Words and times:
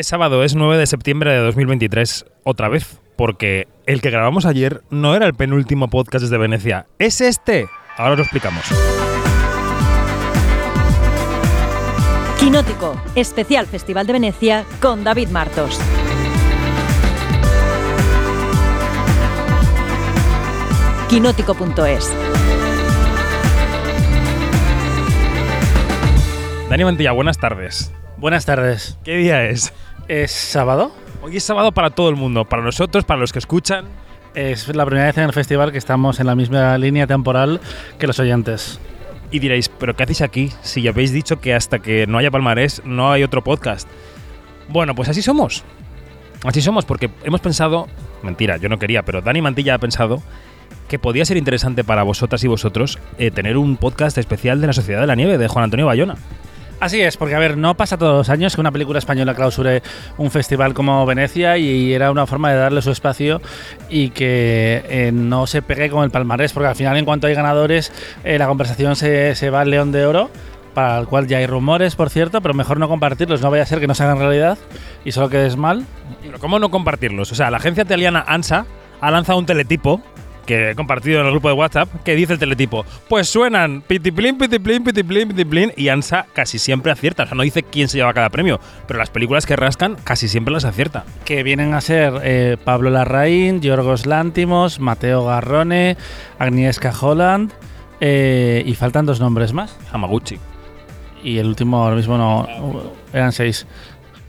Es 0.00 0.06
sábado, 0.06 0.42
es 0.44 0.54
9 0.54 0.78
de 0.78 0.86
septiembre 0.86 1.30
de 1.30 1.40
2023, 1.40 2.24
otra 2.42 2.70
vez, 2.70 3.02
porque 3.16 3.68
el 3.84 4.00
que 4.00 4.08
grabamos 4.08 4.46
ayer 4.46 4.80
no 4.88 5.14
era 5.14 5.26
el 5.26 5.34
penúltimo 5.34 5.90
podcast 5.90 6.22
desde 6.22 6.38
Venecia, 6.38 6.86
es 6.98 7.20
este. 7.20 7.68
Ahora 7.98 8.16
lo 8.16 8.22
explicamos. 8.22 8.64
Quinótico, 12.38 12.98
especial 13.14 13.66
Festival 13.66 14.06
de 14.06 14.14
Venecia 14.14 14.64
con 14.80 15.04
David 15.04 15.28
Martos. 15.28 15.78
Quinótico.es 21.10 22.10
Dani 26.70 26.84
Mantilla, 26.84 27.12
buenas 27.12 27.36
tardes. 27.36 27.92
Buenas 28.16 28.44
tardes. 28.44 28.98
¿Qué 29.02 29.16
día 29.16 29.44
es? 29.44 29.74
¿Es 30.10 30.32
sábado? 30.32 30.90
Hoy 31.22 31.36
es 31.36 31.44
sábado 31.44 31.70
para 31.70 31.90
todo 31.90 32.08
el 32.08 32.16
mundo, 32.16 32.44
para 32.44 32.64
nosotros, 32.64 33.04
para 33.04 33.20
los 33.20 33.32
que 33.32 33.38
escuchan. 33.38 33.84
Es 34.34 34.66
la 34.74 34.84
primera 34.84 35.06
vez 35.06 35.16
en 35.18 35.22
el 35.22 35.32
festival 35.32 35.70
que 35.70 35.78
estamos 35.78 36.18
en 36.18 36.26
la 36.26 36.34
misma 36.34 36.76
línea 36.78 37.06
temporal 37.06 37.60
que 37.96 38.08
los 38.08 38.18
oyentes. 38.18 38.80
Y 39.30 39.38
diréis, 39.38 39.68
¿pero 39.68 39.94
qué 39.94 40.02
hacéis 40.02 40.22
aquí? 40.22 40.52
Si 40.62 40.82
ya 40.82 40.90
habéis 40.90 41.12
dicho 41.12 41.40
que 41.40 41.54
hasta 41.54 41.78
que 41.78 42.08
no 42.08 42.18
haya 42.18 42.32
palmarés 42.32 42.82
no 42.84 43.12
hay 43.12 43.22
otro 43.22 43.44
podcast. 43.44 43.88
Bueno, 44.68 44.96
pues 44.96 45.08
así 45.08 45.22
somos. 45.22 45.62
Así 46.42 46.60
somos 46.60 46.84
porque 46.84 47.08
hemos 47.22 47.40
pensado, 47.40 47.86
mentira, 48.24 48.56
yo 48.56 48.68
no 48.68 48.80
quería, 48.80 49.04
pero 49.04 49.22
Dani 49.22 49.40
Mantilla 49.40 49.76
ha 49.76 49.78
pensado 49.78 50.24
que 50.88 50.98
podía 50.98 51.24
ser 51.24 51.36
interesante 51.36 51.84
para 51.84 52.02
vosotras 52.02 52.42
y 52.42 52.48
vosotros 52.48 52.98
eh, 53.18 53.30
tener 53.30 53.56
un 53.56 53.76
podcast 53.76 54.18
especial 54.18 54.60
de 54.60 54.66
la 54.66 54.72
Sociedad 54.72 55.02
de 55.02 55.06
la 55.06 55.14
Nieve 55.14 55.38
de 55.38 55.46
Juan 55.46 55.62
Antonio 55.62 55.86
Bayona. 55.86 56.16
Así 56.80 56.98
es, 56.98 57.18
porque 57.18 57.34
a 57.34 57.38
ver, 57.38 57.58
no 57.58 57.76
pasa 57.76 57.98
todos 57.98 58.16
los 58.16 58.30
años 58.30 58.54
que 58.54 58.60
una 58.62 58.72
película 58.72 58.98
española 58.98 59.34
clausure 59.34 59.82
un 60.16 60.30
festival 60.30 60.72
como 60.72 61.04
Venecia 61.04 61.58
y 61.58 61.92
era 61.92 62.10
una 62.10 62.26
forma 62.26 62.50
de 62.50 62.56
darle 62.56 62.80
su 62.80 62.90
espacio 62.90 63.42
y 63.90 64.08
que 64.10 64.82
eh, 64.88 65.10
no 65.12 65.46
se 65.46 65.60
pegue 65.60 65.90
con 65.90 66.04
el 66.04 66.10
palmarés, 66.10 66.54
porque 66.54 66.68
al 66.68 66.76
final 66.76 66.96
en 66.96 67.04
cuanto 67.04 67.26
hay 67.26 67.34
ganadores 67.34 67.92
eh, 68.24 68.38
la 68.38 68.46
conversación 68.46 68.96
se, 68.96 69.34
se 69.34 69.50
va 69.50 69.60
al 69.60 69.68
León 69.68 69.92
de 69.92 70.06
Oro 70.06 70.30
para 70.72 70.98
el 70.98 71.06
cual 71.06 71.26
ya 71.26 71.36
hay 71.36 71.46
rumores, 71.46 71.96
por 71.96 72.08
cierto, 72.08 72.40
pero 72.40 72.54
mejor 72.54 72.78
no 72.78 72.88
compartirlos, 72.88 73.42
no 73.42 73.50
vaya 73.50 73.64
a 73.64 73.66
ser 73.66 73.78
que 73.80 73.86
no 73.86 73.94
se 73.94 74.04
hagan 74.04 74.18
realidad 74.18 74.56
y 75.04 75.12
solo 75.12 75.28
quedes 75.28 75.58
mal. 75.58 75.84
Pero 76.22 76.38
¿cómo 76.38 76.58
no 76.58 76.70
compartirlos? 76.70 77.30
O 77.30 77.34
sea, 77.34 77.50
la 77.50 77.58
agencia 77.58 77.82
italiana 77.82 78.24
ANSA 78.26 78.64
ha 79.02 79.10
lanzado 79.10 79.38
un 79.38 79.44
teletipo 79.44 80.00
que 80.46 80.70
he 80.70 80.74
compartido 80.74 81.20
en 81.20 81.26
el 81.26 81.32
grupo 81.32 81.48
de 81.48 81.54
WhatsApp 81.54 81.88
que 82.04 82.14
dice 82.14 82.34
el 82.34 82.38
teletipo, 82.38 82.84
pues 83.08 83.28
suenan 83.28 83.82
pitiplin, 83.82 84.38
pitiplin, 84.38 84.84
pitiplin, 84.84 85.28
pitiplin 85.28 85.72
y 85.76 85.88
ANSA 85.88 86.26
casi 86.32 86.58
siempre 86.58 86.92
acierta. 86.92 87.24
O 87.24 87.26
sea, 87.26 87.34
no 87.34 87.42
dice 87.42 87.62
quién 87.62 87.88
se 87.88 87.98
lleva 87.98 88.12
cada 88.14 88.30
premio, 88.30 88.60
pero 88.86 88.98
las 88.98 89.10
películas 89.10 89.46
que 89.46 89.56
rascan 89.56 89.96
casi 90.04 90.28
siempre 90.28 90.52
las 90.52 90.64
acierta. 90.64 91.04
Que 91.24 91.42
vienen 91.42 91.74
a 91.74 91.80
ser 91.80 92.14
eh, 92.22 92.56
Pablo 92.64 92.90
Larraín, 92.90 93.60
Yorgos 93.60 94.06
Lántimos, 94.06 94.80
Mateo 94.80 95.24
Garrone, 95.24 95.96
Agnieszka 96.38 96.92
Holland 96.98 97.52
eh, 98.00 98.62
y 98.66 98.74
faltan 98.74 99.06
dos 99.06 99.20
nombres 99.20 99.52
más. 99.52 99.76
Hamaguchi. 99.92 100.38
Y 101.22 101.38
el 101.38 101.48
último 101.48 101.82
ahora 101.82 101.96
mismo 101.96 102.16
no, 102.16 102.48
eran 103.12 103.32
seis. 103.32 103.66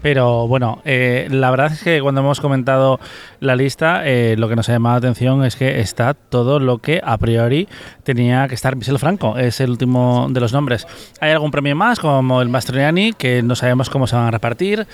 Pero 0.01 0.47
bueno, 0.47 0.81
eh, 0.83 1.27
la 1.29 1.51
verdad 1.51 1.71
es 1.71 1.83
que 1.83 2.01
cuando 2.01 2.21
hemos 2.21 2.41
comentado 2.41 2.99
la 3.39 3.55
lista, 3.55 4.01
eh, 4.05 4.35
lo 4.37 4.49
que 4.49 4.55
nos 4.55 4.67
ha 4.69 4.73
llamado 4.73 4.95
la 4.95 4.97
atención 4.97 5.45
es 5.45 5.55
que 5.55 5.79
está 5.79 6.13
todo 6.13 6.59
lo 6.59 6.79
que 6.79 7.01
a 7.03 7.17
priori 7.17 7.67
tenía 8.03 8.47
que 8.47 8.55
estar. 8.55 8.75
Michel 8.75 8.99
Franco 8.99 9.37
es 9.37 9.59
el 9.59 9.69
último 9.69 10.27
de 10.29 10.39
los 10.39 10.53
nombres. 10.53 10.87
Hay 11.19 11.31
algún 11.31 11.51
premio 11.51 11.75
más, 11.75 11.99
como 11.99 12.41
el 12.41 12.49
Mastroianni, 12.49 13.13
que 13.13 13.43
no 13.43 13.55
sabemos 13.55 13.89
cómo 13.89 14.07
se 14.07 14.15
van 14.15 14.25
a 14.25 14.31
repartir. 14.31 14.87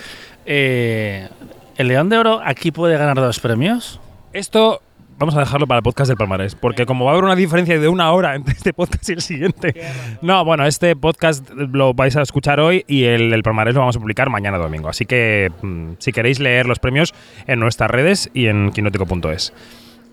Eh, 0.46 1.30
el 1.78 1.88
León 1.88 2.10
de 2.10 2.18
Oro 2.18 2.42
aquí 2.44 2.72
puede 2.72 2.98
ganar 2.98 3.16
dos 3.16 3.40
premios. 3.40 4.00
Esto 4.34 4.82
vamos 5.18 5.36
a 5.36 5.40
dejarlo 5.40 5.68
para 5.68 5.80
el 5.80 5.84
podcast 5.84 6.08
del 6.10 6.18
palmarés, 6.18 6.56
porque 6.56 6.86
como 6.86 7.06
va 7.06 7.12
a 7.12 7.14
haber 7.14 7.26
una 7.26 7.36
diferencia 7.36 7.80
de 7.80 7.88
una 7.88 8.12
hora 8.12 8.36
entre 8.36 8.54
este 8.54 8.74
podcast 8.74 9.10
y 9.10 9.14
el 9.14 9.22
siguiente. 9.22 9.74
No, 10.22 10.46
bueno, 10.46 10.66
este 10.66 10.96
podcast 10.96 11.50
lo 11.52 11.94
vais 11.94 12.16
a 12.16 12.22
escuchar 12.22 12.60
hoy 12.60 12.84
y 12.88 13.06
el, 13.06 13.34
el 13.34 13.44
palmarés 13.44 13.74
lo 13.74 13.82
vamos 13.82 13.96
a 13.96 14.00
publicar 14.00 14.30
mañana 14.30 14.58
domingo. 14.58 14.90
Así 14.90 15.06
que 15.06 15.52
mm, 15.62 15.94
si 16.00 16.12
queréis 16.12 16.40
leer 16.40 16.66
los 16.66 16.80
premios 16.80 17.14
en 17.48 17.60
nuestras 17.60 17.90
redes 17.90 18.30
y 18.34 18.48
en 18.48 18.72
quinótico.es. 18.72 19.54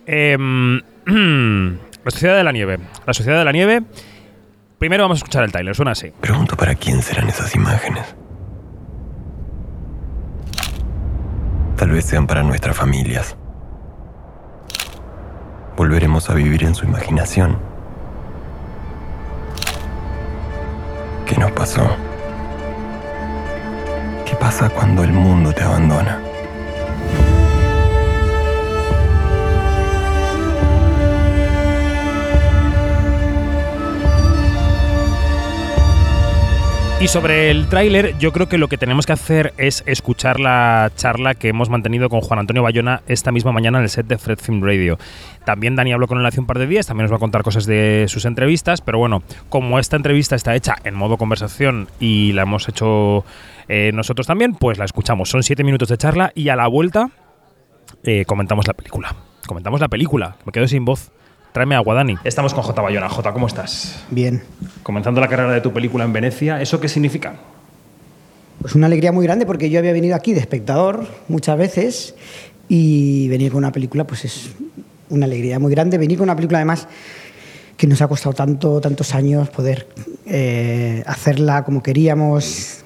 Em, 0.06 0.80
la 2.04 2.10
Sociedad 2.10 2.36
de 2.36 2.44
la 2.44 2.52
Nieve. 2.52 2.78
La 3.06 3.14
Sociedad 3.14 3.38
de 3.38 3.44
la 3.44 3.52
Nieve. 3.52 3.82
Primero 4.78 5.04
vamos 5.04 5.16
a 5.16 5.20
escuchar 5.20 5.44
el 5.44 5.52
trailer, 5.52 5.74
suena 5.74 5.92
así. 5.92 6.12
Pregunto 6.20 6.56
para 6.56 6.74
quién 6.74 7.00
serán 7.00 7.28
esas 7.28 7.54
imágenes. 7.54 8.16
Tal 11.76 11.90
vez 11.90 12.04
sean 12.04 12.26
para 12.26 12.42
nuestras 12.42 12.76
familias. 12.76 13.36
Volveremos 15.76 16.30
a 16.30 16.34
vivir 16.34 16.62
en 16.64 16.74
su 16.74 16.84
imaginación. 16.84 17.58
¿Qué 21.26 21.36
nos 21.36 21.50
pasó? 21.50 21.96
¿Qué 24.24 24.36
pasa 24.36 24.68
cuando 24.70 25.02
el 25.02 25.12
mundo 25.12 25.52
te 25.52 25.62
abandona? 25.62 26.33
Y 37.00 37.08
sobre 37.08 37.50
el 37.50 37.66
tráiler, 37.68 38.16
yo 38.18 38.32
creo 38.32 38.48
que 38.48 38.56
lo 38.56 38.68
que 38.68 38.78
tenemos 38.78 39.04
que 39.04 39.12
hacer 39.12 39.52
es 39.58 39.82
escuchar 39.84 40.40
la 40.40 40.90
charla 40.96 41.34
que 41.34 41.48
hemos 41.48 41.68
mantenido 41.68 42.08
con 42.08 42.20
Juan 42.20 42.38
Antonio 42.38 42.62
Bayona 42.62 43.02
esta 43.08 43.30
misma 43.30 43.52
mañana 43.52 43.78
en 43.78 43.84
el 43.84 43.90
set 43.90 44.06
de 44.06 44.16
Fred 44.16 44.38
Film 44.38 44.62
Radio. 44.62 44.96
También 45.44 45.76
Dani 45.76 45.92
habló 45.92 46.06
con 46.06 46.18
él 46.18 46.24
hace 46.24 46.40
un 46.40 46.46
par 46.46 46.58
de 46.58 46.66
días, 46.66 46.86
también 46.86 47.04
nos 47.04 47.12
va 47.12 47.16
a 47.16 47.20
contar 47.20 47.42
cosas 47.42 47.66
de 47.66 48.06
sus 48.08 48.24
entrevistas, 48.24 48.80
pero 48.80 48.98
bueno, 48.98 49.22
como 49.50 49.78
esta 49.78 49.96
entrevista 49.96 50.34
está 50.34 50.54
hecha 50.54 50.76
en 50.84 50.94
modo 50.94 51.18
conversación 51.18 51.88
y 52.00 52.32
la 52.32 52.42
hemos 52.42 52.68
hecho 52.68 53.24
eh, 53.68 53.90
nosotros 53.92 54.26
también, 54.26 54.54
pues 54.54 54.78
la 54.78 54.86
escuchamos. 54.86 55.28
Son 55.28 55.42
siete 55.42 55.64
minutos 55.64 55.88
de 55.88 55.98
charla 55.98 56.32
y 56.34 56.48
a 56.48 56.56
la 56.56 56.68
vuelta 56.68 57.10
eh, 58.04 58.24
comentamos 58.24 58.66
la 58.66 58.72
película. 58.72 59.14
Comentamos 59.46 59.80
la 59.80 59.88
película, 59.88 60.36
me 60.46 60.52
quedo 60.52 60.68
sin 60.68 60.86
voz. 60.86 61.10
Tráeme 61.54 61.76
agua, 61.76 61.94
Dani. 61.94 62.16
Estamos 62.24 62.52
con 62.52 62.64
J. 62.64 62.82
Bayona. 62.82 63.08
J, 63.08 63.32
¿cómo 63.32 63.46
estás? 63.46 64.02
Bien. 64.10 64.42
Comenzando 64.82 65.20
la 65.20 65.28
carrera 65.28 65.52
de 65.52 65.60
tu 65.60 65.72
película 65.72 66.02
en 66.02 66.12
Venecia, 66.12 66.60
¿eso 66.60 66.80
qué 66.80 66.88
significa? 66.88 67.36
Pues 68.60 68.74
una 68.74 68.88
alegría 68.88 69.12
muy 69.12 69.24
grande 69.24 69.46
porque 69.46 69.70
yo 69.70 69.78
había 69.78 69.92
venido 69.92 70.16
aquí 70.16 70.32
de 70.32 70.40
espectador 70.40 71.06
muchas 71.28 71.56
veces 71.56 72.16
y 72.68 73.28
venir 73.28 73.52
con 73.52 73.58
una 73.58 73.70
película 73.70 74.04
pues 74.04 74.24
es 74.24 74.50
una 75.10 75.26
alegría 75.26 75.60
muy 75.60 75.70
grande. 75.70 75.96
Venir 75.96 76.18
con 76.18 76.24
una 76.24 76.34
película 76.34 76.58
además 76.58 76.88
que 77.76 77.86
nos 77.86 78.02
ha 78.02 78.08
costado 78.08 78.34
tanto, 78.34 78.80
tantos 78.80 79.14
años 79.14 79.48
poder 79.48 79.86
eh, 80.26 81.04
hacerla 81.06 81.62
como 81.62 81.84
queríamos, 81.84 82.82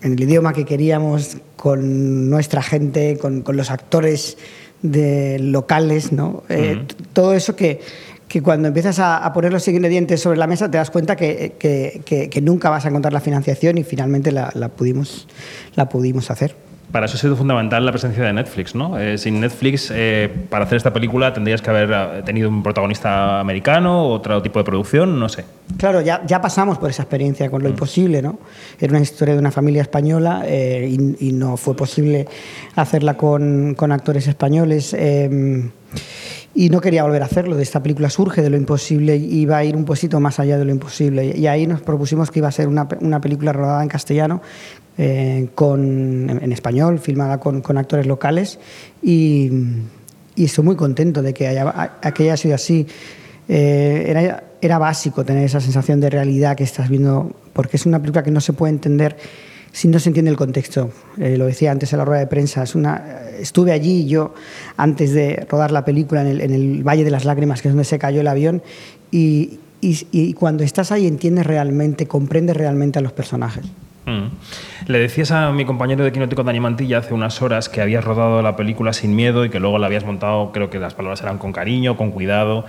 en 0.00 0.14
el 0.14 0.20
idioma 0.20 0.52
que 0.52 0.64
queríamos, 0.64 1.36
con 1.54 2.28
nuestra 2.28 2.64
gente, 2.64 3.16
con, 3.16 3.42
con 3.42 3.56
los 3.56 3.70
actores 3.70 4.38
de 4.82 5.38
locales, 5.38 6.12
¿no? 6.12 6.42
Eh, 6.48 6.84
todo 7.12 7.34
eso 7.34 7.54
que, 7.56 7.80
que 8.28 8.42
cuando 8.42 8.68
empiezas 8.68 8.98
a, 8.98 9.18
a 9.18 9.32
poner 9.32 9.52
los 9.52 9.66
ingredientes 9.68 10.20
sobre 10.20 10.38
la 10.38 10.46
mesa 10.46 10.70
te 10.70 10.78
das 10.78 10.90
cuenta 10.90 11.16
que, 11.16 11.54
que- 11.58 12.02
que- 12.04 12.28
que 12.28 12.40
nunca 12.40 12.68
vas 12.70 12.84
a 12.84 12.88
encontrar 12.88 13.12
la 13.12 13.20
financiación 13.20 13.78
y 13.78 13.84
finalmente 13.84 14.32
la, 14.32 14.50
la 14.54 14.68
pudimos, 14.68 15.28
la 15.76 15.88
pudimos 15.88 16.30
hacer. 16.30 16.54
Para 16.92 17.06
eso 17.06 17.16
ha 17.16 17.20
sido 17.20 17.36
fundamental 17.36 17.86
la 17.86 17.90
presencia 17.90 18.22
de 18.22 18.34
Netflix, 18.34 18.74
¿no? 18.74 18.98
Eh, 18.98 19.16
sin 19.16 19.40
Netflix, 19.40 19.90
eh, 19.94 20.30
para 20.50 20.66
hacer 20.66 20.76
esta 20.76 20.92
película 20.92 21.32
tendrías 21.32 21.62
que 21.62 21.70
haber 21.70 21.90
eh, 21.90 22.22
tenido 22.22 22.50
un 22.50 22.62
protagonista 22.62 23.40
americano, 23.40 24.08
otro 24.08 24.42
tipo 24.42 24.58
de 24.58 24.64
producción, 24.66 25.18
no 25.18 25.28
sé. 25.30 25.46
Claro, 25.78 26.02
ya, 26.02 26.22
ya 26.26 26.42
pasamos 26.42 26.76
por 26.76 26.90
esa 26.90 27.02
experiencia 27.02 27.50
con 27.50 27.62
lo 27.62 27.70
imposible, 27.70 28.20
¿no? 28.20 28.38
Era 28.78 28.92
una 28.92 29.00
historia 29.00 29.32
de 29.32 29.40
una 29.40 29.50
familia 29.50 29.80
española 29.80 30.42
eh, 30.44 30.86
y, 30.86 31.28
y 31.28 31.32
no 31.32 31.56
fue 31.56 31.74
posible 31.74 32.28
hacerla 32.76 33.16
con, 33.16 33.74
con 33.74 33.90
actores 33.90 34.28
españoles. 34.28 34.94
eh, 34.94 35.70
y 36.54 36.68
no 36.68 36.80
quería 36.80 37.02
volver 37.02 37.22
a 37.22 37.26
hacerlo. 37.26 37.56
De 37.56 37.62
esta 37.62 37.82
película 37.82 38.10
surge 38.10 38.42
de 38.42 38.50
lo 38.50 38.56
imposible 38.56 39.16
y 39.16 39.40
iba 39.40 39.56
a 39.56 39.64
ir 39.64 39.76
un 39.76 39.84
poquito 39.84 40.20
más 40.20 40.38
allá 40.38 40.58
de 40.58 40.64
lo 40.64 40.70
imposible. 40.70 41.34
Y 41.36 41.46
ahí 41.46 41.66
nos 41.66 41.80
propusimos 41.80 42.30
que 42.30 42.40
iba 42.40 42.48
a 42.48 42.52
ser 42.52 42.68
una, 42.68 42.86
una 43.00 43.20
película 43.20 43.52
rodada 43.52 43.82
en 43.82 43.88
castellano, 43.88 44.42
eh, 44.98 45.48
con, 45.54 46.28
en, 46.30 46.52
español, 46.52 46.98
filmada 46.98 47.38
con, 47.40 47.60
con 47.60 47.78
actores 47.78 48.06
locales. 48.06 48.58
Y, 49.02 49.50
y 50.34 50.44
estoy 50.44 50.64
muy 50.64 50.76
contento 50.76 51.22
de 51.22 51.32
que 51.34 51.46
haya, 51.48 51.68
a- 52.02 52.12
que 52.12 52.24
haya 52.24 52.36
sido 52.36 52.54
así. 52.54 52.86
Eh, 53.48 54.04
era, 54.08 54.44
era 54.60 54.78
básico 54.78 55.24
tener 55.24 55.44
esa 55.44 55.60
sensación 55.60 56.00
de 56.00 56.08
realidad 56.10 56.56
que 56.56 56.64
estás 56.64 56.88
viendo, 56.88 57.34
porque 57.52 57.76
es 57.76 57.86
una 57.86 57.98
película 57.98 58.22
que 58.22 58.30
no 58.30 58.40
se 58.40 58.52
puede 58.52 58.72
entender 58.72 59.16
si 59.72 59.88
no 59.88 59.98
se 59.98 60.10
entiende 60.10 60.30
el 60.30 60.36
contexto. 60.36 60.90
Eh, 61.18 61.36
lo 61.38 61.46
decía 61.46 61.72
antes 61.72 61.92
en 61.92 61.98
la 61.98 62.04
rueda 62.04 62.20
de 62.20 62.26
prensa, 62.26 62.62
es 62.62 62.74
una, 62.74 63.20
estuve 63.40 63.72
allí 63.72 64.06
yo 64.06 64.34
antes 64.76 65.12
de 65.14 65.46
rodar 65.48 65.70
la 65.72 65.84
película 65.84 66.20
en 66.20 66.26
el, 66.28 66.40
en 66.42 66.52
el 66.52 66.82
Valle 66.86 67.04
de 67.04 67.10
las 67.10 67.24
Lágrimas, 67.24 67.62
que 67.62 67.68
es 67.68 67.74
donde 67.74 67.84
se 67.84 67.98
cayó 67.98 68.20
el 68.20 68.28
avión, 68.28 68.62
y, 69.10 69.58
y- 69.80 70.06
y 70.12 70.34
cuando 70.34 70.62
estás 70.62 70.92
ahí 70.92 71.06
entiendes 71.06 71.46
realmente, 71.46 72.06
comprendes 72.06 72.56
realmente 72.56 72.98
a 72.98 73.02
los 73.02 73.12
personajes. 73.12 73.64
Mm. 74.06 74.90
Le 74.90 74.98
decías 74.98 75.30
a 75.30 75.52
mi 75.52 75.64
compañero 75.64 76.04
de 76.04 76.12
Quinótico, 76.12 76.42
Dani 76.42 76.60
Mantilla, 76.60 76.98
hace 76.98 77.14
unas 77.14 77.40
horas 77.40 77.68
que 77.68 77.80
habías 77.80 78.04
rodado 78.04 78.42
la 78.42 78.56
película 78.56 78.92
sin 78.92 79.14
miedo 79.14 79.44
y 79.44 79.50
que 79.50 79.60
luego 79.60 79.78
la 79.78 79.86
habías 79.86 80.04
montado, 80.04 80.50
creo 80.52 80.70
que 80.70 80.78
las 80.78 80.94
palabras 80.94 81.22
eran 81.22 81.38
con 81.38 81.52
cariño, 81.52 81.96
con 81.96 82.10
cuidado. 82.10 82.64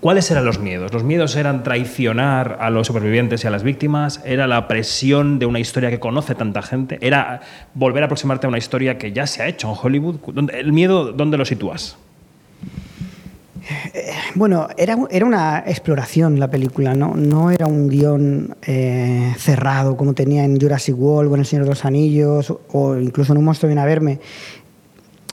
¿Cuáles 0.00 0.30
eran 0.30 0.44
los 0.44 0.58
miedos? 0.58 0.92
¿Los 0.92 1.04
miedos 1.04 1.36
eran 1.36 1.62
traicionar 1.62 2.58
a 2.60 2.70
los 2.70 2.88
supervivientes 2.88 3.44
y 3.44 3.46
a 3.46 3.50
las 3.50 3.62
víctimas? 3.62 4.20
¿Era 4.26 4.46
la 4.46 4.68
presión 4.68 5.38
de 5.38 5.46
una 5.46 5.60
historia 5.60 5.90
que 5.90 6.00
conoce 6.00 6.34
tanta 6.34 6.60
gente? 6.60 6.98
¿Era 7.00 7.40
volver 7.72 8.02
a 8.02 8.06
aproximarte 8.06 8.46
a 8.46 8.48
una 8.48 8.58
historia 8.58 8.98
que 8.98 9.12
ya 9.12 9.26
se 9.26 9.42
ha 9.42 9.48
hecho 9.48 9.70
en 9.70 9.76
Hollywood? 9.80 10.16
¿El 10.52 10.72
miedo 10.72 11.12
dónde 11.12 11.38
lo 11.38 11.44
sitúas? 11.44 11.96
Eh, 13.94 14.12
bueno, 14.34 14.68
era, 14.76 14.96
era, 15.10 15.24
una 15.24 15.62
exploración 15.66 16.40
la 16.40 16.50
película, 16.50 16.94
no, 16.94 17.14
no 17.14 17.50
era 17.50 17.66
un 17.66 17.88
guion 17.88 18.56
eh, 18.62 19.34
cerrado 19.38 19.96
como 19.96 20.14
tenía 20.14 20.44
en 20.44 20.60
Jurassic 20.60 20.98
World 20.98 21.30
o 21.30 21.34
en 21.34 21.40
El 21.40 21.46
Señor 21.46 21.64
de 21.64 21.70
los 21.70 21.84
Anillos 21.84 22.52
o 22.72 22.96
incluso 22.96 23.32
en 23.32 23.38
Un 23.38 23.44
monstruo 23.44 23.68
viene 23.68 23.80
a 23.80 23.86
verme. 23.86 24.18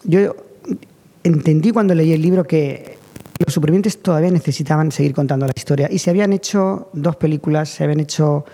Yo 0.03 0.35
entendí 1.23 1.71
cuando 1.71 1.95
leí 1.95 2.13
el 2.13 2.21
libro 2.21 2.45
que 2.45 2.97
los 3.43 3.53
supervivientes 3.53 4.01
todavía 4.01 4.31
necesitaban 4.31 4.91
seguir 4.91 5.13
contando 5.13 5.45
la 5.45 5.53
historia 5.55 5.87
y 5.89 5.97
se 5.99 6.09
habían 6.09 6.33
hecho 6.33 6.89
dos 6.93 7.15
películas, 7.15 7.69
se 7.69 7.83
habían 7.83 8.01
hecho 8.01 8.45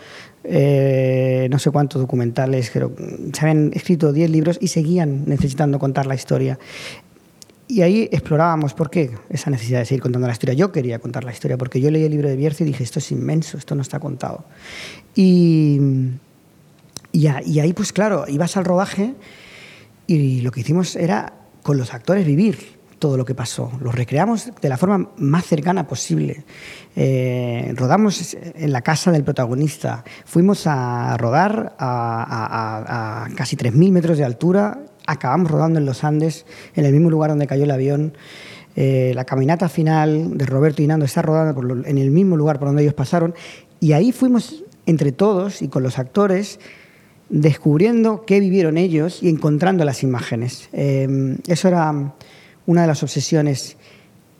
eh, 0.47 1.47
no 1.49 1.57
sé 1.57 1.71
cuántos 1.71 2.01
documentales, 2.01 2.69
pero 2.71 2.91
se 3.33 3.41
habían 3.41 3.71
escrito 3.73 4.13
diez 4.13 4.29
libros 4.29 4.57
y 4.61 4.67
seguían 4.67 5.23
necesitando 5.25 5.79
contar 5.79 6.05
la 6.05 6.15
historia. 6.15 6.59
Y 7.67 7.81
ahí 7.81 8.07
explorábamos 8.11 8.73
por 8.73 8.91
qué 8.91 9.11
esa 9.29 9.49
necesidad 9.49 9.79
de 9.79 9.85
seguir 9.85 10.01
contando 10.01 10.27
la 10.27 10.33
historia. 10.33 10.53
Yo 10.53 10.71
quería 10.71 10.99
contar 10.99 11.23
la 11.23 11.31
historia 11.31 11.57
porque 11.57 11.81
yo 11.81 11.89
leí 11.89 12.03
el 12.03 12.11
libro 12.11 12.29
de 12.29 12.35
Bierce 12.35 12.63
y 12.63 12.67
dije, 12.67 12.83
esto 12.83 12.99
es 12.99 13.11
inmenso, 13.11 13.57
esto 13.57 13.73
no 13.73 13.81
está 13.81 13.99
contado. 13.99 14.45
Y, 15.15 15.79
y, 17.11 17.27
ahí, 17.27 17.73
pues 17.73 17.91
claro, 17.91 18.25
ibas 18.27 18.55
al 18.57 18.65
rodaje 18.65 19.15
y 20.05 20.41
lo 20.41 20.51
que 20.51 20.59
hicimos 20.59 20.95
era 20.95 21.33
con 21.63 21.77
los 21.77 21.93
actores 21.93 22.25
vivir 22.25 22.75
todo 22.99 23.17
lo 23.17 23.25
que 23.25 23.33
pasó. 23.33 23.71
Lo 23.81 23.91
recreamos 23.91 24.51
de 24.61 24.69
la 24.69 24.77
forma 24.77 25.09
más 25.17 25.45
cercana 25.45 25.87
posible. 25.87 26.45
Eh, 26.95 27.73
rodamos 27.75 28.37
en 28.39 28.71
la 28.71 28.81
casa 28.81 29.11
del 29.11 29.23
protagonista. 29.23 30.03
Fuimos 30.25 30.67
a 30.67 31.17
rodar 31.17 31.75
a, 31.79 33.25
a 33.25 33.35
casi 33.35 33.57
3.000 33.57 33.91
metros 33.91 34.17
de 34.19 34.23
altura 34.23 34.85
acabamos 35.07 35.51
rodando 35.51 35.79
en 35.79 35.85
los 35.85 36.03
Andes, 36.03 36.45
en 36.75 36.85
el 36.85 36.93
mismo 36.93 37.09
lugar 37.09 37.29
donde 37.29 37.47
cayó 37.47 37.63
el 37.63 37.71
avión. 37.71 38.17
Eh, 38.75 39.13
la 39.15 39.25
caminata 39.25 39.69
final 39.69 40.37
de 40.37 40.45
Roberto 40.45 40.81
y 40.81 40.87
Nando 40.87 41.05
está 41.05 41.21
rodando 41.21 41.87
en 41.87 41.97
el 41.97 42.11
mismo 42.11 42.35
lugar 42.35 42.59
por 42.59 42.67
donde 42.67 42.83
ellos 42.83 42.93
pasaron. 42.93 43.33
Y 43.79 43.93
ahí 43.93 44.11
fuimos 44.11 44.63
entre 44.85 45.11
todos 45.11 45.61
y 45.61 45.67
con 45.67 45.83
los 45.83 45.97
actores 45.97 46.59
descubriendo 47.29 48.23
qué 48.25 48.39
vivieron 48.39 48.77
ellos 48.77 49.23
y 49.23 49.29
encontrando 49.29 49.83
las 49.85 50.03
imágenes. 50.03 50.69
Eh, 50.73 51.37
eso 51.47 51.67
era 51.67 52.13
una 52.65 52.81
de 52.81 52.87
las 52.87 53.03
obsesiones, 53.03 53.77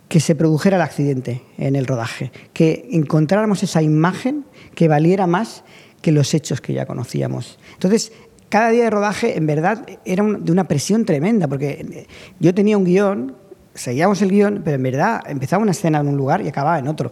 que 0.08 0.20
se 0.20 0.36
produjera 0.36 0.78
el 0.78 0.84
accidente 0.84 1.42
en 1.58 1.76
el 1.76 1.88
rodaje, 1.88 2.32
que 2.54 2.88
encontráramos 2.92 3.64
esa 3.64 3.82
imagen 3.82 4.46
que 4.76 4.88
valiera 4.88 5.26
más 5.28 5.64
que 6.02 6.12
los 6.12 6.34
hechos 6.34 6.62
que 6.62 6.74
ya 6.74 6.86
conocíamos. 6.86 7.58
Entonces, 7.74 8.12
cada 8.50 8.70
día 8.70 8.86
de 8.86 8.90
rodaje, 8.90 9.38
en 9.38 9.48
verdad, 9.48 9.86
era 10.06 10.24
de 10.24 10.52
una 10.52 10.68
presión 10.68 11.06
tremenda, 11.06 11.48
porque 11.48 11.86
eh, 11.92 12.08
yo 12.40 12.54
tenía 12.54 12.78
un 12.78 12.86
guion, 12.86 13.36
seguíamos 13.74 14.22
el 14.22 14.32
guion, 14.32 14.62
pero 14.64 14.76
en 14.76 14.84
verdad 14.84 15.22
empezaba 15.28 15.62
una 15.62 15.72
escena 15.72 16.00
en 16.00 16.08
un 16.08 16.18
lugar 16.18 16.42
y 16.42 16.48
acababa 16.48 16.80
en 16.80 16.88
otro. 16.88 17.12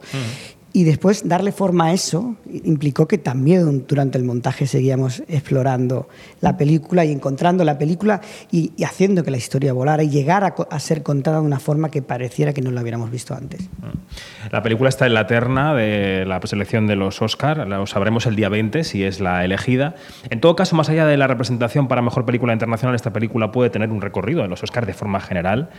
Y 0.76 0.86
después 0.86 1.30
darle 1.30 1.52
forma 1.52 1.86
a 1.86 1.94
eso 1.94 2.36
implicó 2.52 3.08
que 3.08 3.20
también 3.20 3.86
durante 3.88 4.18
el 4.18 4.24
montaje 4.24 4.66
seguíamos 4.66 5.22
explorando 5.28 6.10
la 6.42 6.58
película 6.58 7.06
y 7.06 7.12
encontrando 7.12 7.64
la 7.64 7.78
película 7.78 8.22
y, 8.52 8.72
haciendo 8.84 9.24
que 9.24 9.30
la 9.30 9.38
historia 9.38 9.72
volara 9.72 10.02
y 10.02 10.10
llegara 10.10 10.56
a, 10.72 10.80
ser 10.80 11.04
contada 11.04 11.42
de 11.42 11.46
una 11.46 11.60
forma 11.60 11.92
que 11.92 12.02
pareciera 12.02 12.54
que 12.54 12.62
no 12.62 12.72
la 12.72 12.82
hubiéramos 12.82 13.12
visto 13.12 13.36
antes. 13.36 13.70
La 14.52 14.64
película 14.64 14.90
está 14.90 15.06
en 15.06 15.14
la 15.14 15.28
terna 15.28 15.76
de 15.76 16.26
la 16.26 16.42
selección 16.42 16.88
de 16.88 16.96
los 16.96 17.22
Oscar, 17.22 17.68
lo 17.68 17.86
sabremos 17.86 18.26
el 18.26 18.36
día 18.36 18.50
20 18.50 18.84
si 18.84 19.04
es 19.04 19.20
la 19.20 19.46
elegida. 19.46 19.94
En 20.32 20.42
todo 20.42 20.56
caso, 20.56 20.76
más 20.76 20.90
allá 20.90 21.06
de 21.06 21.18
la 21.18 21.28
representación 21.28 21.88
para 21.88 22.02
mejor 22.02 22.26
película 22.26 22.52
internacional, 22.52 22.96
esta 22.96 23.14
película 23.14 23.52
puede 23.52 23.70
tener 23.70 23.92
un 23.92 24.02
recorrido 24.02 24.44
en 24.44 24.50
los 24.50 24.64
Oscar 24.64 24.88
de 24.88 24.94
forma 24.94 25.20
general. 25.20 25.70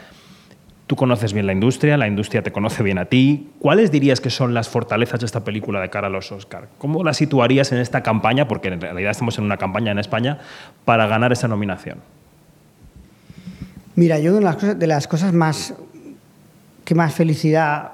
Tú 0.86 0.96
conoces 0.96 1.32
bien 1.32 1.46
la 1.46 1.54
industria, 1.54 1.96
la 1.96 2.06
industria 2.06 2.42
te 2.42 2.52
conoce 2.52 2.82
bien 2.82 2.98
a 2.98 3.06
ti. 3.06 3.48
¿Cuáles 3.58 3.90
dirías 3.90 4.20
que 4.20 4.28
son 4.28 4.52
las 4.52 4.68
fortalezas 4.68 5.20
de 5.20 5.26
esta 5.26 5.42
película 5.42 5.80
de 5.80 5.88
cara 5.88 6.08
a 6.08 6.10
los 6.10 6.30
Oscar? 6.30 6.68
¿Cómo 6.76 7.02
la 7.02 7.14
situarías 7.14 7.72
en 7.72 7.78
esta 7.78 8.02
campaña? 8.02 8.46
Porque 8.46 8.68
en 8.68 8.80
realidad 8.80 9.10
estamos 9.10 9.38
en 9.38 9.44
una 9.44 9.56
campaña 9.56 9.92
en 9.92 9.98
España 9.98 10.40
para 10.84 11.06
ganar 11.06 11.32
esa 11.32 11.48
nominación. 11.48 12.00
Mira, 13.96 14.18
yo 14.18 14.34
de 14.34 14.86
las 14.86 15.06
cosas, 15.06 15.32
más 15.32 15.72
que 16.84 16.94
más 16.94 17.14
felicidad 17.14 17.92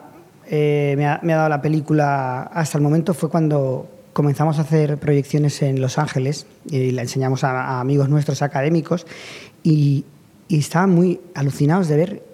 eh, 0.49 0.95
me, 0.97 1.07
ha, 1.07 1.21
dado 1.23 1.49
la 1.49 1.63
película 1.63 2.43
hasta 2.43 2.77
el 2.77 2.83
momento 2.83 3.15
fue 3.15 3.31
cuando 3.31 3.89
comenzamos 4.13 4.59
a 4.59 4.63
hacer 4.63 4.99
proyecciones 4.99 5.63
en 5.63 5.81
Los 5.81 5.97
Ángeles 5.97 6.47
y 6.69 6.91
la 6.91 7.03
enseñamos 7.03 7.45
a, 7.45 7.79
amigos 7.79 8.09
nuestros 8.09 8.43
académicos 8.43 9.07
y, 9.63 10.05
y 10.49 10.59
estaban 10.59 10.91
muy 10.91 11.21
alucinados 11.35 11.87
de 11.87 11.97
ver 11.97 12.30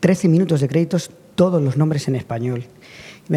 13 0.00 0.28
minutos 0.28 0.60
de 0.60 0.68
créditos, 0.68 1.10
todos 1.34 1.62
los 1.62 1.76
nombres 1.76 2.08
en 2.08 2.16
español. 2.16 2.64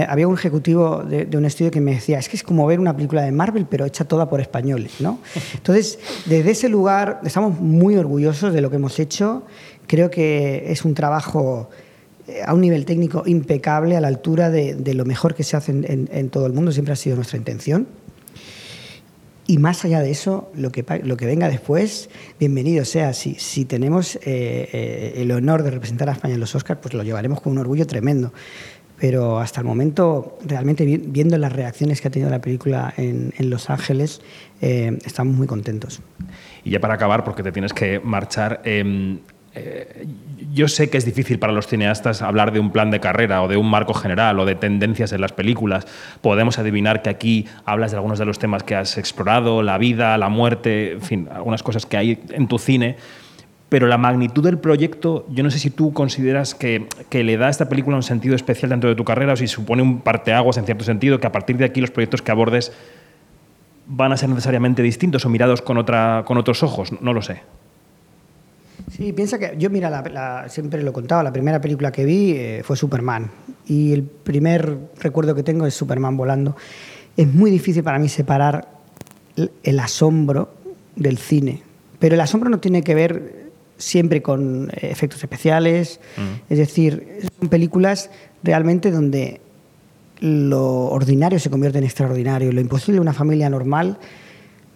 Había 0.08 0.28
un 0.28 0.34
ejecutivo 0.34 1.04
de, 1.04 1.38
un 1.38 1.46
estudio 1.46 1.70
que 1.70 1.80
me 1.80 1.94
decía, 1.94 2.18
es 2.18 2.28
que 2.28 2.36
es 2.36 2.44
como 2.44 2.66
ver 2.66 2.80
una 2.80 2.96
película 2.96 3.22
de 3.22 3.32
Marvel, 3.32 3.68
pero 3.70 3.86
hecha 3.86 4.06
toda 4.06 4.28
por 4.28 4.42
españoles. 4.42 4.94
¿no? 5.00 5.20
Entonces, 5.54 6.00
desde 6.26 6.52
ese 6.52 6.70
lugar 6.70 7.22
estamos 7.24 7.60
muy 7.60 7.96
orgullosos 7.96 8.54
de 8.54 8.62
lo 8.62 8.72
que 8.72 8.78
hemos 8.78 8.98
hecho. 9.00 9.44
Creo 9.86 10.10
que 10.10 10.72
es 10.72 10.84
un 10.84 10.96
trabajo 10.96 11.70
eh, 12.28 12.42
a 12.44 12.56
un 12.56 12.62
nivel 12.62 12.86
técnico 12.86 13.24
impecable, 13.28 13.96
a 13.96 14.02
la 14.02 14.08
altura 14.08 14.50
de, 14.50 14.94
lo 14.96 15.06
mejor 15.06 15.36
que 15.36 15.44
se 15.44 15.58
hace 15.58 15.72
en 15.72 16.30
todo 16.30 16.48
el 16.48 16.54
mundo. 16.54 16.72
Siempre 16.72 16.94
ha 16.94 16.98
sido 16.98 17.16
nuestra 17.16 17.38
intención. 17.38 17.88
Y 19.46 19.58
más 19.58 19.84
allá 19.84 20.00
de 20.00 20.12
eso, 20.12 20.50
lo 20.56 20.72
que, 20.72 20.86
lo 21.04 21.18
que 21.18 21.26
venga 21.26 21.50
después, 21.50 22.10
bienvenido 22.40 22.86
sea. 22.86 23.14
Si, 23.14 23.36
si 23.36 23.66
tenemos 23.66 24.16
eh, 24.16 24.22
eh, 24.26 25.14
el 25.18 25.32
honor 25.32 25.64
de 25.64 25.72
representar 25.72 26.08
a 26.10 26.14
España 26.14 26.36
en 26.36 26.40
los 26.40 26.56
Oscars, 26.56 26.80
pues 26.82 26.94
lo 26.94 27.04
llevaremos 27.04 27.42
con 27.42 27.52
un 27.52 27.58
orgullo 27.60 27.86
tremendo. 27.86 28.32
Pero 29.00 29.40
hasta 29.40 29.60
el 29.60 29.68
momento, 29.68 30.38
realmente 30.46 30.86
viendo 30.86 31.38
las 31.38 31.52
reacciones 31.52 32.00
que 32.00 32.08
ha 32.08 32.12
tenido 32.12 32.32
la 32.32 32.40
película 32.40 32.94
en, 32.96 33.34
en 33.38 33.50
Los 33.50 33.70
Ángeles, 33.70 34.22
eh, 34.62 34.98
estamos 35.06 35.36
muy 35.36 35.46
contentos. 35.46 36.00
Y 36.64 36.70
ya 36.70 36.80
para 36.80 36.94
acabar, 36.94 37.26
porque 37.26 37.44
te 37.44 37.52
tienes 37.52 37.74
que 37.74 38.00
marchar, 38.00 38.62
em, 38.64 39.20
eh, 39.56 40.08
yo 40.52 40.68
sé 40.68 40.90
que 40.90 40.98
es 40.98 41.06
difícil 41.06 41.40
para 41.40 41.54
los 41.54 41.68
cineastas 41.68 42.22
hablar 42.22 42.52
de 42.52 42.60
un 42.60 42.72
plan 42.72 42.92
de 42.92 43.00
carrera 43.00 43.44
o 43.44 43.48
de 43.48 43.58
un 43.58 43.70
marco 43.70 43.94
general 43.94 44.40
o 44.40 44.46
de 44.46 44.56
tendencias 44.56 45.12
en 45.14 45.22
las 45.22 45.32
películas. 45.32 45.86
Podemos 46.22 46.60
adivinar 46.60 47.02
que 47.02 47.10
aquí 47.10 47.48
hablas 47.66 47.92
de 47.92 47.98
algunos 47.98 48.20
de 48.20 48.26
los 48.26 48.40
temas 48.40 48.64
que 48.64 48.76
has 48.76 48.98
explorado, 48.98 49.62
la 49.64 49.78
vida, 49.78 50.18
la 50.18 50.30
muerte, 50.30 50.94
en 50.94 51.02
fin, 51.02 51.30
algunas 51.32 51.64
cosas 51.64 51.86
que 51.86 51.98
hay 51.98 52.24
en 52.30 52.48
tu 52.48 52.58
cine. 52.58 52.98
Pero 53.70 53.88
la 53.88 53.98
magnitud 53.98 54.44
del 54.44 54.60
proyecto, 54.60 55.26
yo 55.30 55.44
no 55.44 55.50
sé 55.50 55.58
si 55.58 55.72
tú 55.72 55.94
consideras 55.94 56.54
que, 56.54 56.88
que 57.10 57.24
le 57.24 57.38
da 57.38 57.48
a 57.48 57.50
esta 57.50 57.70
película 57.70 57.96
un 57.96 58.04
sentido 58.04 58.36
especial 58.36 58.70
dentro 58.70 58.90
de 58.90 58.96
tu 58.96 59.04
carrera 59.04 59.34
o 59.34 59.36
si 59.36 59.48
supone 59.48 59.82
un 59.82 60.02
parteaguas 60.02 60.58
en 60.58 60.66
cierto 60.66 60.84
sentido, 60.84 61.20
que 61.20 61.26
a 61.26 61.32
partir 61.32 61.58
de 61.58 61.66
aquí 61.66 61.82
los 61.82 61.90
proyectos 61.90 62.22
que 62.22 62.32
abordes 62.32 62.72
van 63.88 64.12
a 64.12 64.18
ser 64.18 64.30
necesariamente 64.30 64.84
distintos 64.84 65.26
o 65.26 65.30
mirados 65.30 65.62
con, 65.64 65.78
otra, 65.78 66.24
con 66.26 66.38
otros 66.38 66.62
ojos. 66.62 66.92
No 67.02 67.14
lo 67.14 67.24
sé. 67.24 67.42
Sí, 68.92 69.14
piensa 69.14 69.40
que 69.40 69.56
yo, 69.58 69.70
mira, 69.70 70.46
siempre 70.50 70.82
lo 70.84 70.92
he 70.92 70.94
contado, 70.94 71.24
la 71.24 71.34
primera 71.34 71.60
película 71.62 71.92
que 71.92 72.06
vi 72.06 72.32
eh, 72.32 72.62
fue 72.64 72.76
Superman. 72.76 73.32
Y 73.66 73.94
el 73.94 74.04
primer 74.04 74.78
recuerdo 75.00 75.36
que 75.36 75.44
tengo 75.44 75.66
es 75.66 75.74
Superman 75.74 76.18
volando. 76.18 76.56
Es 77.16 77.28
muy 77.28 77.52
difícil 77.52 77.84
para 77.84 78.00
mí 78.00 78.10
separar 78.10 78.68
el, 79.64 79.80
asombro 79.80 80.54
del 80.96 81.18
cine. 81.18 81.62
Pero 82.00 82.16
el 82.16 82.22
asombro 82.22 82.50
no 82.50 82.60
tiene 82.60 82.84
que 82.84 82.96
ver 82.96 83.52
siempre 83.78 84.22
con 84.22 84.70
eh, 84.70 84.90
efectos 84.92 85.24
especiales. 85.24 86.00
Mm. 86.18 86.52
Es 86.54 86.58
decir, 86.58 87.20
son 87.40 87.50
películas 87.50 88.10
realmente 88.44 88.92
donde 88.92 89.42
lo 90.20 90.86
ordinario 90.86 91.40
se 91.40 91.50
convierte 91.50 91.80
en 91.80 91.84
extraordinario. 91.84 92.52
Lo 92.52 92.62
imposible 92.62 92.96
de 92.96 93.02
una 93.02 93.14
familia 93.14 93.50
normal 93.50 93.98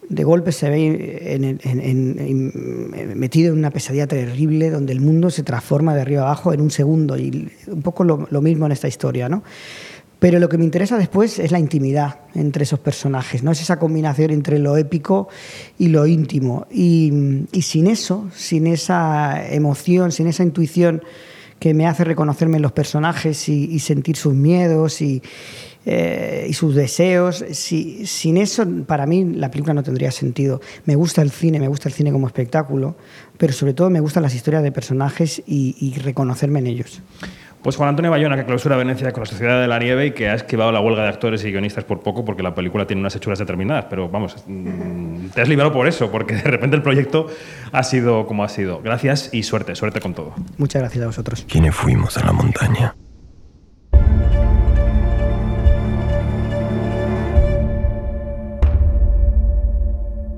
de 0.10 0.24
golpe 0.24 0.52
se 0.52 0.70
ve 0.70 1.60
metido 3.16 3.52
en 3.52 3.60
una 3.60 3.72
pesadilla 3.72 4.08
terrible 4.08 4.70
donde 4.70 4.94
el 4.94 5.02
mundo 5.02 5.30
se 5.30 5.44
transforma 5.44 5.94
de 5.96 6.02
arriba 6.02 6.22
abajo 6.22 6.54
en 6.54 6.62
un 6.62 6.72
segundo 6.72 7.18
y 7.18 7.52
un 7.68 7.82
poco 7.82 8.04
lo, 8.04 8.42
mismo 8.42 8.66
en 8.66 8.72
esta 8.72 8.88
historia, 8.88 9.28
¿no? 9.28 9.44
Pero 10.20 10.40
lo 10.40 10.50
que 10.50 10.58
me 10.58 10.64
interesa 10.64 10.98
después 10.98 11.38
es 11.38 11.52
la 11.52 11.60
intimidad 11.60 12.22
entre 12.34 12.64
esos 12.64 12.80
personajes, 12.80 13.44
¿no? 13.44 13.52
Es 13.52 13.62
esa 13.62 13.78
combinación 13.78 14.32
entre 14.32 14.58
lo 14.58 14.76
épico 14.76 15.28
y 15.78 15.90
lo 15.90 16.08
íntimo. 16.08 16.66
Y, 16.72 17.46
sin 17.62 17.86
eso, 17.86 18.28
sin 18.34 18.66
esa 18.66 19.48
emoción, 19.48 20.12
sin 20.12 20.26
esa 20.28 20.42
intuición 20.42 21.04
que 21.60 21.76
me 21.76 21.86
hace 21.86 22.04
reconocerme 22.04 22.56
en 22.56 22.64
los 22.64 22.72
personajes 22.72 23.48
y, 23.48 23.78
sentir 23.80 24.16
sus 24.16 24.34
miedos 24.34 25.02
y, 25.02 25.22
eh, 25.90 26.48
y 26.50 26.54
sus 26.54 26.76
deseos. 26.76 27.46
Si, 27.52 28.06
sin 28.06 28.36
eso, 28.36 28.68
para 28.86 29.06
mí, 29.06 29.24
la 29.24 29.50
película 29.50 29.74
no 29.74 29.84
tendría 29.84 30.12
sentido. 30.12 30.60
Me 30.84 30.96
gusta 30.96 31.22
el 31.22 31.32
cine, 31.32 31.62
me 31.62 31.70
gusta 31.70 31.88
el 31.88 31.96
cine 31.96 32.12
como 32.12 32.28
espectáculo, 32.28 32.98
pero 33.38 33.54
sobre 33.54 33.74
todo 33.74 33.90
me 33.90 34.02
gustan 34.02 34.22
las 34.22 34.36
historias 34.36 34.64
de 34.64 34.74
personajes 34.74 35.42
y, 35.48 35.78
y 35.80 35.98
reconocerme 36.00 36.60
en 36.60 36.68
ellos. 36.68 37.02
Pues 37.64 37.78
Juan 37.78 37.90
Antonio 37.90 38.12
Bayona, 38.12 38.36
que 38.36 38.46
clausura 38.46 38.76
Venecia 38.76 39.14
con 39.14 39.22
la 39.22 39.26
Sociedad 39.26 39.62
de 39.62 39.68
la 39.68 39.80
Nieve 39.80 40.08
y 40.08 40.12
que 40.12 40.30
ha 40.30 40.36
esquivado 40.36 40.74
la 40.74 40.82
huelga 40.82 41.04
de 41.04 41.10
actores 41.10 41.44
y 41.46 41.52
guionistas 41.52 41.86
por 41.86 42.02
poco 42.02 42.24
porque 42.26 42.44
la 42.44 42.54
película 42.54 42.86
tiene 42.86 43.00
unas 43.00 43.16
hechuras 43.16 43.40
determinadas. 43.40 43.86
Pero 43.90 44.10
vamos, 44.10 44.36
mm, 44.46 45.28
te 45.34 45.42
has 45.42 45.48
liberado 45.48 45.74
por 45.74 45.88
eso, 45.88 46.12
porque 46.12 46.36
de 46.36 46.44
repente 46.44 46.76
el 46.76 46.82
proyecto 46.82 47.28
ha 47.72 47.84
sido 47.84 48.28
como 48.28 48.44
ha 48.44 48.50
sido. 48.50 48.82
Gracias 48.82 49.30
y 49.34 49.44
suerte, 49.44 49.74
suerte 49.76 50.02
con 50.02 50.14
todo. 50.14 50.34
Muchas 50.58 50.82
gracias 50.82 51.04
a 51.04 51.08
vosotros. 51.08 51.46
¿Quiénes 51.50 51.74
fuimos 51.74 52.18
a 52.18 52.26
la 52.26 52.34
montaña? 52.34 52.94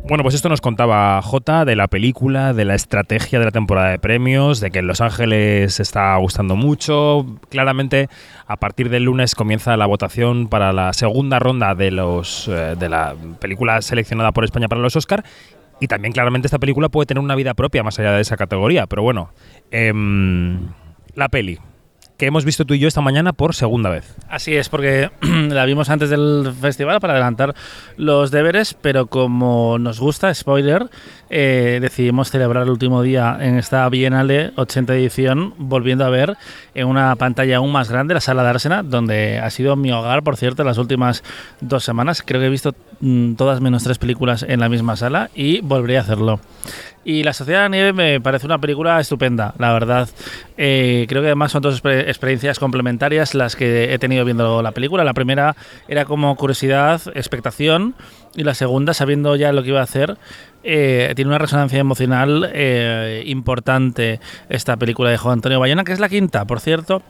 Bueno, 0.09 0.23
pues 0.23 0.33
esto 0.33 0.49
nos 0.49 0.59
contaba 0.59 1.21
J 1.21 1.65
de 1.65 1.75
la 1.75 1.87
película, 1.87 2.53
de 2.55 2.65
la 2.65 2.73
estrategia 2.73 3.37
de 3.37 3.45
la 3.45 3.51
temporada 3.51 3.89
de 3.89 3.99
premios, 3.99 4.59
de 4.59 4.71
que 4.71 4.79
en 4.79 4.87
Los 4.87 5.01
Ángeles 5.01 5.79
está 5.79 6.17
gustando 6.17 6.55
mucho. 6.55 7.27
Claramente, 7.49 8.09
a 8.47 8.57
partir 8.57 8.89
del 8.89 9.03
lunes 9.03 9.35
comienza 9.35 9.77
la 9.77 9.85
votación 9.85 10.47
para 10.47 10.73
la 10.73 10.93
segunda 10.93 11.37
ronda 11.37 11.75
de 11.75 11.91
los 11.91 12.47
eh, 12.47 12.75
de 12.75 12.89
la 12.89 13.13
película 13.39 13.83
seleccionada 13.83 14.31
por 14.31 14.45
España 14.45 14.67
para 14.67 14.81
los 14.81 14.95
Oscar. 14.95 15.23
Y 15.79 15.85
también 15.85 16.11
claramente 16.11 16.47
esta 16.47 16.57
película 16.57 16.89
puede 16.89 17.05
tener 17.05 17.23
una 17.23 17.35
vida 17.35 17.53
propia 17.53 17.83
más 17.83 17.99
allá 17.99 18.13
de 18.13 18.21
esa 18.21 18.35
categoría. 18.35 18.87
Pero 18.87 19.03
bueno, 19.03 19.29
em, 19.69 20.69
la 21.13 21.29
peli 21.29 21.59
que 22.19 22.25
hemos 22.25 22.43
visto 22.43 22.65
tú 22.65 22.73
y 22.73 22.79
yo 22.79 22.87
esta 22.89 22.99
mañana 22.99 23.31
por 23.31 23.55
segunda 23.55 23.89
vez. 23.89 24.13
Así 24.27 24.53
es, 24.53 24.67
porque 24.67 25.09
la 25.21 25.63
vimos 25.63 25.89
antes 25.89 26.09
del 26.09 26.51
festival 26.59 26.99
para 26.99 27.13
adelantar 27.13 27.55
los 27.95 28.29
deberes, 28.29 28.73
pero 28.73 29.07
como 29.07 29.79
nos 29.79 30.01
gusta, 30.01 30.31
spoiler, 30.35 30.89
eh, 31.29 31.79
decidimos 31.81 32.29
celebrar 32.29 32.63
el 32.63 32.71
último 32.71 33.01
día 33.01 33.37
en 33.39 33.57
esta 33.57 33.87
Bienale 33.87 34.51
80 34.57 34.95
edición, 34.95 35.53
volviendo 35.57 36.03
a 36.03 36.09
ver 36.09 36.35
en 36.75 36.87
una 36.87 37.15
pantalla 37.15 37.57
aún 37.57 37.71
más 37.71 37.89
grande 37.89 38.13
la 38.13 38.21
sala 38.21 38.43
de 38.43 38.49
Arsenal, 38.49 38.89
donde 38.89 39.39
ha 39.39 39.49
sido 39.49 39.77
mi 39.77 39.93
hogar, 39.93 40.21
por 40.21 40.35
cierto, 40.35 40.65
las 40.65 40.77
últimas 40.77 41.23
dos 41.61 41.85
semanas. 41.85 42.21
Creo 42.25 42.41
que 42.41 42.47
he 42.47 42.51
visto 42.51 42.75
mm, 42.99 43.35
todas 43.35 43.61
menos 43.61 43.85
tres 43.85 43.97
películas 43.97 44.43
en 44.43 44.59
la 44.59 44.67
misma 44.67 44.97
sala 44.97 45.29
y 45.33 45.61
volveré 45.61 45.97
a 45.97 46.01
hacerlo. 46.01 46.41
Y 47.05 47.23
La 47.23 47.33
Sociedad 47.33 47.63
de 47.63 47.63
la 47.63 47.69
Nieve 47.69 47.93
me 47.93 48.21
parece 48.21 48.45
una 48.45 48.59
película 48.59 48.99
estupenda, 48.99 49.53
la 49.57 49.71
verdad. 49.73 50.09
Eh, 50.57 51.05
creo 51.07 51.21
que 51.21 51.29
además 51.29 51.51
son 51.51 51.61
dos 51.61 51.81
experiencias 52.09 52.59
complementarias 52.59 53.35
las 53.35 53.55
que 53.55 53.93
he 53.93 53.99
tenido 53.99 54.25
viendo 54.25 54.61
la 54.61 54.71
película. 54.71 55.03
La 55.03 55.13
primera 55.13 55.55
era 55.87 56.05
como 56.05 56.35
curiosidad, 56.35 57.01
expectación, 57.15 57.95
y 58.35 58.43
la 58.43 58.53
segunda, 58.53 58.93
sabiendo 58.93 59.35
ya 59.35 59.53
lo 59.53 59.63
que 59.63 59.69
iba 59.69 59.79
a 59.79 59.83
hacer, 59.83 60.17
eh, 60.63 61.13
tiene 61.15 61.29
una 61.29 61.37
resonancia 61.37 61.79
emocional 61.79 62.49
eh, 62.53 63.23
importante 63.25 64.19
esta 64.49 64.77
película 64.77 65.09
de 65.09 65.17
Juan 65.17 65.33
Antonio 65.33 65.59
Bayona, 65.59 65.83
que 65.83 65.93
es 65.93 65.99
la 65.99 66.09
quinta, 66.09 66.45
por 66.45 66.59
cierto, 66.59 67.01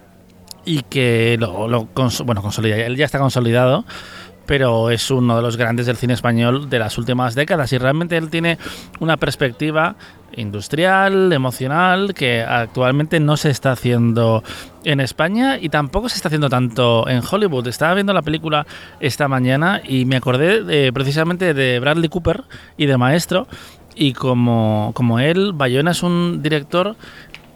y 0.65 0.83
que 0.83 1.37
lo, 1.39 1.67
lo 1.67 1.89
bueno, 2.25 2.41
consolida, 2.41 2.77
él 2.77 2.95
ya 2.95 3.05
está 3.05 3.19
consolidado 3.19 3.85
pero 4.49 4.89
es 4.89 5.11
uno 5.11 5.35
de 5.35 5.43
los 5.43 5.57
grandes 5.57 5.85
del 5.85 5.95
cine 5.95 6.13
español 6.13 6.71
de 6.71 6.79
las 6.79 6.97
últimas 6.97 7.35
décadas 7.35 7.71
y 7.71 7.77
realmente 7.77 8.17
él 8.17 8.31
tiene 8.31 8.57
una 8.99 9.15
perspectiva 9.15 9.95
industrial, 10.35 11.31
emocional, 11.31 12.15
que 12.15 12.41
actualmente 12.41 13.19
no 13.19 13.37
se 13.37 13.51
está 13.51 13.73
haciendo 13.73 14.43
en 14.85 15.01
España 15.01 15.59
y 15.61 15.69
tampoco 15.69 16.09
se 16.09 16.15
está 16.15 16.29
haciendo 16.29 16.49
tanto 16.49 17.07
en 17.07 17.21
Hollywood. 17.29 17.67
Estaba 17.67 17.93
viendo 17.93 18.11
la 18.11 18.23
película 18.23 18.65
esta 18.99 19.27
mañana 19.27 19.83
y 19.87 20.05
me 20.05 20.15
acordé 20.15 20.91
precisamente 20.93 21.53
de 21.53 21.79
Bradley 21.79 22.09
Cooper 22.09 22.43
y 22.75 22.87
de 22.87 22.97
Maestro. 22.97 23.47
Y 23.93 24.13
como, 24.13 24.93
como 24.95 25.19
él, 25.19 25.51
Bayona 25.53 25.91
es 25.91 26.01
un 26.01 26.41
director 26.41 26.95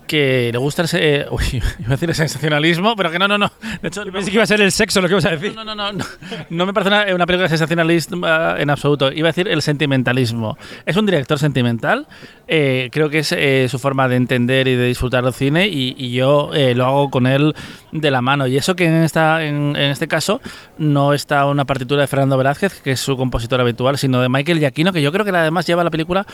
que 0.08 0.50
le 0.52 0.58
gusta 0.58 0.84
el, 0.84 1.28
uy, 1.32 1.44
iba 1.80 1.88
a 1.88 1.92
decir 1.92 2.10
el 2.10 2.16
sensacionalismo, 2.16 2.96
pero 2.96 3.12
que 3.12 3.20
no, 3.20 3.28
no, 3.28 3.38
no. 3.38 3.52
De 3.82 3.88
hecho, 3.88 4.04
pensé 4.12 4.30
que 4.30 4.36
iba 4.36 4.44
a 4.44 4.48
ser 4.48 4.62
el 4.62 4.72
sexo 4.72 5.02
lo 5.02 5.08
que 5.08 5.14
ibas 5.14 5.26
a 5.26 5.32
decir. 5.32 5.54
No, 5.56 5.64
no, 5.64 5.76
no, 5.76 5.92
no, 5.92 6.06
no 6.50 6.66
me 6.66 6.74
parece 6.74 7.14
una, 7.14 7.26
película 7.26 7.50
sensacionalista 7.50 8.60
en 8.60 8.70
absoluto. 8.70 9.12
Iba 9.12 9.30
a 9.30 9.32
decir 9.32 9.48
el 9.48 9.62
sentimentalismo. 9.62 10.58
Es 10.86 10.98
un 10.98 11.06
director 11.06 11.40
sentimental. 11.40 12.08
Eh, 12.48 12.90
creo 12.92 13.10
que 13.10 13.20
es 13.20 13.32
eh, 13.32 13.68
su 13.70 13.80
forma 13.80 14.08
de 14.08 14.16
entender 14.16 14.68
y 14.68 14.76
de 14.76 14.86
disfrutar 14.88 15.24
del 15.24 15.34
cine 15.34 15.68
y, 15.68 16.14
yo 16.14 16.54
eh, 16.54 16.76
lo 16.76 16.86
hago 16.86 17.10
con 17.10 17.26
él 17.26 17.56
de 17.92 18.12
la 18.12 18.22
mano. 18.22 18.46
Y 18.48 18.58
eso 18.58 18.76
que 18.76 18.86
en, 18.86 19.04
esta, 19.04 19.44
en, 19.44 19.76
este 19.76 20.08
caso 20.08 20.42
no 20.78 21.14
está 21.14 21.46
una 21.46 21.66
partitura 21.66 22.02
de 22.02 22.08
Fernando 22.08 22.38
Velázquez, 22.38 22.82
que 22.82 22.92
es 22.92 23.00
su 23.00 23.18
compositor 23.18 23.60
habitual, 23.62 23.98
sino 23.98 24.22
de 24.22 24.30
Michael 24.30 24.60
Giacchino, 24.60 24.94
que 24.94 25.02
yo 25.02 25.12
creo 25.12 25.26
que 25.26 25.32
además 25.32 25.66
lleva 25.66 25.84
la 25.84 25.90
película 25.90 26.26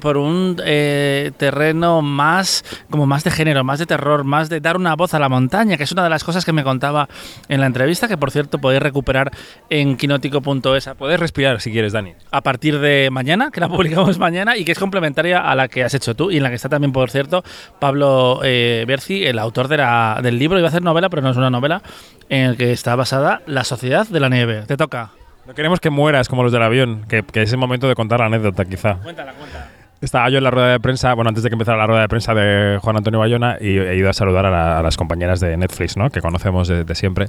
por 0.00 0.16
un 0.16 0.56
terreno 0.56 2.02
más, 2.02 2.64
como 2.90 3.06
más 3.06 3.17
de 3.24 3.30
género, 3.30 3.64
más 3.64 3.78
de 3.78 3.86
terror, 3.86 4.24
más 4.24 4.48
de 4.48 4.60
dar 4.60 4.76
una 4.76 4.94
voz 4.96 5.14
a 5.14 5.18
la 5.18 5.28
montaña, 5.28 5.76
que 5.76 5.84
es 5.84 5.92
una 5.92 6.04
de 6.04 6.10
las 6.10 6.24
cosas 6.24 6.44
que 6.44 6.52
me 6.52 6.64
contaba 6.64 7.08
en 7.48 7.60
la 7.60 7.66
entrevista, 7.66 8.08
que 8.08 8.16
por 8.16 8.30
cierto 8.30 8.58
podéis 8.58 8.82
recuperar 8.82 9.30
en 9.70 9.96
quinótico.es. 9.96 10.90
Puedes 10.98 11.20
respirar 11.20 11.60
si 11.60 11.70
quieres, 11.70 11.92
Dani. 11.92 12.14
A 12.30 12.40
partir 12.42 12.78
de 12.78 13.08
mañana, 13.10 13.50
que 13.50 13.60
la 13.60 13.68
publicamos 13.68 14.18
mañana 14.18 14.56
y 14.56 14.64
que 14.64 14.72
es 14.72 14.78
complementaria 14.78 15.40
a 15.40 15.54
la 15.54 15.68
que 15.68 15.84
has 15.84 15.94
hecho 15.94 16.14
tú 16.14 16.30
y 16.30 16.38
en 16.38 16.42
la 16.42 16.50
que 16.50 16.56
está 16.56 16.68
también, 16.68 16.92
por 16.92 17.10
cierto, 17.10 17.44
Pablo 17.78 18.40
eh, 18.42 18.84
Berci, 18.86 19.24
el 19.24 19.38
autor 19.38 19.68
de 19.68 19.78
la, 19.78 20.20
del 20.22 20.38
libro. 20.38 20.58
Iba 20.58 20.68
a 20.68 20.70
hacer 20.70 20.82
novela, 20.82 21.08
pero 21.08 21.22
no 21.22 21.30
es 21.30 21.36
una 21.36 21.50
novela, 21.50 21.82
en 22.28 22.46
el 22.46 22.56
que 22.56 22.72
está 22.72 22.96
basada 22.96 23.42
La 23.46 23.64
Sociedad 23.64 24.06
de 24.06 24.20
la 24.20 24.28
Nieve. 24.28 24.64
Te 24.66 24.76
toca. 24.76 25.10
No 25.46 25.54
queremos 25.54 25.80
que 25.80 25.88
mueras 25.88 26.28
como 26.28 26.42
los 26.42 26.52
del 26.52 26.62
avión, 26.62 27.04
que, 27.08 27.22
que 27.22 27.42
es 27.42 27.52
el 27.52 27.58
momento 27.58 27.88
de 27.88 27.94
contar 27.94 28.20
la 28.20 28.26
anécdota, 28.26 28.64
quizá. 28.66 28.96
Cuéntala, 28.96 29.32
cuéntala. 29.32 29.77
Estaba 30.00 30.30
yo 30.30 30.38
en 30.38 30.44
la 30.44 30.50
rueda 30.50 30.68
de 30.68 30.80
prensa, 30.80 31.12
bueno, 31.14 31.28
antes 31.28 31.42
de 31.42 31.50
que 31.50 31.54
empezara 31.54 31.76
la 31.76 31.86
rueda 31.86 32.02
de 32.02 32.08
prensa 32.08 32.32
de 32.32 32.78
Juan 32.80 32.96
Antonio 32.96 33.18
Bayona, 33.18 33.56
y 33.60 33.78
he 33.78 33.96
ido 33.96 34.08
a 34.08 34.12
saludar 34.12 34.46
a, 34.46 34.82
las 34.82 34.96
compañeras 34.96 35.40
de 35.40 35.56
Netflix, 35.56 35.96
¿no? 35.96 36.10
Que 36.10 36.20
conocemos 36.20 36.68
de, 36.68 36.94
siempre. 36.94 37.26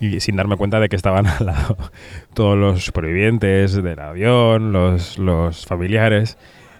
Y 0.00 0.18
sin 0.18 0.34
darme 0.34 0.56
cuenta 0.56 0.80
de 0.80 0.88
que 0.88 0.96
estaban 0.96 1.26
al 1.38 1.46
lado 1.46 1.76
todos 2.34 2.58
los 2.58 2.84
supervivientes 2.84 3.80
del 3.80 4.00
avión, 4.00 4.72
los, 4.72 5.18
los 5.18 5.66
familiares. 5.66 6.36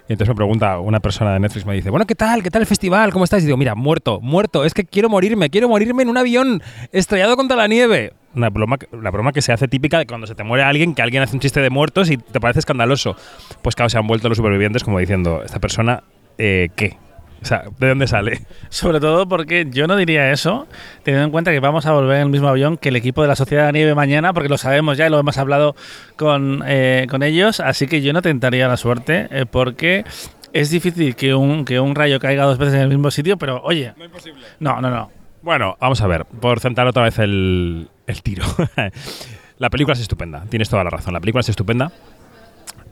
Y 0.07 0.13
entonces 0.13 0.29
me 0.29 0.35
pregunta 0.35 0.79
una 0.79 0.99
persona 0.99 1.33
de 1.33 1.39
Netflix, 1.39 1.65
me 1.65 1.73
dice, 1.73 1.89
bueno, 1.89 2.05
¿qué 2.05 2.13
tal? 2.13 2.43
¿Qué 2.43 2.51
tal 2.51 2.61
el 2.61 2.67
festival? 2.67 3.11
¿Cómo 3.11 3.23
estás? 3.23 3.41
Y 3.41 3.47
digo, 3.47 3.57
mira, 3.57 3.73
muerto, 3.73 4.19
muerto, 4.21 4.63
es 4.63 4.73
que 4.75 4.85
quiero 4.85 5.09
morirme, 5.09 5.49
quiero 5.49 5.67
morirme 5.67 6.03
en 6.03 6.09
un 6.09 6.17
avión 6.17 6.61
estrellado 6.91 7.35
contra 7.35 7.57
la 7.57 7.67
nieve. 7.67 8.13
Una 8.35 8.49
broma, 8.49 8.77
la 8.91 9.09
broma 9.09 9.31
que 9.31 9.41
se 9.41 9.51
hace 9.51 9.67
típica 9.67 9.97
de 9.97 10.05
cuando 10.05 10.27
se 10.27 10.35
te 10.35 10.43
muere 10.43 10.63
alguien, 10.63 10.93
que 10.93 11.01
alguien 11.01 11.23
hace 11.23 11.35
un 11.35 11.39
chiste 11.39 11.59
de 11.59 11.71
muertos 11.71 12.11
y 12.11 12.17
te 12.17 12.39
parece 12.39 12.59
escandaloso. 12.59 13.15
Pues 13.63 13.75
claro, 13.75 13.89
se 13.89 13.97
han 13.97 14.05
vuelto 14.05 14.29
los 14.29 14.37
supervivientes 14.37 14.83
como 14.83 14.99
diciendo, 14.99 15.41
esta 15.43 15.59
persona, 15.59 16.03
eh, 16.37 16.69
¿qué? 16.75 16.97
O 17.41 17.45
sea, 17.45 17.65
¿de 17.79 17.89
dónde 17.89 18.07
sale? 18.07 18.41
Sobre 18.69 18.99
todo 18.99 19.27
porque 19.27 19.67
yo 19.69 19.87
no 19.87 19.95
diría 19.95 20.31
eso, 20.31 20.67
teniendo 21.03 21.25
en 21.25 21.31
cuenta 21.31 21.51
que 21.51 21.59
vamos 21.59 21.85
a 21.85 21.93
volver 21.93 22.17
en 22.17 22.23
el 22.23 22.29
mismo 22.29 22.47
avión 22.47 22.77
que 22.77 22.89
el 22.89 22.95
equipo 22.95 23.21
de 23.21 23.27
la 23.27 23.35
Sociedad 23.35 23.67
de 23.67 23.73
Nieve 23.73 23.95
mañana, 23.95 24.33
porque 24.33 24.49
lo 24.49 24.57
sabemos 24.57 24.97
ya 24.97 25.07
y 25.07 25.09
lo 25.09 25.19
hemos 25.19 25.37
hablado 25.37 25.75
con, 26.15 26.63
eh, 26.65 27.07
con 27.09 27.23
ellos, 27.23 27.59
así 27.59 27.87
que 27.87 28.01
yo 28.01 28.13
no 28.13 28.21
tentaría 28.21 28.67
la 28.67 28.77
suerte, 28.77 29.27
eh, 29.31 29.45
porque 29.45 30.05
es 30.53 30.69
difícil 30.69 31.15
que 31.15 31.35
un, 31.35 31.65
que 31.65 31.79
un 31.79 31.95
rayo 31.95 32.19
caiga 32.19 32.45
dos 32.45 32.57
veces 32.57 32.75
en 32.75 32.81
el 32.81 32.89
mismo 32.89 33.11
sitio, 33.11 33.37
pero 33.37 33.61
oye... 33.63 33.93
No 33.97 34.05
imposible. 34.05 34.45
No, 34.59 34.81
no, 34.81 34.89
no. 34.89 35.11
Bueno, 35.41 35.77
vamos 35.79 36.01
a 36.01 36.07
ver, 36.07 36.25
por 36.25 36.59
centrar 36.59 36.87
otra 36.87 37.03
vez 37.03 37.19
el, 37.19 37.89
el 38.07 38.21
tiro. 38.23 38.45
la 39.59 39.69
película 39.69 39.93
es 39.93 39.99
estupenda, 39.99 40.45
tienes 40.49 40.69
toda 40.69 40.83
la 40.83 40.89
razón, 40.89 41.13
la 41.13 41.19
película 41.19 41.41
es 41.41 41.49
estupenda 41.49 41.91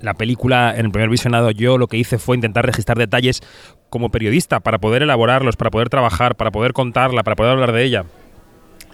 la 0.03 0.13
película, 0.15 0.73
en 0.75 0.87
el 0.87 0.91
primer 0.91 1.09
visionado, 1.09 1.49
yo 1.51 1.77
lo 1.77 1.87
que 1.87 1.95
hice 1.95 2.17
fue 2.17 2.35
intentar 2.35 2.65
registrar 2.65 2.97
detalles 2.97 3.41
como 3.89 4.09
periodista 4.09 4.59
para 4.59 4.77
poder 4.77 5.01
elaborarlos, 5.01 5.55
para 5.55 5.71
poder 5.71 5.87
trabajar, 5.87 6.35
para 6.35 6.51
poder 6.51 6.73
contarla, 6.73 7.23
para 7.23 7.37
poder 7.37 7.53
hablar 7.53 7.71
de 7.71 7.83
ella. 7.83 8.05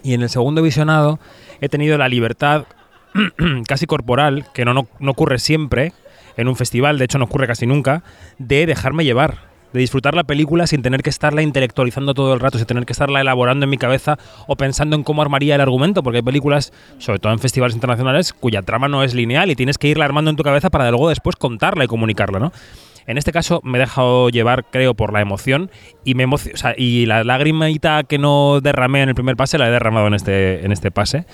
Y 0.04 0.14
en 0.14 0.22
el 0.22 0.28
segundo 0.30 0.62
visionado 0.62 1.18
he 1.60 1.68
tenido 1.68 1.98
la 1.98 2.08
libertad 2.08 2.66
casi 3.66 3.86
corporal, 3.86 4.46
que 4.54 4.64
no, 4.64 4.86
no 5.00 5.10
ocurre 5.10 5.40
siempre 5.40 5.92
en 6.36 6.46
un 6.46 6.54
festival, 6.54 6.96
de 6.96 7.06
hecho 7.06 7.18
no 7.18 7.24
ocurre 7.24 7.48
casi 7.48 7.66
nunca, 7.66 8.04
de 8.38 8.66
dejarme 8.66 9.04
llevar 9.04 9.49
de 9.72 9.80
disfrutar 9.80 10.14
la 10.14 10.24
película 10.24 10.66
sin 10.66 10.82
tener 10.82 11.02
que 11.02 11.10
estarla 11.10 11.42
intelectualizando 11.42 12.14
todo 12.14 12.34
el 12.34 12.40
rato, 12.40 12.58
sin 12.58 12.66
tener 12.66 12.86
que 12.86 12.92
estarla 12.92 13.20
elaborando 13.20 13.64
en 13.64 13.70
mi 13.70 13.78
cabeza 13.78 14.18
o 14.46 14.56
pensando 14.56 14.96
en 14.96 15.02
cómo 15.02 15.22
armaría 15.22 15.54
el 15.54 15.60
argumento, 15.60 16.02
porque 16.02 16.18
hay 16.18 16.22
películas, 16.22 16.72
sobre 16.98 17.18
todo 17.18 17.32
en 17.32 17.38
festivales 17.38 17.74
internacionales, 17.74 18.32
cuya 18.32 18.62
trama 18.62 18.88
no 18.88 19.02
es 19.02 19.14
lineal 19.14 19.50
y 19.50 19.56
tienes 19.56 19.78
que 19.78 19.88
irla 19.88 20.04
armando 20.04 20.30
en 20.30 20.36
tu 20.36 20.42
cabeza 20.42 20.70
para 20.70 20.90
luego 20.90 21.08
después 21.08 21.36
contarla 21.36 21.84
y 21.84 21.86
comunicarla, 21.86 22.38
¿no? 22.38 22.52
En 23.06 23.18
este 23.18 23.32
caso 23.32 23.60
me 23.64 23.78
he 23.78 23.80
dejado 23.80 24.28
llevar, 24.28 24.66
creo, 24.70 24.94
por 24.94 25.12
la 25.12 25.20
emoción 25.20 25.70
y 26.04 26.14
me 26.14 26.26
o 26.26 26.38
sea, 26.38 26.74
y 26.76 27.06
la 27.06 27.24
lagrimita 27.24 28.04
que 28.04 28.18
no 28.18 28.60
derramé 28.60 29.02
en 29.02 29.08
el 29.08 29.14
primer 29.14 29.36
pase 29.36 29.58
la 29.58 29.68
he 29.68 29.70
derramado 29.70 30.06
en 30.06 30.14
este, 30.14 30.64
en 30.64 30.70
este 30.70 30.90
pase. 30.90 31.26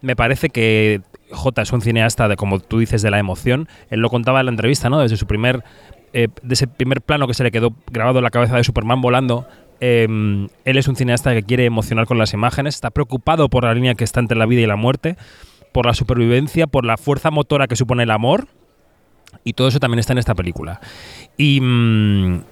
Me 0.00 0.14
parece 0.14 0.48
que 0.48 1.02
J 1.30 1.62
es 1.62 1.72
un 1.72 1.82
cineasta 1.82 2.28
de, 2.28 2.36
como 2.36 2.60
tú 2.60 2.78
dices, 2.78 3.02
de 3.02 3.10
la 3.10 3.18
emoción. 3.18 3.68
Él 3.90 4.00
lo 4.00 4.10
contaba 4.10 4.40
en 4.40 4.46
la 4.46 4.52
entrevista, 4.52 4.88
¿no? 4.88 5.00
Desde 5.00 5.16
su 5.16 5.26
primer 5.26 5.64
eh, 6.12 6.28
de 6.42 6.54
ese 6.54 6.66
primer 6.66 7.00
plano 7.02 7.26
que 7.26 7.34
se 7.34 7.44
le 7.44 7.50
quedó 7.50 7.74
grabado 7.90 8.18
en 8.18 8.24
la 8.24 8.30
cabeza 8.30 8.56
de 8.56 8.64
Superman 8.64 9.00
volando, 9.00 9.46
Em, 9.80 10.48
él 10.64 10.76
es 10.76 10.88
un 10.88 10.96
cineasta 10.96 11.32
que 11.34 11.42
quiere 11.42 11.64
emocionar 11.64 12.06
con 12.06 12.18
las 12.18 12.32
imágenes, 12.34 12.74
está 12.74 12.90
preocupado 12.90 13.48
por 13.48 13.64
la 13.64 13.74
línea 13.74 13.94
que 13.94 14.04
está 14.04 14.20
entre 14.20 14.36
la 14.36 14.46
vida 14.46 14.60
y 14.60 14.66
la 14.66 14.76
muerte, 14.76 15.16
por 15.72 15.86
la 15.86 15.94
supervivencia, 15.94 16.66
por 16.66 16.84
la 16.84 16.96
fuerza 16.96 17.30
motora 17.30 17.68
que 17.68 17.76
supone 17.76 18.02
el 18.02 18.10
amor, 18.10 18.48
y 19.44 19.52
todo 19.52 19.68
eso 19.68 19.78
también 19.78 20.00
está 20.00 20.12
en 20.12 20.18
esta 20.18 20.34
película. 20.34 20.80
Y, 21.36 21.60
mm, 21.60 22.42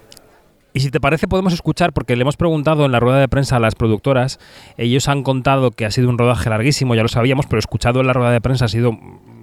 y 0.77 0.79
si 0.79 0.91
te 0.91 0.99
parece 0.99 1.27
podemos 1.27 1.53
escuchar, 1.53 1.91
porque 1.91 2.15
le 2.15 2.21
hemos 2.21 2.37
preguntado 2.37 2.85
en 2.85 2.91
la 2.91 2.99
rueda 2.99 3.19
de 3.19 3.27
prensa 3.27 3.55
a 3.55 3.59
las 3.59 3.73
productoras, 3.73 4.39
ellos 4.77 5.07
han 5.07 5.23
contado 5.23 5.71
que 5.71 5.85
ha 5.87 5.91
sido 5.91 6.07
un 6.07 6.19
rodaje 6.19 6.51
larguísimo, 6.51 6.93
ya 6.93 7.01
lo 7.01 7.07
sabíamos, 7.07 7.47
pero 7.47 7.57
escuchado 7.57 7.99
en 7.99 8.05
la 8.05 8.13
rueda 8.13 8.29
de 8.29 8.41
prensa 8.41 8.65
ha 8.65 8.67
sido 8.67 8.95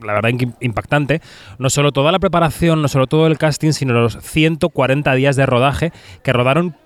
la 0.04 0.12
verdad 0.12 0.30
impactante, 0.60 1.20
no 1.58 1.70
solo 1.70 1.90
toda 1.90 2.12
la 2.12 2.20
preparación, 2.20 2.82
no 2.82 2.86
solo 2.86 3.08
todo 3.08 3.26
el 3.26 3.36
casting, 3.36 3.72
sino 3.72 3.94
los 3.94 4.16
140 4.22 5.12
días 5.16 5.34
de 5.34 5.44
rodaje 5.44 5.92
que 6.22 6.32
rodaron 6.32 6.76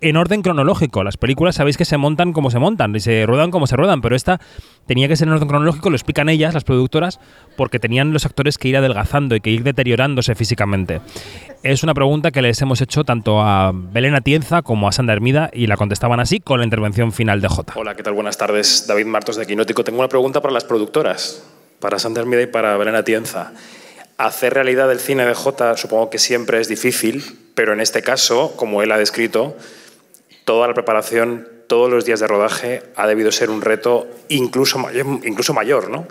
en 0.00 0.16
orden 0.16 0.42
cronológico. 0.42 1.04
Las 1.04 1.16
películas 1.16 1.56
sabéis 1.56 1.76
que 1.76 1.84
se 1.84 1.96
montan 1.96 2.32
como 2.32 2.50
se 2.50 2.58
montan 2.58 2.94
y 2.94 3.00
se 3.00 3.26
ruedan 3.26 3.50
como 3.50 3.66
se 3.66 3.76
ruedan, 3.76 4.00
pero 4.00 4.16
esta 4.16 4.40
tenía 4.86 5.08
que 5.08 5.16
ser 5.16 5.28
en 5.28 5.34
orden 5.34 5.48
cronológico, 5.48 5.90
lo 5.90 5.96
explican 5.96 6.28
ellas, 6.28 6.54
las 6.54 6.64
productoras, 6.64 7.20
porque 7.56 7.78
tenían 7.78 8.12
los 8.12 8.26
actores 8.26 8.58
que 8.58 8.68
ir 8.68 8.76
adelgazando 8.76 9.34
y 9.34 9.40
que 9.40 9.50
ir 9.50 9.62
deteriorándose 9.62 10.34
físicamente. 10.34 11.00
Es 11.62 11.82
una 11.82 11.94
pregunta 11.94 12.30
que 12.30 12.42
les 12.42 12.60
hemos 12.60 12.80
hecho 12.80 13.04
tanto 13.04 13.40
a 13.40 13.72
Belén 13.74 14.14
Atienza 14.14 14.62
como 14.62 14.88
a 14.88 14.92
Sandra 14.92 15.14
Hermida 15.14 15.50
y 15.52 15.66
la 15.66 15.76
contestaban 15.76 16.20
así 16.20 16.40
con 16.40 16.58
la 16.58 16.64
intervención 16.64 17.12
final 17.12 17.40
de 17.40 17.48
J. 17.48 17.72
Hola, 17.76 17.94
¿qué 17.94 18.02
tal? 18.02 18.12
Buenas 18.14 18.36
tardes. 18.36 18.86
David 18.86 19.06
Martos 19.06 19.36
de 19.36 19.46
Quinótico. 19.46 19.84
Tengo 19.84 19.98
una 20.00 20.08
pregunta 20.08 20.42
para 20.42 20.52
las 20.52 20.64
productoras 20.64 21.42
para 21.80 21.98
Sandra 21.98 22.22
Hermida 22.22 22.42
y 22.42 22.46
para 22.46 22.76
Belén 22.76 22.94
Atienza. 22.94 23.52
Hacer 24.16 24.54
realidad 24.54 24.90
el 24.92 25.00
cine 25.00 25.26
de 25.26 25.34
J 25.34 25.76
supongo 25.76 26.08
que 26.08 26.18
siempre 26.18 26.60
es 26.60 26.68
difícil, 26.68 27.22
pero 27.54 27.72
en 27.72 27.80
este 27.80 28.00
caso, 28.00 28.54
como 28.56 28.82
él 28.82 28.92
ha 28.92 28.98
descrito, 28.98 29.56
toda 30.44 30.68
la 30.68 30.74
preparación, 30.74 31.48
todos 31.66 31.90
los 31.90 32.04
días 32.04 32.20
de 32.20 32.26
rodaje 32.26 32.82
ha 32.96 33.06
debido 33.06 33.32
ser 33.32 33.50
un 33.50 33.62
reto 33.62 34.06
incluso 34.28 34.78
mayor, 34.78 35.06
incluso 35.24 35.54
mayor 35.54 35.90
¿no? 35.90 36.06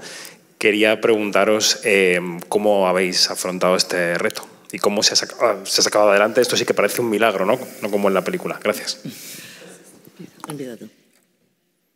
Quería 0.58 1.02
preguntaros 1.02 1.82
eh, 1.84 2.20
cómo 2.48 2.88
habéis 2.88 3.30
afrontado 3.30 3.76
este 3.76 4.18
reto 4.18 4.48
y 4.72 4.80
cómo 4.80 5.04
se 5.04 5.14
ha, 5.14 5.16
sacado, 5.16 5.66
se 5.66 5.82
ha, 5.82 5.84
sacado, 5.84 6.10
adelante. 6.10 6.42
Esto 6.42 6.56
sí 6.56 6.66
que 6.66 6.74
parece 6.74 7.02
un 7.02 7.10
milagro, 7.10 7.46
¿no? 7.46 7.60
No 7.82 7.92
como 7.92 8.08
en 8.08 8.14
la 8.14 8.24
película. 8.24 8.60
Gracias. 8.64 9.02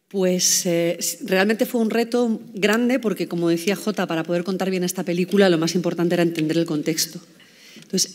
Pues 0.10 0.65
eh, 0.65 1.00
realmente 1.25 1.65
fue 1.65 1.82
un 1.82 1.89
reto 1.89 2.39
grande 2.53 3.00
porque, 3.00 3.27
como 3.27 3.50
decía 3.50 3.75
Jota, 3.75 4.06
para 4.06 4.24
poder 4.24 4.44
contar 4.44 4.70
bien 4.70 4.84
esta 4.84 5.03
película 5.03 5.50
lo 5.50 5.58
más 5.58 5.74
importante 5.74 6.15
era 6.15 6.24
entender 6.24 6.58
el 6.58 6.65
contexto. 6.65 7.20
Entonces, 7.75 8.12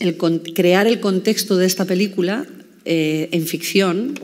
crear 0.53 0.87
el 0.87 0.99
contexto 0.99 1.57
de 1.57 1.65
esta 1.65 1.85
película 1.85 2.45
eh, 2.85 3.29
en 3.31 3.45
ficción 3.45 4.19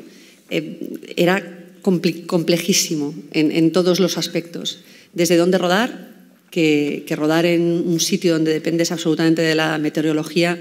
eh, 0.49 0.79
era 1.15 1.59
complejísimo 1.81 3.15
en, 3.31 3.71
todos 3.71 3.99
los 3.99 4.17
aspectos. 4.17 4.79
Desde 5.13 5.37
dónde 5.37 5.57
rodar, 5.57 6.09
que, 6.51 7.05
rodar 7.15 7.45
en 7.45 7.61
un 7.61 7.99
sitio 7.99 8.33
donde 8.33 8.53
dependes 8.53 8.91
absolutamente 8.91 9.41
de 9.41 9.55
la 9.55 9.77
meteorología 9.77 10.59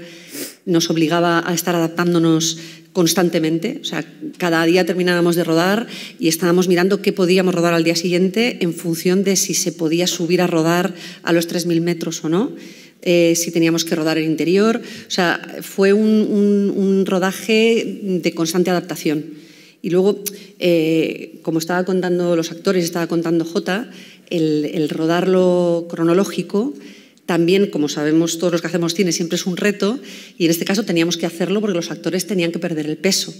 nos 0.65 0.89
obligaba 0.89 1.43
a 1.45 1.53
estar 1.53 1.75
adaptándonos 1.75 2.57
constantemente. 2.93 3.79
O 3.81 3.85
sea, 3.85 4.05
cada 4.37 4.63
día 4.65 4.85
terminábamos 4.85 5.35
de 5.35 5.43
rodar 5.43 5.87
y 6.19 6.27
estábamos 6.27 6.67
mirando 6.67 7.01
qué 7.01 7.13
podíamos 7.13 7.53
rodar 7.53 7.73
al 7.73 7.83
día 7.83 7.95
siguiente 7.95 8.57
en 8.61 8.73
función 8.73 9.23
de 9.23 9.35
si 9.35 9.53
se 9.53 9.71
podía 9.71 10.07
subir 10.07 10.41
a 10.41 10.47
rodar 10.47 10.93
a 11.23 11.33
los 11.33 11.47
3.000 11.49 11.81
metros 11.81 12.23
o 12.23 12.29
no. 12.29 12.55
Eh, 13.01 13.33
si 13.35 13.51
teníamos 13.51 13.85
que 13.85 13.95
rodar 13.95 14.17
el 14.17 14.25
interior. 14.25 14.81
O 15.07 15.11
sea, 15.11 15.39
fue 15.61 15.93
un, 15.93 17.05
rodaje 17.05 17.99
de 18.03 18.33
constante 18.33 18.69
adaptación. 18.69 19.23
Y 19.81 19.89
luego, 19.89 20.21
eh, 20.59 21.39
como 21.41 21.59
estaba 21.59 21.85
contando 21.85 22.35
los 22.35 22.51
actores, 22.51 22.83
estaba 22.83 23.07
contando 23.07 23.45
Jota, 23.45 23.89
el, 24.29 24.65
el 24.73 24.89
rodarlo 24.89 25.87
cronológico 25.89 26.73
también, 27.25 27.67
como 27.67 27.89
sabemos 27.89 28.39
todos 28.39 28.53
los 28.53 28.61
que 28.61 28.67
hacemos 28.67 28.95
cine, 28.95 29.11
siempre 29.11 29.35
es 29.35 29.45
un 29.45 29.55
reto 29.55 29.99
y 30.39 30.45
en 30.45 30.51
este 30.51 30.65
caso 30.65 30.83
teníamos 30.83 31.15
que 31.15 31.27
hacerlo 31.27 31.61
porque 31.61 31.75
los 31.75 31.91
actores 31.91 32.25
tenían 32.25 32.51
que 32.51 32.57
perder 32.57 32.87
el 32.87 32.97
peso. 32.97 33.31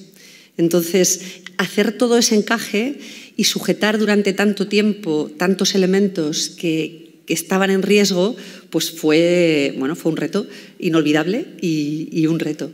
Entonces, 0.57 1.41
hacer 1.57 1.97
todo 1.97 2.19
ese 2.19 2.35
encaje 2.35 2.99
y 3.35 3.45
sujetar 3.45 3.97
durante 3.97 4.33
tanto 4.33 4.67
tiempo 4.67 5.31
tantos 5.37 5.73
elementos 5.73 6.49
que, 6.49 7.08
estaban 7.29 7.69
en 7.69 7.81
riesgo, 7.81 8.35
pues 8.69 8.91
fue, 8.91 9.73
bueno, 9.77 9.95
fue 9.95 10.11
un 10.11 10.17
reto 10.17 10.47
inolvidable 10.79 11.45
y, 11.61 12.25
un 12.27 12.39
reto. 12.39 12.71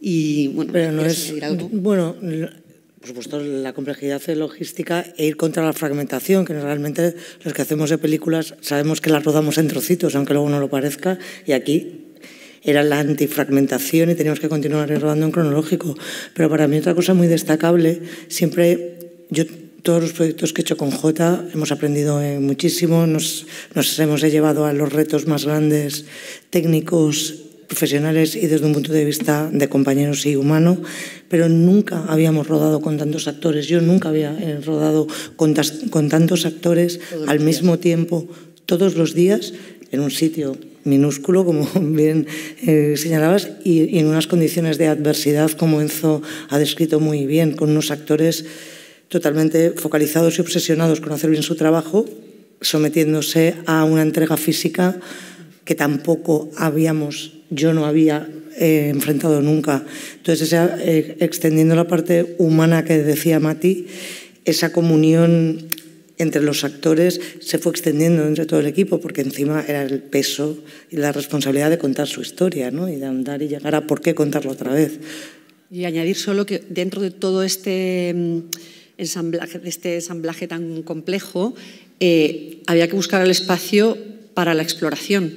Y 0.00 0.48
bueno, 0.48 0.72
Pero 0.72 0.92
no 0.92 1.04
es, 1.04 1.32
bueno, 1.72 2.16
por 2.98 3.06
supuesto, 3.06 3.40
la 3.40 3.72
complejidad 3.72 4.20
de 4.22 4.34
logística 4.34 5.04
e 5.16 5.26
ir 5.26 5.36
contra 5.36 5.64
la 5.64 5.72
fragmentación, 5.72 6.44
que 6.44 6.52
realmente 6.52 7.14
los 7.44 7.54
que 7.54 7.62
hacemos 7.62 7.90
de 7.90 7.98
películas 7.98 8.54
sabemos 8.60 9.00
que 9.00 9.10
las 9.10 9.24
rodamos 9.24 9.58
en 9.58 9.68
trocitos, 9.68 10.14
aunque 10.16 10.34
luego 10.34 10.48
no 10.50 10.58
lo 10.58 10.68
parezca, 10.68 11.18
y 11.46 11.52
aquí 11.52 12.06
era 12.62 12.82
la 12.82 12.98
antifragmentación 12.98 14.10
y 14.10 14.14
teníamos 14.14 14.40
que 14.40 14.48
continuar 14.48 14.88
rodando 15.00 15.26
en 15.26 15.32
cronológico. 15.32 15.96
Pero 16.34 16.50
para 16.50 16.66
mí 16.66 16.78
otra 16.78 16.94
cosa 16.94 17.14
muy 17.14 17.28
destacable, 17.28 18.02
siempre 18.28 18.98
yo 19.30 19.44
todos 19.82 20.02
los 20.02 20.12
proyectos 20.12 20.52
que 20.52 20.62
he 20.62 20.64
hecho 20.64 20.76
con 20.76 20.90
J 20.90 21.44
hemos 21.52 21.72
aprendido 21.72 22.20
eh, 22.20 22.38
muchísimo, 22.40 23.06
nos, 23.06 23.46
nos 23.74 23.98
hemos 23.98 24.20
llevado 24.20 24.66
a 24.66 24.72
los 24.72 24.92
retos 24.92 25.26
más 25.26 25.44
grandes 25.44 26.06
técnicos 26.50 27.48
profesionales 27.68 28.34
y 28.34 28.46
desde 28.46 28.66
un 28.66 28.72
punto 28.72 28.92
de 28.92 29.04
vista 29.04 29.50
de 29.52 29.68
compañeros 29.68 30.24
y 30.24 30.36
humano, 30.36 30.80
pero 31.28 31.48
nunca 31.48 32.04
habíamos 32.08 32.48
rodado 32.48 32.80
con 32.80 32.96
tantos 32.96 33.28
actores. 33.28 33.68
Yo 33.68 33.80
nunca 33.80 34.08
había 34.08 34.32
eh, 34.40 34.58
rodado 34.64 35.06
con, 35.36 35.54
con 35.90 36.08
tantos 36.08 36.46
actores 36.46 36.98
al 37.26 37.40
mismo 37.40 37.78
tiempo, 37.78 38.26
todos 38.64 38.96
los 38.96 39.14
días, 39.14 39.52
en 39.92 40.00
un 40.00 40.10
sitio 40.10 40.56
minúsculo, 40.84 41.44
como 41.44 41.68
bien 41.80 42.26
eh, 42.66 42.94
señalabas, 42.96 43.50
y, 43.64 43.84
y 43.84 43.98
en 43.98 44.06
unas 44.06 44.26
condiciones 44.26 44.78
de 44.78 44.88
adversidad, 44.88 45.50
como 45.52 45.80
Enzo 45.80 46.22
ha 46.48 46.58
descrito 46.58 47.00
muy 47.00 47.26
bien, 47.26 47.52
con 47.52 47.70
unos 47.70 47.90
actores 47.90 48.46
totalmente 49.08 49.70
focalizados 49.72 50.38
y 50.38 50.40
obsesionados 50.40 51.00
con 51.00 51.12
hacer 51.12 51.30
bien 51.30 51.42
su 51.42 51.56
trabajo, 51.56 52.06
sometiéndose 52.60 53.54
a 53.66 53.84
una 53.84 54.02
entrega 54.02 54.36
física 54.36 54.98
que 55.64 55.74
tampoco 55.74 56.50
habíamos 56.56 57.38
yo 57.50 57.72
no 57.72 57.86
había 57.86 58.28
eh, 58.56 58.88
enfrentado 58.90 59.40
nunca. 59.40 59.84
Entonces, 60.16 60.52
eh, 60.52 61.16
extendiendo 61.20 61.74
la 61.74 61.86
parte 61.86 62.36
humana 62.38 62.84
que 62.84 62.98
decía 62.98 63.40
Mati, 63.40 63.86
esa 64.44 64.72
comunión 64.72 65.68
entre 66.18 66.42
los 66.42 66.64
actores 66.64 67.20
se 67.40 67.58
fue 67.58 67.70
extendiendo 67.70 68.26
entre 68.26 68.44
todo 68.44 68.60
el 68.60 68.66
equipo, 68.66 69.00
porque 69.00 69.20
encima 69.20 69.64
era 69.66 69.82
el 69.82 70.02
peso 70.02 70.58
y 70.90 70.96
la 70.96 71.12
responsabilidad 71.12 71.70
de 71.70 71.78
contar 71.78 72.08
su 72.08 72.20
historia, 72.20 72.70
¿no? 72.70 72.88
y 72.88 72.96
de 72.96 73.06
andar 73.06 73.40
y 73.40 73.48
llegar 73.48 73.74
a 73.74 73.86
por 73.86 74.00
qué 74.00 74.14
contarlo 74.14 74.50
otra 74.50 74.72
vez. 74.72 74.98
Y 75.70 75.84
añadir 75.84 76.16
solo 76.16 76.44
que 76.44 76.62
dentro 76.68 77.02
de 77.02 77.10
todo 77.10 77.44
este 77.44 78.12
mm, 78.14 78.38
ensamblaje, 78.98 79.58
de 79.58 79.68
este 79.68 79.94
ensamblaje 79.94 80.46
tan 80.46 80.82
complejo, 80.82 81.54
eh, 82.00 82.62
había 82.66 82.88
que 82.88 82.96
buscar 82.96 83.22
el 83.22 83.30
espacio 83.30 83.96
para 84.34 84.54
la 84.54 84.62
exploración 84.62 85.32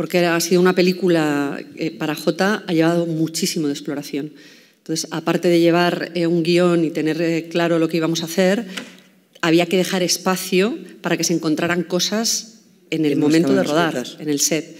porque 0.00 0.24
ha 0.24 0.40
sido 0.40 0.62
una 0.62 0.74
película 0.74 1.62
eh, 1.76 1.90
para 1.90 2.14
J, 2.14 2.64
ha 2.66 2.72
llevado 2.72 3.04
muchísimo 3.04 3.66
de 3.66 3.74
exploración. 3.74 4.32
Entonces, 4.78 5.06
aparte 5.10 5.48
de 5.48 5.60
llevar 5.60 6.12
eh, 6.14 6.26
un 6.26 6.42
guion 6.42 6.86
y 6.86 6.90
tener 6.90 7.20
eh, 7.20 7.48
claro 7.50 7.78
lo 7.78 7.86
que 7.86 7.98
íbamos 7.98 8.22
a 8.22 8.24
hacer, 8.24 8.64
había 9.42 9.66
que 9.66 9.76
dejar 9.76 10.02
espacio 10.02 10.78
para 11.02 11.18
que 11.18 11.24
se 11.24 11.34
encontraran 11.34 11.82
cosas 11.82 12.60
en 12.88 13.04
el 13.04 13.16
momento 13.16 13.54
de 13.54 13.62
rodar, 13.62 14.02
en 14.18 14.30
el 14.30 14.40
set, 14.40 14.74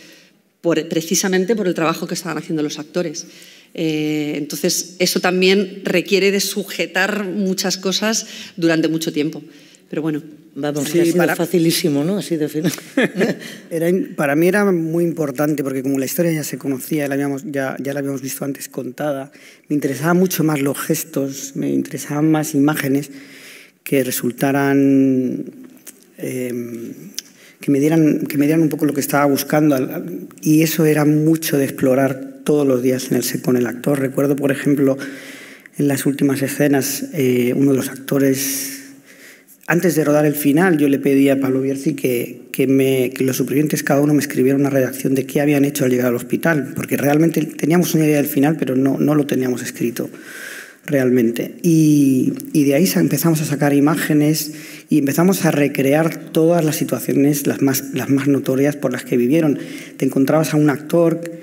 precisamente 0.88 1.54
por 1.54 1.68
el 1.68 1.74
trabajo 1.74 2.06
que 2.06 2.14
estaban 2.14 2.38
haciendo 2.38 2.62
los 2.62 2.78
actores. 2.78 3.26
Entonces, 3.74 4.96
eso 4.98 5.20
también 5.20 5.82
requiere 5.84 6.30
de 6.30 6.40
sujetar 6.40 7.24
muchas 7.24 7.76
cosas 7.76 8.26
durante 8.56 8.88
mucho 8.88 9.12
tiempo. 9.12 9.42
Pero 9.88 10.02
bueno, 10.02 10.22
Vamos, 10.54 10.88
sí, 10.88 11.12
para... 11.12 11.36
facilísimo, 11.36 12.02
¿no? 12.02 12.18
Así 12.18 12.36
de 12.36 12.48
era, 13.70 13.88
para 14.16 14.34
mí 14.34 14.48
era 14.48 14.70
muy 14.72 15.04
importante 15.04 15.62
porque 15.62 15.82
como 15.82 15.98
la 15.98 16.06
historia 16.06 16.32
ya 16.32 16.42
se 16.42 16.58
conocía, 16.58 17.06
la 17.06 17.14
habíamos, 17.14 17.44
ya, 17.46 17.76
ya 17.78 17.92
la 17.94 18.00
habíamos 18.00 18.20
visto 18.20 18.44
antes 18.44 18.68
contada, 18.68 19.30
me 19.68 19.74
interesaban 19.74 20.16
mucho 20.16 20.42
más 20.42 20.60
los 20.60 20.76
gestos, 20.76 21.52
me 21.54 21.70
interesaban 21.70 22.30
más 22.30 22.54
imágenes 22.54 23.10
que 23.84 24.02
resultaran... 24.04 25.44
Em, 26.18 26.92
que 27.60 27.70
me, 27.70 27.78
dieran, 27.78 28.26
que 28.26 28.38
me 28.38 28.46
dieran 28.46 28.62
un 28.62 28.70
poco 28.70 28.86
lo 28.86 28.94
que 28.94 29.02
estaba 29.02 29.26
buscando 29.26 29.76
y 30.40 30.62
eso 30.62 30.86
era 30.86 31.04
mucho 31.04 31.58
de 31.58 31.64
explorar 31.64 32.29
todos 32.50 32.66
los 32.66 32.82
días 32.82 33.12
en 33.12 33.16
el 33.16 33.22
set 33.22 33.42
con 33.42 33.56
el 33.56 33.64
actor. 33.68 34.00
Recuerdo, 34.00 34.34
por 34.34 34.50
ejemplo, 34.50 34.98
en 35.78 35.86
las 35.86 36.04
últimas 36.04 36.42
escenas, 36.42 37.04
eh, 37.12 37.52
uno 37.54 37.70
de 37.70 37.76
los 37.76 37.90
actores 37.90 38.80
antes 39.68 39.94
de 39.94 40.02
rodar 40.02 40.26
el 40.26 40.34
final, 40.34 40.76
yo 40.76 40.88
le 40.88 40.98
pedí 40.98 41.28
a 41.28 41.38
Pablo 41.38 41.60
Bierzi 41.60 41.94
que, 41.94 42.48
que, 42.50 42.66
los 43.20 43.36
supervivientes 43.36 43.84
cada 43.84 44.00
uno 44.00 44.14
me 44.14 44.18
escribiera 44.18 44.58
una 44.58 44.68
redacción 44.68 45.14
de 45.14 45.26
qué 45.26 45.40
habían 45.40 45.64
hecho 45.64 45.84
al 45.84 45.92
llegar 45.92 46.08
al 46.08 46.16
hospital, 46.16 46.72
porque 46.74 46.96
realmente 46.96 47.40
teníamos 47.40 47.94
una 47.94 48.04
idea 48.04 48.16
del 48.16 48.26
final, 48.26 48.56
pero 48.58 48.74
no, 48.74 48.98
no 48.98 49.14
lo 49.14 49.26
teníamos 49.26 49.62
escrito. 49.62 50.10
realmente. 50.86 51.54
Y, 51.62 52.32
y, 52.52 52.64
de 52.64 52.74
ahí 52.74 52.90
empezamos 52.96 53.40
a 53.42 53.44
sacar 53.44 53.74
imágenes 53.74 54.54
y 54.88 54.98
empezamos 54.98 55.44
a 55.44 55.52
recrear 55.52 56.32
todas 56.32 56.64
las 56.64 56.74
situaciones, 56.74 57.46
las 57.46 57.62
más, 57.62 57.94
las 57.94 58.10
más 58.10 58.26
notorias 58.26 58.74
por 58.74 58.90
las 58.90 59.04
que 59.04 59.16
vivieron. 59.16 59.56
Te 59.98 60.04
encontrabas 60.04 60.52
a 60.52 60.56
un 60.56 60.68
actor 60.68 61.39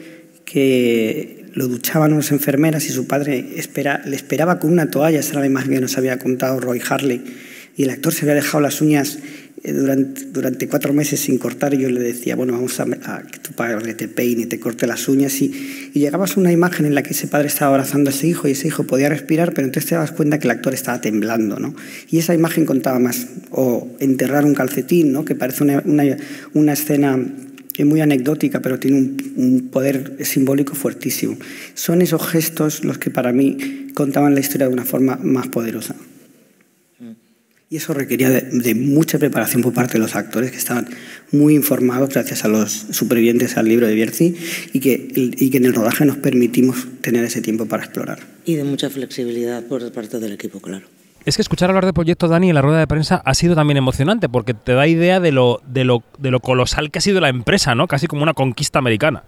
que 0.47 1.45
lo 1.53 1.67
duchaban 1.67 2.13
unas 2.13 2.31
enfermeras 2.31 2.85
y 2.85 2.89
su 2.89 3.05
padre 3.05 3.45
le 4.05 4.15
esperaba 4.15 4.59
con 4.59 4.71
una 4.71 4.89
toalla, 4.89 5.19
esa 5.19 5.31
era 5.31 5.41
la 5.41 5.47
imagen 5.47 5.73
que 5.73 5.81
nos 5.81 5.97
había 5.97 6.17
contado 6.17 6.59
Roy 6.59 6.81
Harley, 6.87 7.21
y 7.75 7.83
el 7.83 7.89
actor 7.89 8.13
se 8.13 8.21
había 8.21 8.35
dejado 8.35 8.61
las 8.61 8.81
uñas 8.81 9.19
eh, 9.63 9.73
durante, 9.73 10.25
durante 10.25 10.67
cuatro 10.67 10.93
meses 10.93 11.19
sin 11.19 11.37
cortar 11.37 11.73
y 11.73 11.79
yo 11.79 11.89
le 11.89 11.99
decía, 11.99 12.35
bueno, 12.35 12.53
vamos 12.53 12.79
a, 12.79 12.85
que 12.85 13.39
tu 13.39 13.51
padre 13.51 13.93
te 13.93 14.07
peine 14.07 14.43
y 14.43 14.45
te 14.45 14.59
corte 14.59 14.87
las 14.87 15.07
uñas 15.09 15.41
y, 15.41 15.91
y, 15.93 15.99
llegabas 15.99 16.37
a 16.37 16.39
una 16.39 16.51
imagen 16.51 16.85
en 16.85 16.95
la 16.95 17.03
que 17.03 17.11
ese 17.11 17.27
padre 17.27 17.47
estaba 17.47 17.71
abrazando 17.71 18.09
a 18.09 18.13
ese 18.13 18.27
hijo 18.27 18.47
y 18.47 18.51
ese 18.51 18.67
hijo 18.67 18.85
podía 18.85 19.09
respirar, 19.09 19.53
pero 19.53 19.67
entonces 19.67 19.89
te 19.89 19.95
dabas 19.95 20.11
cuenta 20.11 20.39
que 20.39 20.47
el 20.47 20.51
actor 20.51 20.73
estaba 20.73 21.01
temblando, 21.01 21.59
¿no? 21.59 21.75
Y 22.09 22.19
esa 22.19 22.33
imagen 22.33 22.65
contaba 22.65 22.99
más, 22.99 23.27
o 23.51 23.89
enterrar 23.99 24.45
un 24.45 24.53
calcetín, 24.53 25.11
¿no? 25.11 25.25
Que 25.25 25.35
parece 25.35 25.63
una, 25.63 25.83
una, 25.85 26.03
una 26.53 26.73
escena 26.73 27.19
muy 27.85 28.01
anecdótica, 28.01 28.61
pero 28.61 28.79
tiene 28.79 28.97
un, 28.97 29.33
un, 29.35 29.69
poder 29.69 30.17
simbólico 30.25 30.75
fuertísimo. 30.75 31.37
Son 31.73 32.01
esos 32.01 32.25
gestos 32.27 32.83
los 32.83 32.97
que 32.97 33.11
para 33.11 33.31
mí 33.31 33.87
contaban 33.93 34.33
la 34.33 34.39
historia 34.39 34.67
de 34.67 34.73
una 34.73 34.85
forma 34.85 35.19
más 35.21 35.47
poderosa. 35.47 35.95
Y 37.69 37.75
eso 37.75 37.93
requería 37.93 38.29
de, 38.29 38.41
de, 38.41 38.75
mucha 38.75 39.19
preparación 39.19 39.61
por 39.61 39.73
parte 39.73 39.93
de 39.93 39.99
los 39.99 40.15
actores 40.15 40.51
que 40.51 40.57
estaban 40.57 40.87
muy 41.33 41.53
informados 41.53 42.09
gracias 42.09 42.45
a 42.45 42.47
los 42.47 42.71
supervivientes 42.71 43.57
al 43.57 43.67
libro 43.67 43.87
de 43.87 43.93
Bierzi 43.93 44.35
y 44.71 44.79
que, 44.79 45.09
y 45.13 45.49
que 45.49 45.57
en 45.57 45.65
el 45.65 45.73
rodaje 45.73 46.05
nos 46.05 46.15
permitimos 46.15 46.87
tener 47.01 47.25
ese 47.25 47.41
tiempo 47.41 47.65
para 47.65 47.83
explorar. 47.83 48.19
Y 48.45 48.55
de 48.55 48.63
mucha 48.63 48.89
flexibilidad 48.89 49.63
por 49.63 49.91
parte 49.91 50.17
del 50.19 50.31
equipo, 50.31 50.61
claro. 50.61 50.87
Es 51.27 51.35
que 51.35 51.41
escuchar 51.41 51.69
hablar 51.69 51.85
de 51.85 51.91
proyecto 51.91 52.29
Dani 52.29 52.47
en 52.47 52.55
la 52.55 52.61
rueda 52.61 52.79
de 52.79 52.87
prensa 52.87 53.21
ha 53.25 53.33
sido 53.33 53.53
también 53.53 53.75
emocionante 53.75 54.29
porque 54.29 54.53
te 54.53 54.71
da 54.71 54.87
idea 54.87 55.19
de 55.19 55.33
lo, 55.33 55.59
de 55.67 55.83
lo, 55.83 56.01
de 56.17 56.31
lo 56.31 56.39
colosal 56.39 56.89
que 56.89 56.99
ha 56.99 57.01
sido 57.01 57.19
la 57.19 57.27
empresa, 57.27 57.75
¿no? 57.75 57.85
Casi 57.85 58.07
como 58.07 58.23
una 58.23 58.33
conquista 58.33 58.79
americana. 58.79 59.23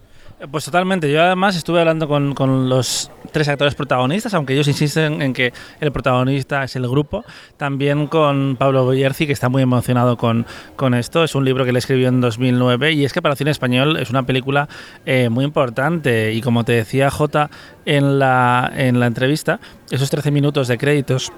Pues 0.49 0.63
totalmente. 0.63 1.11
Yo 1.11 1.21
además 1.21 1.57
estuve 1.57 1.81
hablando 1.81 2.07
con, 2.07 2.35
con, 2.35 2.69
los 2.69 3.11
tres 3.33 3.49
actores 3.49 3.75
protagonistas, 3.75 4.33
aunque 4.33 4.53
ellos 4.53 4.69
insisten 4.69 5.21
en 5.21 5.33
que 5.33 5.51
el 5.81 5.91
protagonista 5.91 6.63
es 6.63 6.77
el 6.77 6.87
grupo. 6.87 7.25
También 7.57 8.07
con 8.07 8.55
Pablo 8.55 8.85
Boyerzi, 8.85 9.27
que 9.27 9.33
está 9.33 9.49
muy 9.49 9.61
emocionado 9.61 10.15
con, 10.15 10.45
con 10.77 10.93
esto. 10.93 11.25
Es 11.25 11.35
un 11.35 11.43
libro 11.43 11.65
que 11.65 11.73
le 11.73 11.79
escribió 11.79 12.07
en 12.07 12.21
2009 12.21 12.93
y 12.93 13.03
es 13.03 13.11
que 13.11 13.21
para 13.21 13.33
el 13.33 13.37
cine 13.37 13.51
español 13.51 13.97
es 13.97 14.09
una 14.09 14.23
película 14.23 14.69
eh, 15.05 15.27
muy 15.27 15.43
importante. 15.43 16.31
Y 16.31 16.39
como 16.39 16.63
te 16.63 16.71
decía 16.71 17.11
Jota 17.11 17.49
en 17.83 18.19
la, 18.19 18.71
en 18.73 19.01
la 19.01 19.07
entrevista, 19.07 19.59
esos 19.91 20.09
13 20.09 20.31
minutos 20.31 20.69
de 20.69 20.77
créditos 20.77 21.33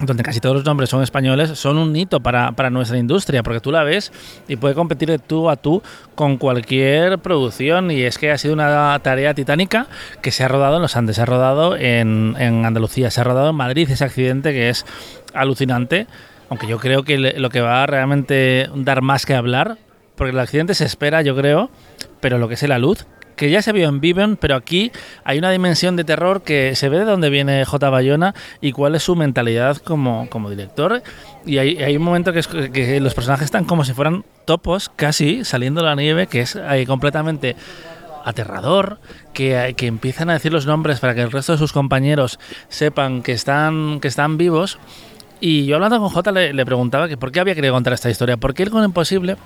donde 0.00 0.22
casi 0.22 0.40
todos 0.40 0.56
los 0.56 0.64
nombres 0.64 0.88
son 0.88 1.02
españoles, 1.02 1.50
son 1.58 1.76
un 1.76 1.94
hito 1.94 2.20
para, 2.20 2.52
para, 2.52 2.70
nuestra 2.70 2.98
industria, 2.98 3.42
porque 3.42 3.60
tú 3.60 3.70
la 3.70 3.84
ves 3.84 4.12
y 4.48 4.56
puede 4.56 4.74
competir 4.74 5.10
de 5.10 5.18
tú 5.18 5.50
a 5.50 5.56
tú 5.56 5.82
con 6.14 6.38
cualquier 6.38 7.18
producción. 7.18 7.90
Y 7.90 8.02
es 8.02 8.18
que 8.18 8.30
ha 8.30 8.38
sido 8.38 8.54
una 8.54 8.98
tarea 9.02 9.34
titánica 9.34 9.86
que 10.22 10.30
se 10.30 10.44
ha 10.44 10.48
rodado 10.48 10.76
en 10.76 10.82
los 10.82 10.96
Andes, 10.96 11.16
se 11.16 11.22
ha 11.22 11.26
rodado 11.26 11.76
en, 11.76 12.34
en 12.38 12.64
Andalucía, 12.64 13.10
se 13.10 13.20
ha 13.20 13.24
rodado 13.24 13.50
en 13.50 13.56
Madrid, 13.56 13.90
ese 13.90 14.04
accidente 14.04 14.52
que 14.52 14.70
es 14.70 14.86
alucinante. 15.34 16.06
Aunque 16.48 16.66
yo 16.66 16.78
creo 16.78 17.04
que 17.04 17.16
lo 17.16 17.50
que 17.50 17.60
va 17.60 17.82
a 17.82 17.86
realmente 17.86 18.68
dar 18.74 19.02
más 19.02 19.24
que 19.24 19.34
hablar, 19.34 19.78
porque 20.16 20.32
el 20.32 20.38
accidente 20.38 20.74
se 20.74 20.84
espera, 20.84 21.22
yo 21.22 21.36
creo, 21.36 21.70
pero 22.20 22.38
lo 22.38 22.48
que 22.48 22.54
es 22.54 22.62
la 22.64 22.78
luz, 22.78 23.06
que 23.36 23.50
ya 23.50 23.62
se 23.62 23.72
vio 23.72 23.88
en 23.88 24.00
Viven, 24.00 24.36
pero 24.36 24.54
aquí 24.54 24.92
hay 25.24 25.38
una 25.38 25.50
dimensión 25.50 25.96
de 25.96 26.04
terror 26.04 26.42
que 26.42 26.74
se 26.74 26.88
ve 26.88 26.98
de 26.98 27.04
dónde 27.04 27.30
viene 27.30 27.64
J. 27.64 27.90
Bayona 27.90 28.34
y 28.60 28.72
cuál 28.72 28.94
es 28.94 29.02
su 29.02 29.16
mentalidad 29.16 29.78
como, 29.78 30.28
como 30.30 30.50
director. 30.50 31.02
Y 31.46 31.58
hay, 31.58 31.78
hay 31.78 31.96
un 31.96 32.02
momento 32.02 32.32
que, 32.32 33.00
los 33.00 33.14
personajes 33.14 33.46
están 33.46 33.64
como 33.64 33.84
si 33.84 33.92
fueran 33.92 34.24
topos, 34.44 34.90
casi 34.94 35.44
saliendo 35.44 35.80
de 35.80 35.86
la 35.86 35.94
nieve, 35.94 36.26
que 36.26 36.40
es 36.40 36.56
ahí 36.56 36.86
completamente 36.86 37.56
aterrador, 38.24 38.98
que, 39.32 39.74
que, 39.76 39.86
empiezan 39.86 40.28
a 40.30 40.34
decir 40.34 40.52
los 40.52 40.66
nombres 40.66 41.00
para 41.00 41.14
que 41.14 41.22
el 41.22 41.32
resto 41.32 41.52
de 41.52 41.58
sus 41.58 41.72
compañeros 41.72 42.38
sepan 42.68 43.22
que 43.22 43.32
están, 43.32 44.00
que 44.00 44.08
están 44.08 44.36
vivos. 44.36 44.78
Y 45.40 45.64
yo 45.64 45.76
hablando 45.76 45.98
con 45.98 46.10
J 46.10 46.32
le, 46.32 46.52
le 46.52 46.66
preguntaba 46.66 47.08
que 47.08 47.16
por 47.16 47.32
qué 47.32 47.40
había 47.40 47.54
querido 47.54 47.72
contar 47.72 47.94
esta 47.94 48.10
historia, 48.10 48.36
porque 48.36 48.62
él 48.62 48.70
con 48.70 48.84
Imposible 48.84 49.36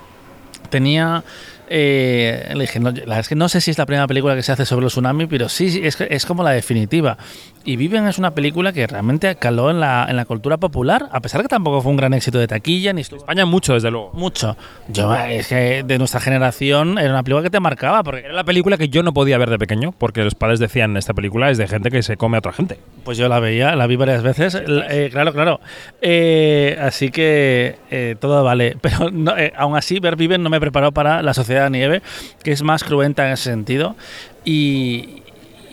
tenía 0.71 1.25
eh, 1.69 2.53
le 2.55 2.63
dije, 2.63 2.79
no, 2.79 2.91
la 2.91 3.21
es 3.21 3.29
que 3.29 3.35
no 3.35 3.49
sé 3.49 3.61
si 3.61 3.71
es 3.71 3.79
la 3.79 3.87
primera 3.87 4.07
película 4.07 4.35
que 4.35 4.43
se 4.43 4.53
hace 4.53 4.67
sobre 4.67 4.83
los 4.83 4.93
tsunami, 4.93 5.27
pero 5.27 5.49
sí, 5.49 5.81
es, 5.83 5.99
es 6.01 6.27
como 6.27 6.43
la 6.43 6.51
definitiva. 6.51 7.17
Y 7.67 7.77
Viven 7.77 8.07
es 8.07 8.19
una 8.19 8.33
película 8.33 8.75
que 8.75 8.87
realmente 8.87 9.37
caló 9.37 9.71
en 9.71 9.81
la, 9.81 10.07
en 10.07 10.17
la 10.17 10.27
cultura 10.27 10.59
popular, 10.59 11.09
a 11.11 11.21
pesar 11.21 11.41
que 11.41 11.49
tampoco 11.49 11.81
fue 11.81 11.93
un 11.93 11.97
gran 11.97 12.13
éxito 12.13 12.39
de 12.39 12.47
taquilla. 12.47 12.93
Ni 12.93 13.01
España 13.01 13.47
mucho, 13.47 13.73
desde 13.73 13.91
luego. 13.91 14.11
Mucho. 14.13 14.55
Yo, 14.89 15.15
es 15.15 15.49
que 15.49 15.83
de 15.83 15.99
nuestra 15.99 16.21
generación 16.21 16.99
era 16.99 17.11
una 17.11 17.23
película 17.23 17.43
que 17.43 17.51
te 17.51 17.61
marcaba. 17.61 18.03
Porque 18.03 18.21
era 18.21 18.35
la 18.35 18.45
película 18.45 18.77
que 18.77 18.91
yo 18.91 19.03
no 19.03 19.15
podía 19.15 19.39
ver 19.39 19.49
de 19.49 19.59
pequeño, 19.59 19.95
porque 19.97 20.23
los 20.23 20.35
padres 20.35 20.59
decían, 20.59 20.97
esta 20.99 21.15
película 21.15 21.51
es 21.51 21.57
de 21.57 21.67
gente 21.67 21.91
que 21.91 22.03
se 22.03 22.19
come 22.19 22.37
a 22.37 22.41
otra 22.41 22.53
gente. 22.53 22.79
Pues 23.03 23.17
yo 23.17 23.29
la 23.29 23.41
veía, 23.41 23.75
la 23.77 23.87
vi 23.87 23.97
varias 23.97 24.23
veces. 24.23 24.55
Eh, 24.55 25.09
claro, 25.11 25.33
claro. 25.33 25.61
Eh, 26.03 26.79
así 26.81 27.11
que 27.11 27.77
eh, 27.91 28.17
todo 28.21 28.45
vale. 28.45 28.77
Pero 28.83 29.11
no, 29.11 29.37
eh, 29.39 29.55
aún 29.57 29.75
así, 29.75 30.01
ver 30.01 30.17
Viven 30.17 30.43
no 30.43 30.51
me 30.51 30.61
preparó 30.61 30.93
para 30.93 31.23
la 31.23 31.33
sociedad 31.33 31.65
de 31.65 31.71
nieve, 31.71 32.03
que 32.43 32.53
es 32.53 32.63
más 32.63 32.85
cruenta 32.85 33.27
en 33.27 33.33
ese 33.33 33.45
sentido. 33.45 33.97
Y, 34.45 35.24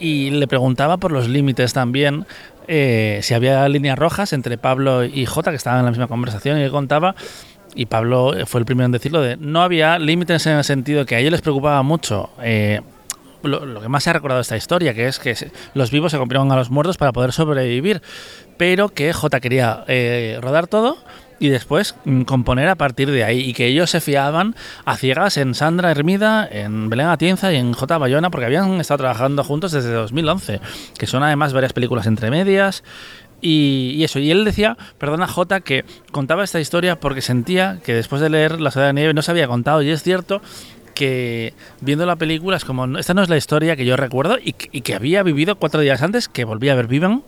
y 0.01 0.31
le 0.31 0.47
preguntaba 0.47 0.97
por 0.97 1.11
los 1.11 1.29
límites 1.29 1.73
también, 1.73 2.25
eh, 2.67 3.19
si 3.21 3.33
había 3.33 3.67
líneas 3.69 3.97
rojas 3.97 4.33
entre 4.33 4.57
Pablo 4.57 5.05
y 5.05 5.25
Jota, 5.25 5.51
que 5.51 5.57
estaban 5.57 5.79
en 5.79 5.85
la 5.85 5.91
misma 5.91 6.07
conversación, 6.07 6.57
y 6.59 6.63
él 6.63 6.71
contaba, 6.71 7.15
y 7.75 7.85
Pablo 7.85 8.33
fue 8.47 8.59
el 8.59 8.65
primero 8.65 8.85
en 8.85 8.91
decirlo, 8.91 9.21
de 9.21 9.37
no 9.37 9.61
había 9.61 9.99
límites 9.99 10.45
en 10.47 10.57
el 10.57 10.63
sentido 10.63 11.05
que 11.05 11.15
a 11.15 11.19
ellos 11.19 11.31
les 11.31 11.41
preocupaba 11.41 11.83
mucho. 11.83 12.31
Eh, 12.41 12.81
lo, 13.43 13.81
que 13.81 13.87
más 13.89 14.03
se 14.03 14.09
ha 14.09 14.13
recordado 14.13 14.39
de 14.39 14.43
esta 14.43 14.57
historia, 14.57 14.93
que 14.93 15.07
es 15.07 15.19
que 15.19 15.35
los 15.73 15.91
vivos 15.91 16.11
se 16.11 16.17
compraron 16.17 16.51
a 16.51 16.55
los 16.55 16.69
muertos 16.69 16.97
para 16.97 17.11
poder 17.11 17.31
sobrevivir, 17.31 18.01
pero 18.57 18.89
que 18.89 19.13
J 19.13 19.39
quería 19.39 19.83
eh, 19.87 20.37
rodar 20.41 20.67
todo 20.67 20.97
y 21.41 21.49
después 21.49 21.95
mm, 22.05 22.21
componer 22.21 22.69
a 22.69 22.75
partir 22.75 23.09
de 23.09 23.23
ahí. 23.23 23.39
Y 23.39 23.53
que 23.53 23.65
ellos 23.65 23.89
se 23.89 23.99
fiaban 23.99 24.55
a 24.85 24.95
ciegas 24.95 25.37
en 25.37 25.55
Sandra 25.55 25.89
Hermida, 25.89 26.47
en 26.49 26.87
Belén 26.89 27.07
Atienza 27.07 27.51
y 27.51 27.57
en 27.57 27.73
J. 27.73 27.97
Bayona 27.97 28.29
porque 28.29 28.45
habían 28.45 28.79
estado 28.79 28.99
trabajando 28.99 29.43
juntos 29.43 29.71
desde 29.71 29.91
2011, 29.91 30.61
que 30.97 31.07
son 31.07 31.23
además 31.23 31.51
varias 31.51 31.73
películas 31.73 32.05
entre 32.05 32.29
medias. 32.29 32.83
Y, 33.41 34.03
eso, 34.03 34.19
y 34.19 34.29
él 34.29 34.45
decía, 34.45 34.77
perdona 34.99 35.25
J, 35.25 35.61
que 35.61 35.83
contaba 36.11 36.43
esta 36.43 36.59
historia 36.59 36.99
porque 36.99 37.21
sentía 37.21 37.79
que 37.83 37.95
después 37.95 38.21
de 38.21 38.29
leer 38.29 38.61
La 38.61 38.69
Ciudad 38.69 38.85
de 38.85 38.93
Nieve 38.93 39.15
no 39.15 39.23
se 39.23 39.31
había 39.31 39.47
contado. 39.47 39.81
Y 39.81 39.89
es 39.89 40.03
cierto 40.03 40.43
que 40.93 41.55
viendo 41.79 42.05
la 42.05 42.17
película 42.17 42.55
es 42.55 42.65
como, 42.65 42.99
esta 42.99 43.15
no 43.15 43.23
es 43.23 43.29
la 43.29 43.37
historia 43.37 43.75
que 43.75 43.83
yo 43.83 43.97
recuerdo 43.97 44.37
y, 44.37 44.53
y 44.71 44.81
que 44.81 44.93
había 44.93 45.23
vivido 45.23 45.55
cuatro 45.55 45.81
días 45.81 46.03
antes, 46.03 46.27
que 46.27 46.45
volví 46.45 46.69
a 46.69 46.75
ver 46.75 46.85
Vivan 46.85 47.23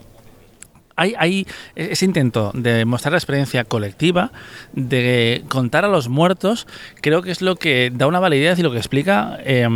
hay, 0.96 1.48
ese 1.76 2.06
intento 2.06 2.52
de 2.54 2.86
mostrar 2.86 3.14
la 3.14 3.18
experiencia 3.18 3.64
colectiva, 3.64 4.32
de 4.74 5.44
contar 5.50 5.86
a 5.86 5.88
los 5.88 6.10
muertos, 6.10 6.68
creo 7.02 7.22
que 7.22 7.32
es 7.32 7.42
lo 7.42 7.56
que 7.56 7.92
da 7.94 8.08
una 8.08 8.20
validez 8.20 8.60
y 8.60 8.64
lo 8.64 8.72
que 8.72 8.78
explica 8.78 9.38
eh, 9.44 9.68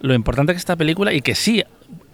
lo 0.00 0.14
importante 0.14 0.52
que 0.52 0.56
es 0.56 0.62
esta 0.62 0.76
película 0.76 1.12
y 1.12 1.20
que 1.20 1.34
sí 1.34 1.62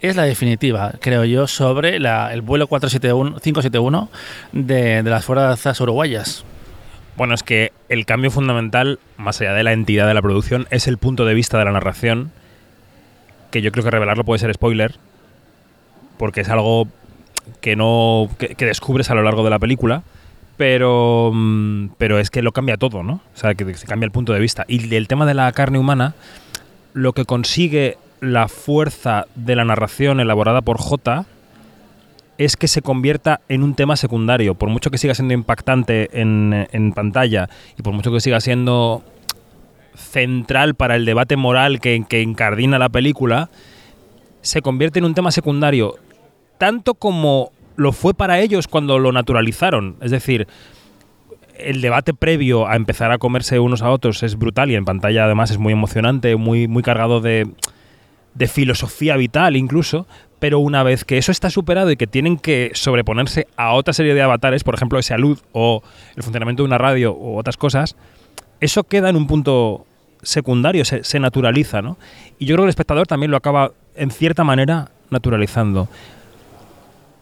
es 0.01 0.17
la 0.17 0.25
definitiva, 0.25 0.95
creo 1.01 1.25
yo, 1.25 1.47
sobre 1.47 1.97
el 1.97 2.43
vuelo 2.43 2.67
471, 2.67 3.41
571 3.41 4.09
de, 4.53 5.03
de 5.03 5.11
las 5.11 5.25
fuerzas 5.25 5.81
uruguayas. 5.81 6.45
Bueno, 7.17 7.35
es 7.35 7.43
que 7.43 7.73
el 7.89 8.07
cambio 8.07 8.31
fundamental, 8.31 8.99
más 9.19 9.41
allá 9.41 9.53
de 9.53 9.63
la 9.63 9.73
entidad 9.73 10.07
de 10.07 10.15
la 10.15 10.23
producción, 10.23 10.67
es 10.71 10.89
el 10.89 10.97
punto 10.97 11.27
de 11.27 11.35
vista 11.35 11.59
de 11.59 11.65
la 11.67 11.73
narración, 11.73 12.33
que 13.51 13.61
yo 13.61 13.73
creo 13.73 13.85
que 13.85 13.91
revelarlo 13.91 14.25
puede 14.25 14.39
ser 14.39 14.55
spoiler, 14.55 14.95
porque 16.17 16.43
es 16.43 16.49
algo 16.49 16.87
que 17.61 17.77
no 17.77 18.29
que, 18.39 18.55
descubres 18.65 19.11
a 19.11 19.15
lo 19.15 19.23
largo 19.23 19.45
de 19.45 19.51
la 19.51 19.59
película 19.59 20.03
pero 20.57 21.33
pero 21.99 22.19
es 22.19 22.31
que 22.31 22.43
lo 22.43 22.53
cambia 22.53 22.77
todo 22.77 23.03
no 23.03 23.21
o 23.35 23.37
sea 23.37 23.55
que 23.55 23.75
se 23.75 23.87
cambia 23.87 24.07
el 24.07 24.13
punto 24.13 24.33
de 24.33 24.41
vista. 24.41 24.65
Y 24.69 24.89
del 24.89 25.09
tema 25.09 25.27
de 25.27 25.35
la 25.35 25.51
carne 25.53 25.79
humana 25.79 26.15
lo 26.93 27.13
que 27.13 27.25
consigue 27.25 27.99
la 28.21 28.49
fuerza 28.49 29.27
de 29.35 29.57
la 29.57 29.65
narración 29.65 30.21
elaborada 30.21 30.61
por 30.61 30.79
J 30.79 31.25
es 32.37 32.57
que 32.57 32.69
se 32.69 32.81
convierta 32.81 33.41
en 33.49 33.63
un 33.63 33.75
tema 33.75 33.97
secundario. 33.97 34.55
Por 34.55 34.71
mucho 34.71 34.91
que 34.91 34.97
siga 34.97 35.15
siendo 35.15 35.35
impactante 35.35 36.09
en, 36.21 36.67
en 36.73 36.93
pantalla 36.93 37.51
y 37.79 37.83
por 37.83 37.93
mucho 37.93 38.11
que 38.13 38.21
siga 38.21 38.41
siendo 38.41 39.03
central 39.95 40.75
para 40.75 40.97
el 40.97 41.05
debate 41.05 41.37
moral 41.37 41.81
que, 41.81 42.03
que 42.09 42.23
incardina 42.23 42.79
la 42.79 42.89
película 42.89 43.51
se 44.43 44.63
convierte 44.63 44.99
en 44.99 45.05
un 45.05 45.15
tema 45.15 45.31
secundario 45.31 45.97
tanto 46.61 46.93
como 46.93 47.53
lo 47.77 47.93
fue 47.93 48.13
para 48.13 48.39
ellos 48.39 48.69
cuando 48.69 48.99
lo 48.99 49.13
naturalizaron. 49.13 49.97
Es 50.03 50.11
decir, 50.11 50.47
el 51.57 51.81
debate 51.81 52.13
previo 52.13 52.69
a 52.69 52.77
empezar 52.77 53.13
a 53.13 53.17
comerse 53.17 53.59
unos 53.59 53.81
a 53.81 53.89
otros 53.89 54.23
es 54.23 54.37
brutal 54.37 54.71
y 54.71 54.75
en 54.75 54.85
pantalla 54.85 55.25
además 55.25 55.51
es 55.51 55.57
muy 55.57 55.73
emocionante, 55.73 56.37
muy, 56.37 56.69
muy 56.69 56.83
cargado 56.83 57.23
de, 57.23 57.49
de 58.35 58.47
filosofía 58.47 59.17
vital 59.17 59.57
incluso, 59.57 60.07
pero 60.39 60.59
una 60.59 60.83
vez 60.83 61.07
que 61.07 61.17
eso 61.17 61.33
está 61.33 61.49
superado 61.49 61.91
y 61.93 61.97
que 61.97 62.07
tienen 62.07 62.37
que 62.37 62.73
sobreponerse 62.75 63.47
a 63.57 63.73
otra 63.73 63.95
serie 63.95 64.13
de 64.13 64.21
avatares, 64.21 64.63
por 64.63 64.75
ejemplo, 64.75 64.99
esa 64.99 65.17
luz 65.17 65.43
o 65.53 65.83
el 66.15 66.23
funcionamiento 66.23 66.63
de 66.63 66.67
una 66.67 66.77
radio 66.77 67.15
u 67.15 67.39
otras 67.39 67.57
cosas, 67.57 67.97
eso 68.61 68.85
queda 68.85 69.09
en 69.09 69.17
un 69.17 69.27
punto 69.27 69.87
secundario, 70.21 70.85
se, 70.85 71.05
se 71.05 71.19
naturaliza, 71.21 71.81
¿no? 71.81 71.97
Y 72.39 72.45
yo 72.45 72.55
creo 72.55 72.65
que 72.65 72.69
el 72.69 72.71
espectador 72.71 73.07
también 73.07 73.31
lo 73.31 73.39
acaba, 73.39 73.73
en 73.97 74.11
cierta 74.11 74.45
manera, 74.45 74.91
naturalizando. 75.09 75.89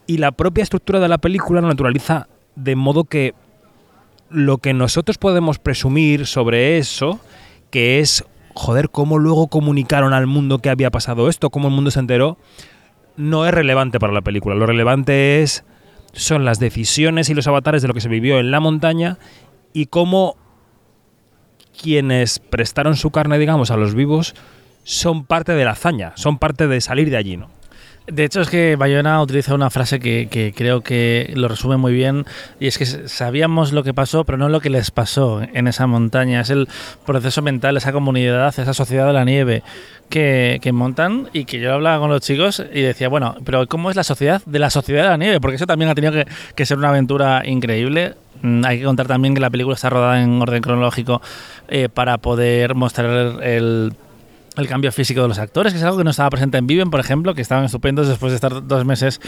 Y 0.09 0.19
la 0.19 0.33
propia 0.33 0.63
estructura 0.63 0.99
de 0.99 1.07
la 1.07 1.19
película 1.19 1.61
lo 1.61 1.69
naturaliza 1.69 2.27
de 2.57 2.75
modo 2.75 3.05
que 3.05 3.35
lo 4.31 4.59
que 4.59 4.75
nosotros 4.75 5.19
podemos 5.19 5.59
presumir 5.59 6.27
sobre 6.27 6.79
eso, 6.79 7.21
que 7.71 8.01
es, 8.01 8.25
joder, 8.55 8.89
cómo 8.89 9.19
luego 9.19 9.49
comunicaron 9.49 10.15
al 10.15 10.27
mundo 10.27 10.59
que 10.59 10.71
había 10.71 10.91
pasado 10.91 11.29
esto, 11.29 11.51
cómo 11.51 11.69
el 11.69 11.75
mundo 11.75 11.91
se 11.91 12.01
enteró, 12.01 12.39
no 13.17 13.47
es 13.47 13.53
relevante 13.53 14.01
para 14.01 14.15
la 14.15 14.23
película. 14.23 14.55
Lo 14.55 14.67
relevante 14.67 15.43
es 15.43 15.65
son 16.15 16.47
las 16.47 16.59
decisiones 16.59 17.29
y 17.29 17.35
los 17.35 17.47
avatares 17.47 17.83
de 17.83 17.89
lo 17.89 17.95
que 17.95 18.01
se 18.01 18.09
vivió 18.09 18.39
en 18.39 18.51
la 18.51 18.61
montaña 18.61 19.19
y 19.75 19.87
cómo 19.87 20.37
quienes 21.81 22.39
prestaron 22.39 22.97
su 22.97 23.11
carne, 23.11 23.39
digamos, 23.39 23.71
a 23.71 23.77
los 23.77 23.95
vivos 23.95 24.35
son 24.85 25.27
parte 25.27 25.53
de 25.53 25.67
la 25.67 25.73
hazaña, 25.73 26.13
son 26.17 26.39
parte 26.39 26.67
de 26.67 26.81
salir 26.81 27.11
de 27.11 27.19
allí, 27.19 27.37
¿no? 27.37 27.58
De 28.11 28.25
hecho, 28.25 28.41
es 28.41 28.49
que 28.49 28.77
Bayona 28.77 29.21
utiliza 29.21 29.55
una 29.55 29.69
frase 29.69 30.01
que, 30.01 30.53
creo 30.57 30.81
que 30.81 31.31
lo 31.35 31.47
resume 31.47 31.77
muy 31.77 31.93
bien, 31.93 32.25
y 32.59 32.67
es 32.67 32.79
que 32.79 32.87
sabíamos 32.87 33.73
lo 33.73 33.83
que 33.83 33.93
pasó, 33.93 34.25
pero 34.25 34.39
no 34.39 34.49
lo 34.49 34.61
que 34.61 34.71
les 34.71 34.91
pasó 34.91 35.43
en 35.43 35.69
esa 35.69 35.87
montaña. 35.87 36.41
Es 36.41 36.49
el 36.49 36.69
proceso 37.05 37.43
mental, 37.43 37.77
esa 37.77 37.93
comunidad, 37.93 38.49
esa 38.49 38.73
sociedad 38.73 39.07
de 39.07 39.13
la 39.13 39.25
nieve 39.25 39.63
que, 40.09 40.59
montan, 40.73 41.29
y 41.35 41.45
que 41.45 41.61
yo 41.61 41.75
hablaba 41.75 41.99
con 41.99 42.09
los 42.09 42.23
chicos 42.23 42.65
y 42.73 42.81
decía, 42.81 43.11
bueno, 43.11 43.37
pero 43.45 43.67
¿cómo 43.67 43.91
es 43.91 43.97
la 43.97 44.05
sociedad 44.05 44.41
de 44.47 44.59
la 44.59 44.71
sociedad 44.71 45.03
de 45.03 45.09
la 45.11 45.17
nieve? 45.19 45.41
Porque 45.41 45.57
eso 45.57 45.67
también 45.67 45.91
ha 45.91 45.95
tenido 45.95 46.13
que, 46.15 46.27
que 46.55 46.65
ser 46.65 46.79
una 46.79 46.89
aventura 46.89 47.43
increíble. 47.45 48.15
Mm, 48.41 48.65
hay 48.65 48.79
que 48.79 48.85
contar 48.85 49.07
también 49.07 49.35
que 49.35 49.41
la 49.41 49.51
película 49.51 49.75
está 49.75 49.91
rodada 49.91 50.23
en 50.23 50.41
orden 50.41 50.63
cronológico 50.63 51.21
eh, 51.69 51.91
para 51.93 52.17
poder 52.17 52.75
mostrar 52.75 53.43
el 53.43 53.93
el 54.59 54.69
cambio 54.69 54.93
físico 54.93 55.23
de 55.23 55.29
los 55.29 55.39
actores, 55.39 55.73
que 55.73 55.79
es 55.79 55.85
algo 55.85 55.99
que 55.99 56.05
no 56.05 56.11
estaba 56.11 56.31
presente 56.31 56.59
en 56.59 56.67
Viven, 56.67 56.91
por 56.91 57.01
ejemplo, 57.01 57.35
que 57.35 57.43
estaban 57.43 57.65
estupendos 57.65 58.09
después 58.09 58.33
de 58.33 58.37
estar 58.37 58.67
dos 58.67 58.85
meses 58.85 59.21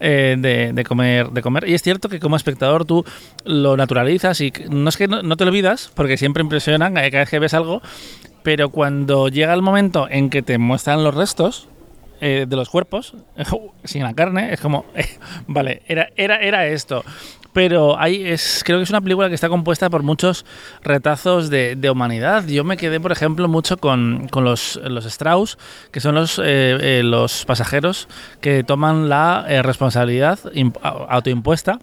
eh, 0.00 0.36
de, 0.38 0.84
comer, 0.84 1.30
de 1.30 1.42
comer. 1.42 1.68
Y 1.68 1.74
es 1.74 1.82
cierto 1.82 2.08
que 2.08 2.20
como 2.20 2.36
espectador 2.36 2.84
tú 2.84 3.04
lo 3.44 3.76
naturalizas 3.76 4.40
y 4.40 4.52
no 4.70 4.88
es 4.88 4.96
que 4.96 5.08
no, 5.08 5.22
no 5.22 5.36
te 5.36 5.44
olvidas, 5.44 5.90
porque 5.94 6.16
siempre 6.16 6.42
impresionan 6.42 6.94
cada 6.94 7.08
vez 7.08 7.30
que 7.30 7.38
ves 7.38 7.54
algo, 7.54 7.82
pero 8.42 8.70
cuando 8.70 9.28
llega 9.28 9.54
el 9.54 9.62
momento 9.62 10.08
en 10.10 10.30
que 10.30 10.42
te 10.42 10.58
muestran 10.58 11.04
los 11.04 11.14
restos, 11.14 11.68
eh, 12.20 12.46
de 12.48 12.56
los 12.56 12.68
cuerpos, 12.68 13.14
sin 13.84 14.02
la 14.02 14.12
carne, 14.12 14.52
es 14.52 14.60
como, 14.60 14.86
eh, 14.96 15.06
vale, 15.46 15.82
era, 15.86 16.08
era, 16.16 16.36
era 16.36 16.66
esto 16.66 17.04
pero 17.52 17.98
hay, 17.98 18.26
es, 18.26 18.62
creo 18.64 18.78
que 18.78 18.84
es 18.84 18.90
una 18.90 19.00
película 19.00 19.28
que 19.28 19.34
está 19.34 19.48
compuesta 19.48 19.90
por 19.90 20.02
muchos 20.02 20.44
retazos 20.82 21.50
de, 21.50 21.90
humanidad. 21.90 22.46
Yo 22.46 22.64
me 22.64 22.76
quedé, 22.76 23.00
por 23.00 23.12
ejemplo, 23.12 23.48
mucho 23.48 23.78
con, 23.78 24.28
los, 24.32 24.78
Strauss, 25.06 25.58
que 25.90 26.00
son 26.00 26.14
los, 26.14 26.38
eh, 26.38 26.42
eh, 26.80 27.02
los 27.04 27.44
pasajeros 27.44 28.08
que 28.40 28.64
toman 28.64 29.08
la 29.08 29.46
eh, 29.48 29.62
responsabilidad 29.62 30.38
autoimpuesta 31.08 31.78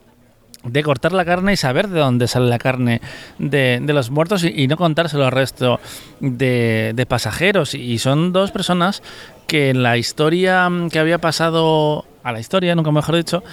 de 0.63 0.81
cortar 0.81 1.11
la 1.11 1.25
carne 1.25 1.53
y 1.53 1.57
saber 1.57 1.89
de 1.89 1.99
dónde 1.99 2.27
sale 2.27 2.47
la 2.47 2.57
carne 2.57 3.01
de, 3.37 3.81
los 3.85 4.09
muertos 4.09 4.43
y, 4.43 4.67
no 4.67 4.77
contárselo 4.77 5.25
al 5.25 5.31
resto 5.31 5.79
de 6.19 7.05
pasajeros. 7.07 7.75
Y 7.75 7.99
son 7.99 8.33
dos 8.33 8.51
personas 8.51 9.03
que 9.47 9.69
en 9.69 9.83
la 9.83 9.97
historia 9.97 10.69
que 10.91 10.99
había 10.99 11.19
pasado 11.19 12.05
a 12.25 12.31
la 12.31 12.39
historia, 12.39 12.73
nunca 12.73 12.91
mejor 12.91 13.15
dicho, 13.15 13.43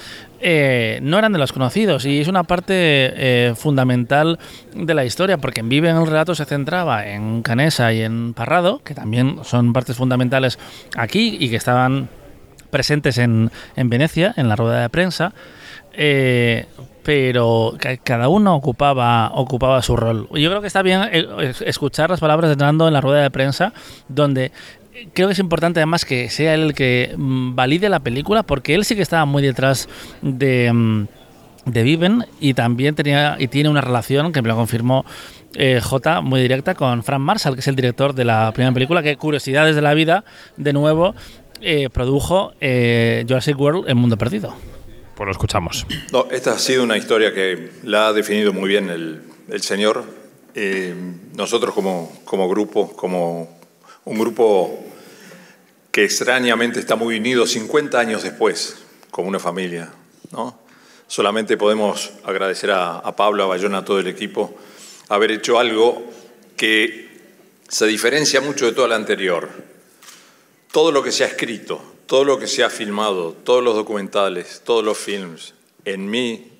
eh, 0.40 0.98
no 1.02 1.18
eran 1.18 1.30
de 1.30 1.38
los 1.38 1.52
conocidos 1.52 2.06
y 2.06 2.22
es 2.22 2.28
una 2.28 2.42
parte 2.44 2.72
eh, 2.74 3.54
fundamental 3.54 4.38
de 4.74 4.94
la 4.94 5.04
historia 5.04 5.36
porque 5.36 5.60
en 5.60 5.68
Vive 5.68 5.90
en 5.90 5.98
el 5.98 6.06
relato 6.06 6.34
se 6.34 6.46
centraba 6.46 7.06
en 7.06 7.42
Canesa 7.42 7.92
y 7.92 8.00
en 8.00 8.32
Parrado, 8.32 8.80
que 8.82 8.94
también 8.94 9.40
son 9.44 9.74
partes 9.74 9.98
fundamentales 9.98 10.58
aquí 10.96 11.36
y 11.38 11.50
que 11.50 11.56
estaban 11.56 12.08
presentes 12.70 13.18
en, 13.18 13.50
en 13.76 13.90
Venecia, 13.90 14.32
en 14.38 14.48
la 14.48 14.56
rueda 14.56 14.80
de 14.80 14.88
prensa. 14.88 15.34
Eh, 15.92 16.64
pero 17.02 17.74
cada 18.04 18.28
uno 18.28 18.54
ocupaba, 18.54 19.32
ocupaba 19.34 19.82
su 19.82 19.96
rol. 19.96 20.28
Yo 20.32 20.48
creo 20.48 20.60
que 20.60 20.68
está 20.68 20.82
bien 20.82 21.02
escuchar 21.66 22.08
las 22.08 22.20
palabras 22.20 22.48
de 22.48 22.56
Nando 22.56 22.86
en 22.86 22.94
la 22.94 23.00
rueda 23.00 23.22
de 23.22 23.30
prensa, 23.30 23.72
donde 24.08 24.52
creo 25.12 25.28
que 25.28 25.32
es 25.32 25.38
importante 25.38 25.80
además 25.80 26.04
que 26.04 26.30
sea 26.30 26.54
él 26.54 26.62
el 26.62 26.74
que 26.74 27.14
mm, 27.16 27.54
valide 27.54 27.88
la 27.88 28.00
película, 28.00 28.42
porque 28.42 28.74
él 28.74 28.84
sí 28.84 28.94
que 28.94 29.02
estaba 29.02 29.24
muy 29.24 29.42
detrás 29.42 29.88
de, 30.20 30.72
mm, 30.72 31.06
de 31.66 31.82
Viven 31.82 32.26
y 32.40 32.54
también 32.54 32.94
tenía 32.94 33.36
y 33.38 33.48
tiene 33.48 33.68
una 33.68 33.80
relación 33.80 34.32
que 34.32 34.42
me 34.42 34.48
lo 34.48 34.56
confirmó 34.56 35.04
eh, 35.54 35.80
J 35.82 36.20
muy 36.22 36.40
directa 36.40 36.74
con 36.74 37.02
Frank 37.02 37.20
Marshall, 37.20 37.54
que 37.54 37.60
es 37.60 37.68
el 37.68 37.76
director 37.76 38.14
de 38.14 38.24
la 38.24 38.52
primera 38.52 38.72
película, 38.72 39.02
que 39.02 39.16
Curiosidades 39.16 39.76
de 39.76 39.82
la 39.82 39.94
Vida, 39.94 40.24
de 40.56 40.72
nuevo, 40.72 41.14
eh, 41.60 41.88
produjo 41.90 42.52
eh, 42.60 43.24
Jurassic 43.28 43.58
World 43.58 43.88
en 43.88 43.96
Mundo 43.96 44.16
Perdido. 44.16 44.54
Pues 45.14 45.26
lo 45.26 45.32
escuchamos. 45.32 45.86
No, 46.10 46.26
esta 46.30 46.52
ha 46.52 46.58
sido 46.58 46.82
una 46.82 46.96
historia 46.96 47.34
que 47.34 47.70
la 47.84 48.08
ha 48.08 48.12
definido 48.12 48.52
muy 48.52 48.68
bien 48.68 48.88
el, 48.88 49.22
el 49.48 49.62
señor. 49.62 50.04
Eh, 50.54 50.94
nosotros 51.36 51.74
como, 51.74 52.12
como 52.24 52.48
grupo, 52.48 52.94
como 52.96 53.61
un 54.04 54.18
grupo 54.18 54.84
que 55.90 56.04
extrañamente 56.04 56.80
está 56.80 56.96
muy 56.96 57.18
unido 57.18 57.46
50 57.46 57.98
años 57.98 58.22
después, 58.22 58.76
como 59.10 59.28
una 59.28 59.38
familia. 59.38 59.90
¿no? 60.30 60.58
Solamente 61.06 61.56
podemos 61.56 62.10
agradecer 62.24 62.70
a, 62.70 63.14
Pablo, 63.14 63.44
a 63.44 63.46
Bayona, 63.46 63.78
a 63.78 63.84
todo 63.84 64.00
el 64.00 64.06
equipo, 64.06 64.56
haber 65.08 65.30
hecho 65.30 65.58
algo 65.58 66.02
que 66.56 67.10
se 67.68 67.86
diferencia 67.86 68.40
mucho 68.40 68.66
de 68.66 68.72
todo 68.72 68.88
lo 68.88 68.94
anterior. 68.94 69.50
Todo 70.72 70.90
lo 70.90 71.02
que 71.02 71.12
se 71.12 71.24
ha 71.24 71.26
escrito, 71.26 71.82
todo 72.06 72.24
lo 72.24 72.38
que 72.38 72.46
se 72.46 72.64
ha 72.64 72.70
filmado, 72.70 73.32
todos 73.32 73.62
los 73.62 73.74
documentales, 73.74 74.62
todos 74.64 74.82
los 74.82 74.96
films, 74.96 75.52
en 75.84 76.08
mi 76.08 76.50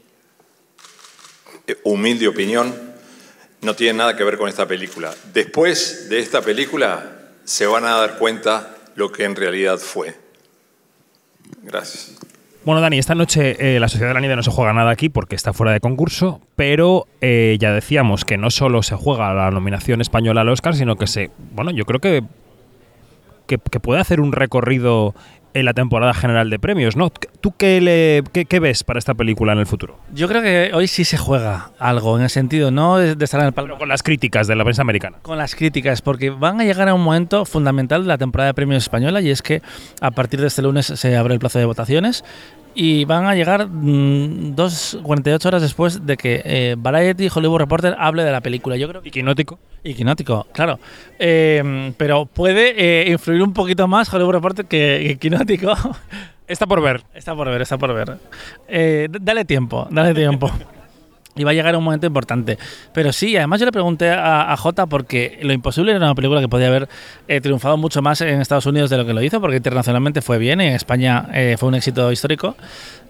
humilde 1.85 2.29
opinión, 2.29 2.93
no 3.63 3.75
tienen 3.75 3.97
nada 3.97 4.17
que 4.17 4.25
ver 4.25 4.37
con 4.37 4.51
esta 4.51 4.69
película. 4.69 5.15
Después 5.33 6.11
de 6.11 6.19
esta 6.19 6.43
película 6.43 7.22
se 7.45 7.67
van 7.67 7.85
a 7.85 7.97
dar 7.97 8.19
cuenta 8.19 8.77
lo 8.95 9.11
que 9.11 9.25
en 9.25 9.37
realidad 9.37 9.79
fue. 9.79 10.17
Gracias. 11.63 12.19
Bueno, 12.65 12.81
Dani, 12.81 12.99
esta 12.99 13.17
noche 13.17 13.57
eh, 13.59 13.81
la 13.81 13.89
Sociedad 13.89 14.11
de 14.11 14.15
la 14.15 14.21
Nieve 14.21 14.37
no 14.37 14.43
se 14.45 14.53
juega 14.53 14.73
nada 14.73 14.91
aquí 14.93 15.09
porque 15.09 15.35
está 15.35 15.53
fuera 15.53 15.73
de 15.73 15.81
concurso, 15.81 16.41
pero 16.55 17.09
eh, 17.21 17.57
ya 17.59 17.73
decíamos 17.73 18.25
que 18.25 18.39
no 18.39 18.51
solo 18.51 18.85
se 18.85 18.95
juega 18.95 19.35
la 19.35 19.51
nominación 19.51 20.01
española 20.01 20.43
al 20.43 20.49
Oscar, 20.49 20.77
sino 20.77 20.95
que 20.95 21.09
se, 21.09 21.31
bueno, 21.55 21.73
yo 21.73 21.85
creo 21.85 22.01
que, 22.01 22.23
que, 23.49 23.59
que 23.59 23.81
puede 23.81 24.01
hacer 24.01 24.21
un 24.21 24.31
recorrido 24.31 25.13
en 25.55 25.65
la 25.65 25.75
temporada 25.75 26.15
general 26.15 26.51
de 26.51 26.59
premios, 26.59 26.97
¿no? 26.97 27.11
¿Tú 27.11 27.55
qué, 27.57 27.81
le, 27.81 28.23
qué, 28.33 28.45
qué, 28.45 28.61
ves 28.61 28.85
para 28.85 28.99
esta 28.99 29.15
película 29.15 29.53
en 29.53 29.59
el 29.59 29.67
futuro? 29.67 29.99
Yo 30.13 30.29
creo 30.29 30.43
que 30.43 30.71
hoy 30.75 30.87
sí 30.87 31.05
se 31.05 31.19
juega 31.19 31.71
algo, 31.79 32.17
en 32.17 32.25
el 32.25 32.31
sentido 32.31 32.71
no 32.71 32.99
de 32.99 33.25
estar 33.25 33.41
en 33.41 33.47
el 33.47 33.53
palco. 33.53 33.79
con 33.79 33.89
las 33.89 34.03
críticas 34.03 34.47
de 34.47 34.57
la 34.57 34.65
prensa 34.65 34.83
americana. 34.83 35.19
Con 35.23 35.39
las 35.39 35.55
críticas, 35.55 36.03
porque 36.03 36.31
van 36.31 36.61
a 36.61 36.65
llegar 36.65 36.89
a 36.89 36.95
un 36.95 37.03
momento 37.03 37.45
fundamental 37.45 38.03
de 38.03 38.09
la 38.09 38.19
temporada 38.19 38.49
de 38.49 38.55
premios 38.55 38.83
española 38.83 39.21
y 39.21 39.31
es 39.31 39.43
que 39.43 39.63
a 40.01 40.11
partir 40.11 40.41
de 40.41 40.47
este 40.47 40.63
lunes 40.63 40.87
se 40.87 41.17
abre 41.17 41.35
el 41.35 41.41
plazo 41.41 41.59
de 41.59 41.65
votaciones 41.65 42.25
y 42.75 43.05
van 43.05 43.27
a 43.27 43.35
llegar 43.35 43.69
mmm, 43.69 44.55
dos, 44.55 44.99
48 45.03 45.49
horas 45.49 45.63
después 45.63 46.07
de 46.07 46.17
que 46.17 46.43
eh, 46.45 46.75
Variety 46.79 47.29
Hollywood 47.35 47.59
Reporter 47.59 47.97
hable 47.99 48.25
de 48.25 48.33
la 48.33 48.41
película. 48.41 48.77
Yo 48.77 48.89
creo 48.89 49.03
y 49.05 49.11
Quinótico. 49.11 49.59
Y 49.85 49.95
Quinótico, 49.95 50.47
claro. 50.53 50.79
Eh, 51.19 51.93
pero 51.97 52.27
puede 52.27 52.75
eh, 52.77 53.11
influir 53.11 53.43
un 53.43 53.53
poquito 53.53 53.89
más 53.89 54.13
Hollywood 54.13 54.33
Reporter 54.33 54.67
que, 54.67 55.05
que 55.07 55.19
Quinótico. 55.19 55.75
Está 56.47 56.67
por 56.67 56.83
ver. 56.83 57.03
Está 57.15 57.35
por 57.35 57.49
ver, 57.49 57.63
está 57.63 57.79
por 57.79 57.95
ver. 57.95 58.19
Eh, 58.69 59.09
dale 59.11 59.45
tiempo, 59.45 59.87
dale 59.91 60.13
tiempo. 60.15 60.51
Y 61.35 61.45
va 61.45 61.53
a 61.53 61.55
llegar 61.55 61.75
un 61.77 61.85
momento 61.85 62.07
importante. 62.07 62.59
Pero 62.93 63.13
sí, 63.13 63.37
además 63.37 63.61
yo 63.61 63.67
le 63.67 63.73
pregunté 63.73 64.11
a, 64.11 64.53
a 64.53 64.57
J 64.57 64.87
porque 64.87 65.39
Lo 65.43 65.53
Imposible 65.53 65.93
era 65.93 66.05
una 66.05 66.15
película 66.15 66.41
que 66.41 66.49
podía 66.49 66.69
haber 66.69 66.89
eh, 67.27 67.41
triunfado 67.41 67.77
mucho 67.79 68.03
más 68.03 68.21
en 68.21 68.41
Estados 68.41 68.67
Unidos 68.67 68.91
de 68.91 68.99
lo 68.99 69.07
que 69.07 69.15
lo 69.15 69.23
hizo, 69.23 69.41
porque 69.41 69.57
internacionalmente 69.57 70.21
fue 70.21 70.39
bien, 70.39 70.61
en 70.61 70.75
España 70.75 71.29
eh, 71.33 71.57
fue 71.59 71.69
un 71.69 71.75
éxito 71.75 72.13
histórico. 72.13 72.55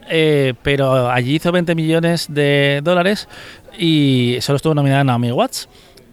Eh, 0.09 0.55
pero 0.63 1.11
allí 1.11 1.37
hizo 1.37 1.53
20 1.53 1.75
millones 1.75 2.27
de 2.29 2.81
dólares 2.83 3.29
y 3.79 4.37
solo 4.41 4.57
estuvo 4.57 4.75
nominada 4.75 5.05
Naomi 5.05 5.33
Watts. 5.33 5.69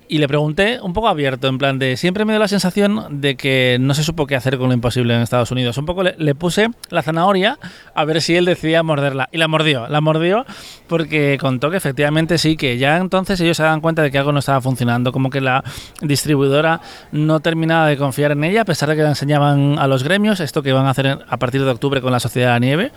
Y 0.09 0.17
le 0.17 0.27
pregunté 0.27 0.79
un 0.81 0.91
poco 0.91 1.07
abierto, 1.07 1.47
en 1.47 1.59
plan 1.59 1.77
de, 1.77 1.95
siempre 1.95 2.25
me 2.25 2.33
dio 2.33 2.39
la 2.39 2.47
sensación 2.47 3.21
de 3.21 3.37
que 3.37 3.77
no 3.79 3.93
se 3.93 4.03
supo 4.03 4.25
qué 4.25 4.35
hacer 4.35 4.57
con 4.57 4.69
lo 4.69 4.73
imposible 4.73 5.13
en 5.13 5.21
Estados 5.21 5.51
Unidos. 5.51 5.77
Un 5.77 5.85
poco 5.85 6.01
le, 6.01 6.35
puse 6.35 6.69
la 6.89 7.03
zanahoria 7.03 7.59
a 7.93 8.05
ver 8.05 8.19
si 8.21 8.35
él 8.35 8.45
decidía 8.45 8.81
morderla. 8.81 9.29
Y 9.31 9.37
la 9.37 9.47
mordió, 9.47 9.87
la 9.87 10.01
mordió 10.01 10.47
porque 10.87 11.37
contó 11.39 11.69
que 11.69 11.77
efectivamente 11.77 12.39
sí, 12.39 12.57
que 12.57 12.79
ya 12.79 12.97
entonces 12.97 13.39
ellos 13.39 13.55
se 13.57 13.63
dan 13.63 13.81
cuenta 13.81 14.01
de 14.01 14.09
que 14.09 14.17
algo 14.17 14.31
no 14.31 14.39
estaba 14.39 14.59
funcionando, 14.61 15.11
como 15.11 15.29
que 15.29 15.41
la 15.41 15.63
distribuidora 16.01 16.81
no 17.11 17.39
terminaba 17.39 17.85
de 17.85 17.95
confiar 17.95 18.31
en 18.31 18.43
ella, 18.43 18.61
a 18.63 18.65
pesar 18.65 18.89
de 18.89 18.95
que 18.95 19.03
le 19.03 19.09
enseñaban 19.09 19.77
a 19.77 19.85
los 19.85 20.03
gremios 20.03 20.39
esto 20.39 20.63
que 20.63 20.73
van 20.73 20.87
a 20.87 20.89
hacer 20.89 21.19
a 21.27 21.37
partir 21.37 21.63
de 21.63 21.69
octubre 21.69 22.01
con 22.01 22.11
la 22.11 22.19
Sociedad 22.19 22.47
de 22.47 22.53
la 22.53 22.59
Nieve 22.59 22.91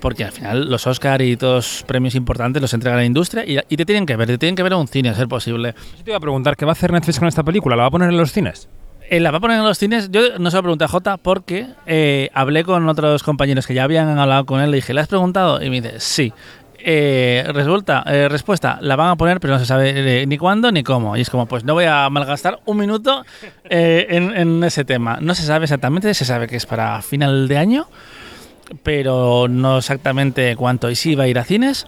porque 0.00 0.24
al 0.24 0.32
final 0.32 0.70
los 0.70 0.86
Oscar 0.86 1.22
y 1.22 1.36
todos 1.36 1.54
los 1.54 1.82
premios 1.84 2.14
importantes 2.14 2.60
los 2.60 2.72
entrega 2.74 2.96
la 2.96 3.04
industria 3.04 3.44
y, 3.44 3.58
y 3.68 3.76
te 3.76 3.84
tienen 3.84 4.06
que 4.06 4.16
ver, 4.16 4.26
te 4.26 4.38
tienen 4.38 4.56
que 4.56 4.62
ver 4.62 4.72
en 4.72 4.78
un 4.78 4.88
cine 4.88 5.10
a 5.10 5.14
ser 5.14 5.28
posible. 5.28 5.74
Yo 5.98 6.04
te 6.04 6.10
iba 6.10 6.16
a 6.16 6.20
preguntar, 6.20 6.56
¿qué 6.56 6.64
va 6.64 6.70
a 6.70 6.72
hacer 6.72 6.92
Netflix 6.92 7.18
con 7.18 7.28
esta 7.28 7.42
película? 7.42 7.76
¿La 7.76 7.82
va 7.82 7.88
a 7.88 7.90
poner 7.90 8.08
en 8.08 8.16
los 8.16 8.32
cines? 8.32 8.68
Eh, 9.08 9.20
la 9.20 9.30
va 9.30 9.38
a 9.38 9.40
poner 9.40 9.58
en 9.58 9.64
los 9.64 9.78
cines. 9.78 10.10
Yo 10.10 10.38
no 10.38 10.50
se 10.50 10.56
lo 10.56 10.62
pregunté 10.62 10.84
a 10.84 10.88
Jota 10.88 11.16
porque 11.16 11.66
eh, 11.86 12.30
hablé 12.32 12.64
con 12.64 12.88
otros 12.88 13.22
compañeros 13.22 13.66
que 13.66 13.74
ya 13.74 13.84
habían 13.84 14.18
hablado 14.18 14.46
con 14.46 14.60
él. 14.60 14.70
Le 14.70 14.76
dije, 14.76 14.94
¿le 14.94 15.00
has 15.00 15.08
preguntado? 15.08 15.62
Y 15.62 15.68
me 15.68 15.80
dice, 15.80 15.98
sí. 15.98 16.32
Eh, 16.82 17.44
resulta, 17.48 18.02
eh, 18.06 18.26
respuesta, 18.30 18.78
la 18.80 18.96
van 18.96 19.10
a 19.10 19.16
poner, 19.16 19.38
pero 19.38 19.52
no 19.52 19.58
se 19.58 19.66
sabe 19.66 20.22
eh, 20.22 20.26
ni 20.26 20.38
cuándo 20.38 20.72
ni 20.72 20.82
cómo. 20.82 21.16
Y 21.16 21.20
es 21.20 21.28
como, 21.28 21.44
pues 21.44 21.62
no 21.62 21.74
voy 21.74 21.84
a 21.84 22.08
malgastar 22.08 22.60
un 22.64 22.78
minuto 22.78 23.24
eh, 23.64 24.06
en, 24.08 24.34
en 24.34 24.64
ese 24.64 24.86
tema. 24.86 25.18
No 25.20 25.34
se 25.34 25.42
sabe 25.42 25.64
exactamente, 25.64 26.14
se 26.14 26.24
sabe 26.24 26.46
que 26.46 26.56
es 26.56 26.64
para 26.64 27.02
final 27.02 27.48
de 27.48 27.58
año, 27.58 27.86
pero 28.82 29.46
no 29.48 29.78
exactamente 29.78 30.54
cuánto. 30.56 30.90
Y 30.90 30.94
sí 30.94 31.14
va 31.14 31.24
a 31.24 31.28
ir 31.28 31.38
a 31.38 31.44
cines. 31.44 31.86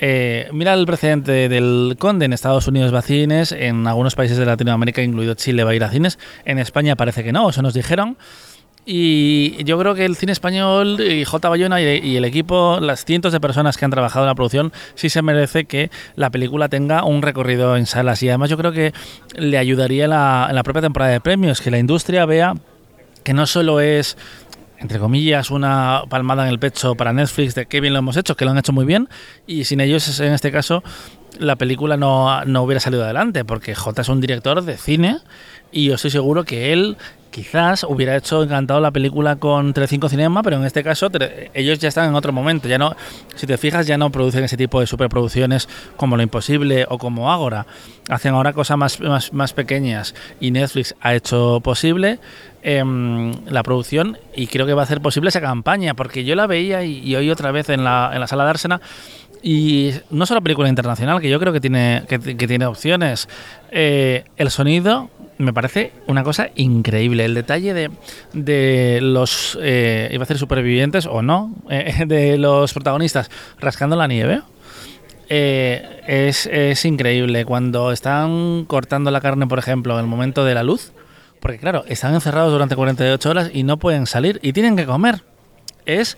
Eh, 0.00 0.48
mira 0.52 0.74
el 0.74 0.86
precedente 0.86 1.48
del 1.48 1.96
Conde 1.98 2.24
en 2.24 2.32
Estados 2.32 2.68
Unidos 2.68 2.94
va 2.94 3.00
a 3.00 3.02
cines, 3.02 3.50
en 3.50 3.86
algunos 3.86 4.14
países 4.14 4.38
de 4.38 4.46
Latinoamérica, 4.46 5.02
incluido 5.02 5.34
Chile, 5.34 5.64
va 5.64 5.72
a 5.72 5.74
ir 5.74 5.82
a 5.82 5.90
cines. 5.90 6.18
En 6.44 6.58
España 6.58 6.94
parece 6.96 7.24
que 7.24 7.32
no, 7.32 7.50
eso 7.50 7.62
nos 7.62 7.74
dijeron. 7.74 8.16
Y 8.90 9.62
yo 9.64 9.78
creo 9.78 9.94
que 9.94 10.06
el 10.06 10.16
cine 10.16 10.32
español 10.32 10.98
y 10.98 11.22
J. 11.22 11.48
Bayona 11.50 11.78
y 11.78 12.16
el 12.16 12.24
equipo, 12.24 12.78
las 12.80 13.04
cientos 13.04 13.34
de 13.34 13.40
personas 13.40 13.76
que 13.76 13.84
han 13.84 13.90
trabajado 13.90 14.24
en 14.24 14.28
la 14.28 14.34
producción, 14.34 14.72
sí 14.94 15.10
se 15.10 15.20
merece 15.20 15.66
que 15.66 15.90
la 16.16 16.30
película 16.30 16.70
tenga 16.70 17.04
un 17.04 17.20
recorrido 17.20 17.76
en 17.76 17.84
salas. 17.84 18.22
Y 18.22 18.30
además 18.30 18.48
yo 18.48 18.56
creo 18.56 18.72
que 18.72 18.94
le 19.36 19.58
ayudaría 19.58 20.04
en 20.04 20.10
la, 20.10 20.46
en 20.48 20.54
la 20.54 20.62
propia 20.62 20.80
temporada 20.80 21.12
de 21.12 21.20
premios, 21.20 21.60
que 21.60 21.70
la 21.70 21.78
industria 21.78 22.24
vea 22.24 22.54
que 23.24 23.34
no 23.34 23.46
solo 23.46 23.80
es 23.80 24.16
entre 24.78 24.98
comillas, 24.98 25.50
una 25.50 26.02
palmada 26.08 26.44
en 26.44 26.50
el 26.50 26.58
pecho 26.58 26.94
para 26.94 27.12
Netflix 27.12 27.54
de 27.54 27.66
qué 27.66 27.80
bien 27.80 27.92
lo 27.92 27.98
hemos 27.98 28.16
hecho, 28.16 28.36
que 28.36 28.44
lo 28.44 28.52
han 28.52 28.58
hecho 28.58 28.72
muy 28.72 28.84
bien, 28.84 29.08
y 29.46 29.64
sin 29.64 29.80
ellos, 29.80 30.20
en 30.20 30.32
este 30.32 30.52
caso, 30.52 30.82
la 31.38 31.56
película 31.56 31.96
no, 31.96 32.44
no 32.44 32.62
hubiera 32.62 32.80
salido 32.80 33.04
adelante, 33.04 33.44
porque 33.44 33.74
J 33.74 34.02
es 34.02 34.08
un 34.08 34.20
director 34.20 34.62
de 34.62 34.76
cine, 34.76 35.18
y 35.72 35.86
yo 35.86 35.94
estoy 35.94 36.10
seguro 36.10 36.44
que 36.44 36.72
él 36.72 36.96
quizás 37.30 37.84
hubiera 37.84 38.16
hecho 38.16 38.42
encantado 38.42 38.80
la 38.80 38.90
película 38.90 39.36
con 39.36 39.72
Telecinco 39.72 40.08
Cinema, 40.08 40.42
pero 40.42 40.56
en 40.56 40.64
este 40.64 40.82
caso 40.82 41.08
ellos 41.54 41.78
ya 41.78 41.88
están 41.88 42.08
en 42.08 42.14
otro 42.14 42.32
momento. 42.32 42.68
Ya 42.68 42.78
no, 42.78 42.96
si 43.34 43.46
te 43.46 43.56
fijas, 43.58 43.86
ya 43.86 43.98
no 43.98 44.10
producen 44.10 44.44
ese 44.44 44.56
tipo 44.56 44.80
de 44.80 44.86
superproducciones 44.86 45.68
como 45.96 46.16
Lo 46.16 46.22
Imposible 46.22 46.86
o 46.88 46.98
como 46.98 47.30
Ágora. 47.30 47.66
Hacen 48.08 48.34
ahora 48.34 48.52
cosas 48.52 48.76
más, 48.78 49.00
más, 49.00 49.32
más 49.32 49.52
pequeñas 49.52 50.14
y 50.40 50.50
Netflix 50.50 50.94
ha 51.00 51.14
hecho 51.14 51.60
posible 51.62 52.18
em, 52.62 53.32
la 53.46 53.62
producción 53.62 54.18
y 54.34 54.46
creo 54.46 54.66
que 54.66 54.72
va 54.72 54.82
a 54.82 54.84
hacer 54.84 55.00
posible 55.00 55.28
esa 55.28 55.40
campaña, 55.40 55.94
porque 55.94 56.24
yo 56.24 56.34
la 56.34 56.46
veía 56.46 56.84
y, 56.84 56.98
y 57.00 57.14
hoy 57.16 57.30
otra 57.30 57.52
vez 57.52 57.68
en 57.68 57.84
la, 57.84 58.10
en 58.12 58.20
la 58.20 58.26
sala 58.26 58.44
de 58.44 58.50
Ársena 58.50 58.80
y 59.42 59.92
no 60.10 60.26
solo 60.26 60.42
película 60.42 60.68
internacional, 60.68 61.20
que 61.20 61.28
yo 61.28 61.38
creo 61.38 61.52
que 61.52 61.60
tiene, 61.60 62.02
que, 62.08 62.18
que 62.18 62.48
tiene 62.48 62.66
opciones. 62.66 63.28
Eh, 63.70 64.24
el 64.36 64.50
sonido 64.50 65.10
me 65.38 65.52
parece 65.52 65.92
una 66.06 66.24
cosa 66.24 66.50
increíble. 66.56 67.24
El 67.24 67.34
detalle 67.34 67.72
de, 67.72 67.90
de 68.32 68.98
los, 69.00 69.56
eh, 69.62 70.08
iba 70.12 70.22
a 70.22 70.26
decir 70.26 70.38
supervivientes 70.38 71.06
o 71.06 71.22
no, 71.22 71.54
eh, 71.70 72.04
de 72.06 72.38
los 72.38 72.72
protagonistas 72.74 73.30
rascando 73.60 73.96
la 73.96 74.06
nieve. 74.08 74.42
eh, 75.28 76.02
es, 76.06 76.46
es 76.46 76.84
increíble. 76.84 77.44
Cuando 77.44 77.92
están 77.92 78.64
cortando 78.66 79.10
la 79.10 79.20
carne, 79.20 79.46
por 79.46 79.58
ejemplo, 79.58 79.94
en 79.94 80.00
el 80.00 80.06
momento 80.06 80.44
de 80.44 80.54
la 80.54 80.62
luz, 80.62 80.92
porque 81.40 81.58
claro, 81.58 81.84
están 81.86 82.14
encerrados 82.14 82.52
durante 82.52 82.74
48 82.74 83.30
horas 83.30 83.50
y 83.52 83.62
no 83.62 83.76
pueden 83.76 84.06
salir 84.06 84.40
y 84.42 84.52
tienen 84.52 84.76
que 84.76 84.86
comer. 84.86 85.22
Es 85.86 86.16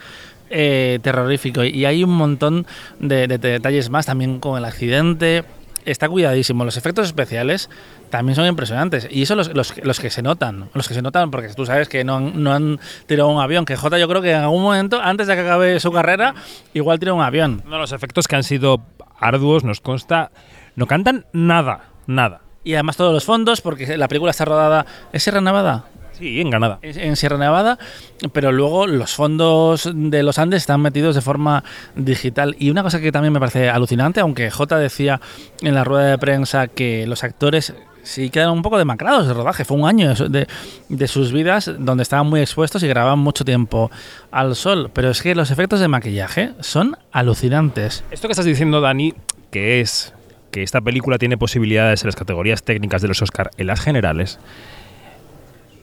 terrorífico 0.48 1.62
y 1.62 1.84
hay 1.84 2.02
un 2.02 2.10
montón 2.10 2.66
de 2.98 3.28
detalles 3.28 3.88
más 3.88 4.06
también 4.06 4.40
con 4.40 4.58
el 4.58 4.64
accidente. 4.64 5.44
Está 5.90 6.08
cuidadísimo. 6.08 6.64
Los 6.64 6.76
efectos 6.76 7.06
especiales 7.06 7.68
también 8.10 8.36
son 8.36 8.46
impresionantes. 8.46 9.08
Y 9.10 9.22
eso 9.22 9.34
los, 9.34 9.52
los, 9.52 9.76
los 9.84 9.98
que 9.98 10.08
se 10.08 10.22
notan. 10.22 10.70
Los 10.72 10.86
que 10.86 10.94
se 10.94 11.02
notan 11.02 11.32
porque 11.32 11.48
tú 11.48 11.66
sabes 11.66 11.88
que 11.88 12.04
no 12.04 12.16
han, 12.16 12.42
no 12.42 12.52
han 12.52 12.78
tirado 13.06 13.28
un 13.28 13.40
avión. 13.40 13.64
Que 13.64 13.76
J 13.76 13.98
yo 13.98 14.06
creo 14.06 14.22
que 14.22 14.30
en 14.30 14.42
algún 14.42 14.62
momento, 14.62 15.00
antes 15.02 15.26
de 15.26 15.34
que 15.34 15.40
acabe 15.40 15.80
su 15.80 15.90
carrera, 15.90 16.36
igual 16.74 17.00
tira 17.00 17.12
un 17.12 17.22
avión. 17.22 17.64
No, 17.66 17.78
los 17.78 17.90
efectos 17.90 18.28
que 18.28 18.36
han 18.36 18.44
sido 18.44 18.82
arduos, 19.18 19.64
nos 19.64 19.80
consta, 19.80 20.30
no 20.76 20.86
cantan 20.86 21.26
nada, 21.32 21.86
nada. 22.06 22.42
Y 22.62 22.74
además 22.74 22.96
todos 22.96 23.12
los 23.12 23.24
fondos, 23.24 23.60
porque 23.60 23.96
la 23.96 24.06
película 24.06 24.30
está 24.30 24.44
rodada... 24.44 24.86
¿Es 25.12 25.24
Sierra 25.24 25.40
Nevada? 25.40 25.86
Sí, 26.20 26.40
en 26.40 26.50
Granada. 26.50 26.78
En 26.82 27.16
Sierra 27.16 27.38
Nevada, 27.38 27.78
pero 28.32 28.52
luego 28.52 28.86
los 28.86 29.12
fondos 29.14 29.90
de 29.92 30.22
los 30.22 30.38
Andes 30.38 30.62
están 30.62 30.80
metidos 30.82 31.14
de 31.16 31.22
forma 31.22 31.64
digital. 31.96 32.54
Y 32.58 32.70
una 32.70 32.82
cosa 32.82 33.00
que 33.00 33.10
también 33.10 33.32
me 33.32 33.40
parece 33.40 33.68
alucinante, 33.70 34.20
aunque 34.20 34.50
J 34.50 34.78
decía 34.78 35.20
en 35.62 35.74
la 35.74 35.82
rueda 35.82 36.04
de 36.10 36.18
prensa 36.18 36.68
que 36.68 37.06
los 37.06 37.24
actores 37.24 37.74
sí 38.02 38.30
quedaron 38.30 38.54
un 38.58 38.62
poco 38.62 38.78
demacrados 38.78 39.26
de 39.26 39.34
rodaje. 39.34 39.64
Fue 39.64 39.76
un 39.76 39.86
año 39.88 40.14
de- 40.14 40.46
de 40.88 41.08
sus 41.08 41.32
vidas 41.32 41.70
donde 41.78 42.02
estaban 42.02 42.26
muy 42.28 42.40
expuestos 42.40 42.82
y 42.82 42.88
grababan 42.88 43.18
mucho 43.18 43.44
tiempo 43.44 43.90
al 44.30 44.54
sol. 44.56 44.90
Pero 44.92 45.10
es 45.10 45.22
que 45.22 45.34
los 45.34 45.50
efectos 45.50 45.80
de 45.80 45.88
maquillaje 45.88 46.52
son 46.60 46.96
alucinantes. 47.12 48.04
Esto 48.10 48.28
que 48.28 48.32
estás 48.32 48.46
diciendo, 48.46 48.80
Dani, 48.80 49.14
que 49.50 49.80
es 49.80 50.12
que 50.50 50.62
esta 50.62 50.80
película 50.80 51.16
tiene 51.18 51.38
posibilidades 51.38 52.02
en 52.02 52.08
las 52.08 52.16
categorías 52.16 52.62
técnicas 52.62 53.02
de 53.02 53.08
los 53.08 53.22
Oscar 53.22 53.50
en 53.56 53.66
las 53.68 53.80
generales, 53.80 54.38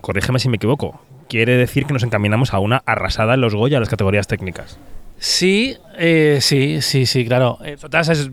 corrígeme 0.02 0.40
si 0.40 0.50
me 0.50 0.58
equivoco, 0.58 1.00
quiere 1.30 1.58
decir 1.58 1.86
que 1.86 1.94
nos 1.94 2.04
encaminamos 2.04 2.54
a 2.54 2.60
una 2.60 2.84
arrasada 2.86 3.36
en 3.36 3.42
los 3.42 3.56
Goya 3.56 3.78
en 3.78 3.82
las 3.82 3.90
categorías 3.90 4.28
técnicas. 4.28 4.80
Sí, 5.20 5.76
eh, 5.98 6.40
sí, 6.42 6.82
sí, 6.82 7.06
sí, 7.06 7.26
claro. 7.26 7.58
Eh, 7.64 7.76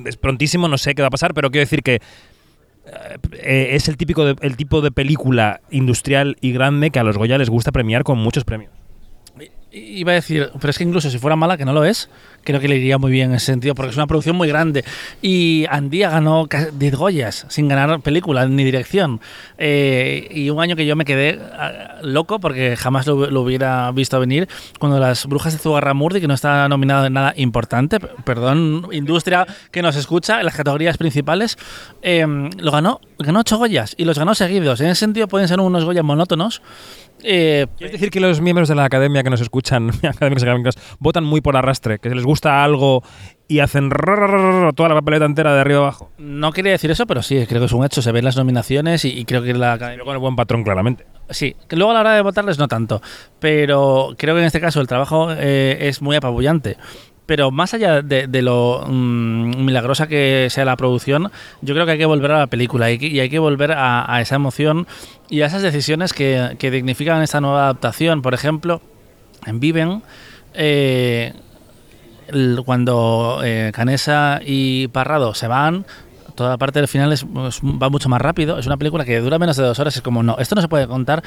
es, 0.07 0.16
prontísimo, 0.16 0.68
no 0.68 0.77
sé 0.77 0.94
qué 0.94 1.03
va 1.03 1.09
a 1.09 1.11
pasar, 1.11 1.33
pero 1.33 1.50
quiero 1.50 1.64
decir 1.64 1.83
que 1.83 1.94
eh, 1.94 2.00
eh, 3.33 3.68
es 3.72 3.88
el, 3.88 3.96
típico 3.96 4.27
el 4.29 4.57
tipo 4.57 4.83
de 4.83 4.90
película 4.90 5.61
industrial 5.70 6.37
y 6.40 6.53
grande 6.53 6.90
que 6.90 6.98
a 6.98 7.05
los 7.05 7.16
Goya 7.16 7.38
les 7.38 7.48
gusta 7.48 7.72
premiar 7.72 8.05
con 8.05 8.18
muchos 8.18 8.44
premios. 8.44 8.72
Iba 9.77 10.13
a 10.13 10.15
decir, 10.15 10.51
pero 10.61 10.71
es 10.71 10.79
que 10.79 10.85
incluso 10.85 11.11
si 11.11 11.19
fuera 11.19 11.35
mala, 11.35 11.57
que 11.57 11.65
no 11.65 11.73
lo 11.73 11.85
es, 11.85 12.09
creo 12.45 12.61
que 12.61 12.69
le 12.69 12.77
iría 12.77 12.97
muy 12.97 13.11
bien 13.11 13.31
en 13.31 13.37
ese 13.37 13.47
sentido, 13.47 13.75
porque 13.75 13.91
es 13.91 13.97
una 13.97 14.07
producción 14.07 14.37
muy 14.37 14.47
grande. 14.47 14.85
Y 15.21 15.67
Andía 15.69 16.11
ganó 16.11 16.47
ca- 16.47 16.69
10 16.73 16.95
Goyas 16.95 17.45
sin 17.49 17.67
ganar 17.67 18.01
película 18.01 18.47
ni 18.47 18.63
dirección. 18.63 19.21
Eh, 19.59 20.29
y 20.31 20.49
un 20.51 20.61
año 20.61 20.77
que 20.77 20.87
yo 20.87 20.95
me 20.95 21.05
quedé 21.05 21.41
ah, 21.59 21.97
loco, 22.03 22.39
porque 22.39 22.77
jamás 22.77 23.07
lo, 23.09 23.29
lo 23.31 23.41
hubiera 23.41 23.91
visto 23.91 24.21
venir, 24.21 24.49
cuando 24.79 25.01
Las 25.01 25.27
Brujas 25.27 25.55
de 25.55 25.59
Zugarramurdi, 25.59 26.21
que 26.21 26.29
no 26.29 26.35
está 26.35 26.69
nominado 26.69 27.07
en 27.07 27.15
nada 27.15 27.33
importante, 27.37 27.99
perdón, 27.99 28.87
industria 28.93 29.45
que 29.73 29.83
nos 29.83 29.97
escucha, 29.97 30.39
en 30.39 30.45
las 30.47 30.55
categorías 30.55 30.99
principales, 30.99 31.59
eh, 32.03 32.25
lo 32.59 32.71
ganó, 32.71 33.01
ganó 33.19 33.41
8 33.41 33.59
Goyas 33.59 33.95
y 33.97 34.05
los 34.05 34.19
ganó 34.19 34.37
seguidos. 34.37 34.81
En 34.81 34.87
ese 34.89 35.01
sentido 35.01 35.27
pueden 35.27 35.49
ser 35.49 35.59
unos 35.59 35.85
Goyas 35.85 36.05
monótonos. 36.05 36.63
Eh, 37.25 37.67
Es 37.81 37.93
decir, 37.93 38.11
que 38.11 38.21
los 38.21 38.41
miembros 38.41 38.69
de 38.69 38.75
la 38.75 38.85
academia 38.85 39.23
que 39.23 39.31
nos 39.31 39.41
escuchan, 39.41 39.89
académicos 40.09 40.43
y 40.43 40.47
académicas, 40.47 40.75
votan 40.99 41.25
muy 41.25 41.41
por 41.41 41.57
arrastre, 41.57 41.99
que 41.99 42.09
se 42.11 42.15
les 42.15 42.25
gusta 42.25 42.63
algo 42.63 43.03
y 43.49 43.61
hacen 43.61 43.91
toda 43.91 44.89
la 44.89 44.95
papeleta 44.95 45.25
entera 45.25 45.55
de 45.55 45.61
arriba 45.61 45.81
abajo. 45.81 46.11
No 46.19 46.53
quería 46.53 46.73
decir 46.73 46.91
eso, 46.91 47.07
pero 47.07 47.23
sí, 47.23 47.45
creo 47.47 47.61
que 47.61 47.67
es 47.67 47.73
un 47.73 47.85
hecho. 47.85 48.03
Se 48.03 48.13
ven 48.13 48.25
las 48.25 48.37
nominaciones 48.37 49.05
y, 49.05 49.09
y 49.09 49.25
creo 49.25 49.43
que 49.43 49.55
la 49.55 49.77
Pero 49.79 50.05
con 50.05 50.15
el 50.15 50.21
buen 50.21 50.37
patrón, 50.37 50.65
claramente. 50.65 51.07
Sí, 51.31 51.57
que 51.69 51.77
luego 51.77 51.91
a 51.91 51.95
la 51.95 52.01
hora 52.01 52.15
de 52.15 52.23
votarles 52.23 52.59
no 52.59 52.69
tanto. 52.69 53.01
Pero 53.41 54.15
creo 54.19 54.35
que 54.35 54.41
en 54.41 54.47
este 54.47 54.61
caso 54.61 54.81
el 54.81 54.87
trabajo 54.87 55.29
eh, 55.33 55.79
es 55.81 56.03
muy 56.03 56.17
apabullante. 56.17 56.77
Pero 57.27 57.51
más 57.51 57.73
allá 57.73 58.03
de, 58.03 58.43
lo 58.43 58.85
mm, 58.87 59.65
milagrosa 59.65 60.07
que 60.07 60.49
sea 60.51 60.65
la 60.65 60.77
producción, 60.77 61.31
yo 61.63 61.75
creo 61.75 61.87
que 61.87 61.93
hay 61.93 61.99
que 61.99 62.05
volver 62.07 62.33
a 62.33 62.39
la 62.41 62.47
película 62.49 62.91
y, 62.91 63.19
hay 63.19 63.31
que 63.31 63.39
volver 63.39 63.73
a, 63.73 64.21
esa 64.21 64.37
emoción 64.37 64.87
y 65.31 65.41
a 65.41 65.47
esas 65.47 65.63
decisiones 65.63 66.13
que, 66.13 66.57
que 66.59 66.71
dignifican 66.71 67.23
esta 67.23 67.41
nueva 67.41 67.65
adaptación. 67.65 68.21
Por 68.21 68.35
ejemplo, 68.35 68.83
en 69.47 69.59
Viven, 69.59 70.03
eh, 70.53 71.33
cuando 72.65 73.41
eh, 73.45 73.71
Canesa 73.75 74.41
y 74.45 74.89
Parrado 74.89 75.35
se 75.35 75.47
van, 75.47 75.87
toda 76.35 76.51
la 76.51 76.59
parte 76.59 76.81
del 76.81 76.89
final 76.89 77.13
es, 77.13 77.23
es- 77.23 77.61
va 77.63 77.89
mucho 77.89 78.09
más 78.09 78.21
rápido. 78.21 78.59
Es 78.59 78.67
una 78.67 78.77
película 78.77 79.05
que 79.05 79.21
dura 79.21 79.39
menos 79.39 79.57
de 79.57 79.65
dos 79.65 79.79
horas. 79.79 79.97
Es 79.97 80.03
como, 80.03 80.23
no, 80.23 80.37
esto 80.39 80.55
no 80.55 80.61
se 80.63 80.69
puede 80.69 80.87
contar 80.87 81.23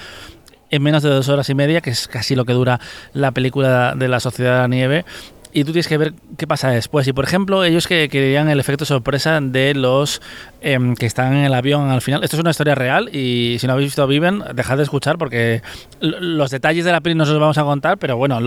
en 0.69 0.83
menos 0.83 1.01
de 1.03 1.09
dos 1.09 1.29
horas 1.29 1.49
y 1.49 1.55
media, 1.55 1.81
que 1.81 1.91
es 1.91 2.07
casi 2.07 2.35
lo 2.35 2.43
que 2.45 2.53
dura 2.53 2.79
la 3.13 3.31
película 3.31 3.95
de 3.95 4.07
la 4.09 4.19
Sociedad 4.19 4.55
de 4.55 4.61
la 4.61 4.67
Nieve. 4.67 5.05
Y 5.53 5.63
tú 5.63 5.71
tienes 5.71 5.87
que 5.87 5.97
ver 5.97 6.13
qué 6.37 6.47
pasa 6.47 6.69
después. 6.69 7.07
Y 7.07 7.13
por 7.13 7.25
ejemplo, 7.25 7.63
ellos 7.63 7.87
que 7.87 8.09
querían 8.09 8.49
el 8.49 8.59
efecto 8.59 8.85
sorpresa 8.85 9.39
de 9.41 9.73
los 9.73 10.21
em, 10.61 10.95
que 10.95 11.05
están 11.05 11.33
en 11.33 11.45
el 11.45 11.53
avión 11.53 11.89
al 11.89 12.01
final. 12.01 12.23
Esto 12.23 12.35
es 12.35 12.41
una 12.41 12.51
historia 12.51 12.75
real 12.75 13.09
y 13.13 13.57
si 13.59 13.67
no 13.67 13.73
habéis 13.73 13.87
visto 13.87 14.05
Viven, 14.07 14.43
dejad 14.53 14.77
de 14.77 14.83
escuchar 14.83 15.17
porque 15.17 15.61
los 15.99 16.51
detalles 16.51 16.85
de 16.85 16.91
la 16.91 17.01
peli 17.01 17.15
no 17.15 17.23
os 17.23 17.29
los 17.29 17.39
vamos 17.39 17.57
a 17.57 17.63
contar, 17.63 17.97
pero 17.97 18.17
bueno, 18.17 18.39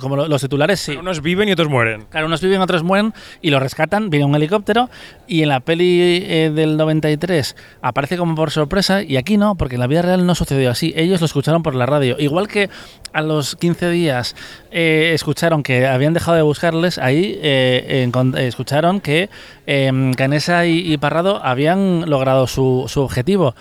como 0.00 0.16
los 0.16 0.40
titulares 0.40 0.80
sí. 0.80 0.96
Unos 0.96 1.22
viven 1.22 1.48
y 1.48 1.52
otros 1.52 1.68
mueren. 1.68 2.06
Claro, 2.10 2.26
unos 2.26 2.40
viven, 2.40 2.60
otros 2.60 2.82
mueren 2.82 3.12
y 3.40 3.50
lo 3.50 3.60
rescatan, 3.60 4.10
viene 4.10 4.26
un 4.26 4.34
helicóptero 4.34 4.88
y 5.26 5.42
en 5.42 5.48
la 5.48 5.60
peli 5.60 6.00
eh, 6.00 6.50
del 6.54 6.76
93 6.76 7.56
aparece 7.80 8.16
como 8.16 8.34
por 8.34 8.50
sorpresa 8.50 9.02
y 9.02 9.16
aquí 9.16 9.36
no, 9.36 9.56
porque 9.56 9.76
en 9.76 9.80
la 9.80 9.86
vida 9.86 10.02
real 10.02 10.26
no 10.26 10.34
sucedió 10.34 10.70
así. 10.70 10.92
Ellos 10.96 11.20
lo 11.20 11.26
escucharon 11.26 11.62
por 11.62 11.74
la 11.74 11.86
radio. 11.86 12.16
Igual 12.18 12.48
que 12.48 12.70
a 13.12 13.22
los 13.22 13.56
15 13.56 13.90
días 13.90 14.36
eh, 14.70 15.12
escucharon 15.14 15.62
que 15.62 15.86
habían 15.86 16.14
dejado 16.14 16.36
de 16.36 16.41
buscarles, 16.42 16.98
ahí 16.98 17.38
eh, 17.42 18.10
escucharon 18.38 19.00
que 19.00 19.30
em, 19.66 20.12
Canesa 20.14 20.66
y, 20.66 20.96
Parrado 20.98 21.44
habían 21.44 22.08
logrado 22.08 22.46
su, 22.46 22.84
su 22.88 23.00
objetivo. 23.00 23.54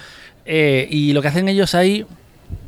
Eh, 0.46 0.88
y 0.90 1.14
lo 1.14 1.22
que 1.22 1.28
hacen 1.28 1.48
ellos 1.48 1.76
ahí 1.76 2.06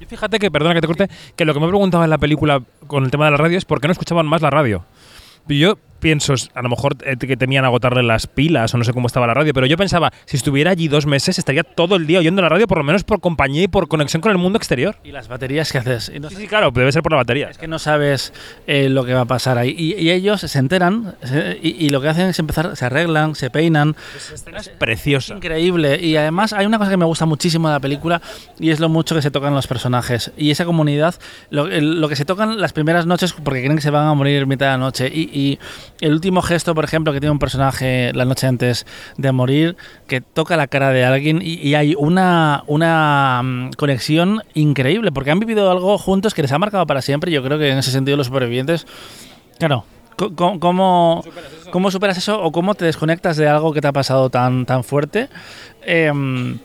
Fíjate 0.07 0.37
que, 0.37 0.51
perdona 0.51 0.75
que 0.75 0.81
te 0.81 0.87
corte, 0.87 1.09
que 1.35 1.43
lo 1.43 1.55
que 1.55 1.59
me 1.59 1.67
preguntaba 1.67 2.03
en 2.03 2.11
la 2.11 2.19
película 2.19 2.61
con 2.85 3.03
el 3.03 3.09
tema 3.09 3.25
de 3.25 3.31
la 3.31 3.37
radio 3.37 3.57
es 3.57 3.65
por 3.65 3.81
qué 3.81 3.87
no 3.87 3.93
escuchaban 3.93 4.27
más 4.27 4.43
la 4.43 4.51
radio. 4.51 4.85
Yo 5.47 5.77
pienso, 6.03 6.33
a 6.53 6.61
lo 6.61 6.69
mejor 6.69 6.97
eh, 7.05 7.15
que 7.15 7.37
temían 7.37 7.63
agotarle 7.63 8.03
las 8.03 8.27
pilas 8.27 8.73
o 8.73 8.77
no 8.77 8.83
sé 8.83 8.91
cómo 8.91 9.07
estaba 9.07 9.25
la 9.25 9.33
radio, 9.33 9.53
pero 9.53 9.65
yo 9.65 9.77
pensaba, 9.77 10.11
si 10.25 10.35
estuviera 10.35 10.71
allí 10.71 10.89
dos 10.89 11.05
meses, 11.05 11.39
estaría 11.39 11.63
todo 11.63 11.95
el 11.95 12.05
día 12.05 12.19
oyendo 12.19 12.41
la 12.41 12.49
radio, 12.49 12.67
por 12.67 12.77
lo 12.77 12.83
menos 12.83 13.05
por 13.05 13.21
compañía 13.21 13.63
y 13.63 13.67
por 13.69 13.87
conexión 13.87 14.21
con 14.21 14.33
el 14.33 14.37
mundo 14.37 14.57
exterior. 14.57 14.97
¿Y 15.05 15.13
las 15.13 15.29
baterías 15.29 15.71
que 15.71 15.77
haces? 15.77 16.11
sí, 16.13 16.35
sí, 16.35 16.47
claro, 16.47 16.71
debe 16.71 16.91
ser 16.91 17.03
por 17.03 17.13
la 17.13 17.19
batería. 17.19 17.49
Es 17.49 17.57
que 17.57 17.69
no 17.69 17.79
sabes 17.79 18.33
eh, 18.67 18.89
lo 18.89 19.05
que 19.05 19.13
va 19.13 19.21
a 19.21 19.25
pasar 19.25 19.57
ahí. 19.57 19.73
Y, 19.77 20.13
ellos 20.13 20.41
se 20.41 20.59
enteran 20.59 21.15
y, 21.61 21.89
lo 21.89 22.01
que 22.01 22.09
hacen 22.09 22.27
es 22.27 22.37
empezar, 22.37 22.75
se 22.75 22.85
arreglan, 22.85 23.33
se 23.33 23.49
peinan. 23.49 23.95
es 24.57 24.69
preciosa. 24.77 25.35
increíble. 25.35 25.99
Y 26.01 26.17
además 26.17 26.51
hay 26.51 26.65
una 26.65 26.77
cosa 26.77 26.91
que 26.91 26.97
me 26.97 27.05
gusta 27.05 27.25
muchísimo 27.25 27.69
de 27.69 27.75
la 27.75 27.79
película 27.79 28.21
y 28.59 28.71
es 28.71 28.81
lo 28.81 28.89
mucho 28.89 29.15
que 29.15 29.21
se 29.21 29.31
tocan 29.31 29.55
los 29.55 29.67
personajes. 29.67 30.31
Y 30.37 30.51
esa 30.51 30.65
comunidad, 30.65 31.15
lo, 31.49 31.65
lo 31.67 32.09
que 32.09 32.17
se 32.17 32.25
tocan 32.25 32.59
las 32.59 32.73
primeras 32.73 33.05
noches 33.05 33.31
porque 33.31 33.61
creen 33.61 33.77
que 33.77 33.81
se 33.81 33.89
van 33.89 34.05
a 34.05 34.13
morir 34.13 34.45
mitad 34.45 34.65
de 34.65 34.71
la 34.73 34.77
noche. 34.77 35.07
Y, 35.07 35.21
y 35.33 35.59
el 36.03 36.13
último 36.13 36.41
gesto, 36.41 36.75
por 36.75 36.83
ejemplo, 36.83 37.13
que 37.13 37.21
tiene 37.21 37.31
un 37.31 37.39
personaje 37.39 38.11
la 38.13 38.25
noche 38.25 38.45
antes 38.45 38.85
de 39.17 39.31
morir, 39.31 39.77
que 40.05 40.19
toca 40.19 40.57
la 40.57 40.67
cara 40.67 40.89
de 40.89 41.05
alguien 41.05 41.39
y, 41.41 41.75
hay 41.75 41.95
una, 41.97 42.63
una 42.67 43.41
mm, 43.41 43.71
conexión 43.77 44.41
increíble, 44.53 45.13
porque 45.13 45.31
han 45.31 45.39
vivido 45.39 45.71
algo 45.71 45.97
juntos 45.97 46.33
que 46.33 46.41
les 46.41 46.51
ha 46.51 46.59
marcado 46.59 46.85
para 46.85 47.01
siempre. 47.01 47.31
Yo 47.31 47.41
creo 47.41 47.57
que 47.57 47.69
en 47.69 47.77
ese 47.77 47.91
sentido 47.91 48.17
los 48.17 48.27
supervivientes, 48.27 48.85
claro, 49.57 49.85
¿Cómo, 50.15 50.59
¿Cómo, 51.71 51.91
superas 51.91 52.17
eso 52.17 52.39
o 52.39 52.51
cómo 52.51 52.75
te 52.75 52.85
desconectas 52.85 53.35
de 53.35 53.47
algo 53.47 53.73
que 53.73 53.81
te 53.81 53.87
ha 53.87 53.91
pasado 53.91 54.29
tan, 54.29 54.65
tan 54.65 54.83
fuerte? 54.83 55.27
Em, 55.81 56.59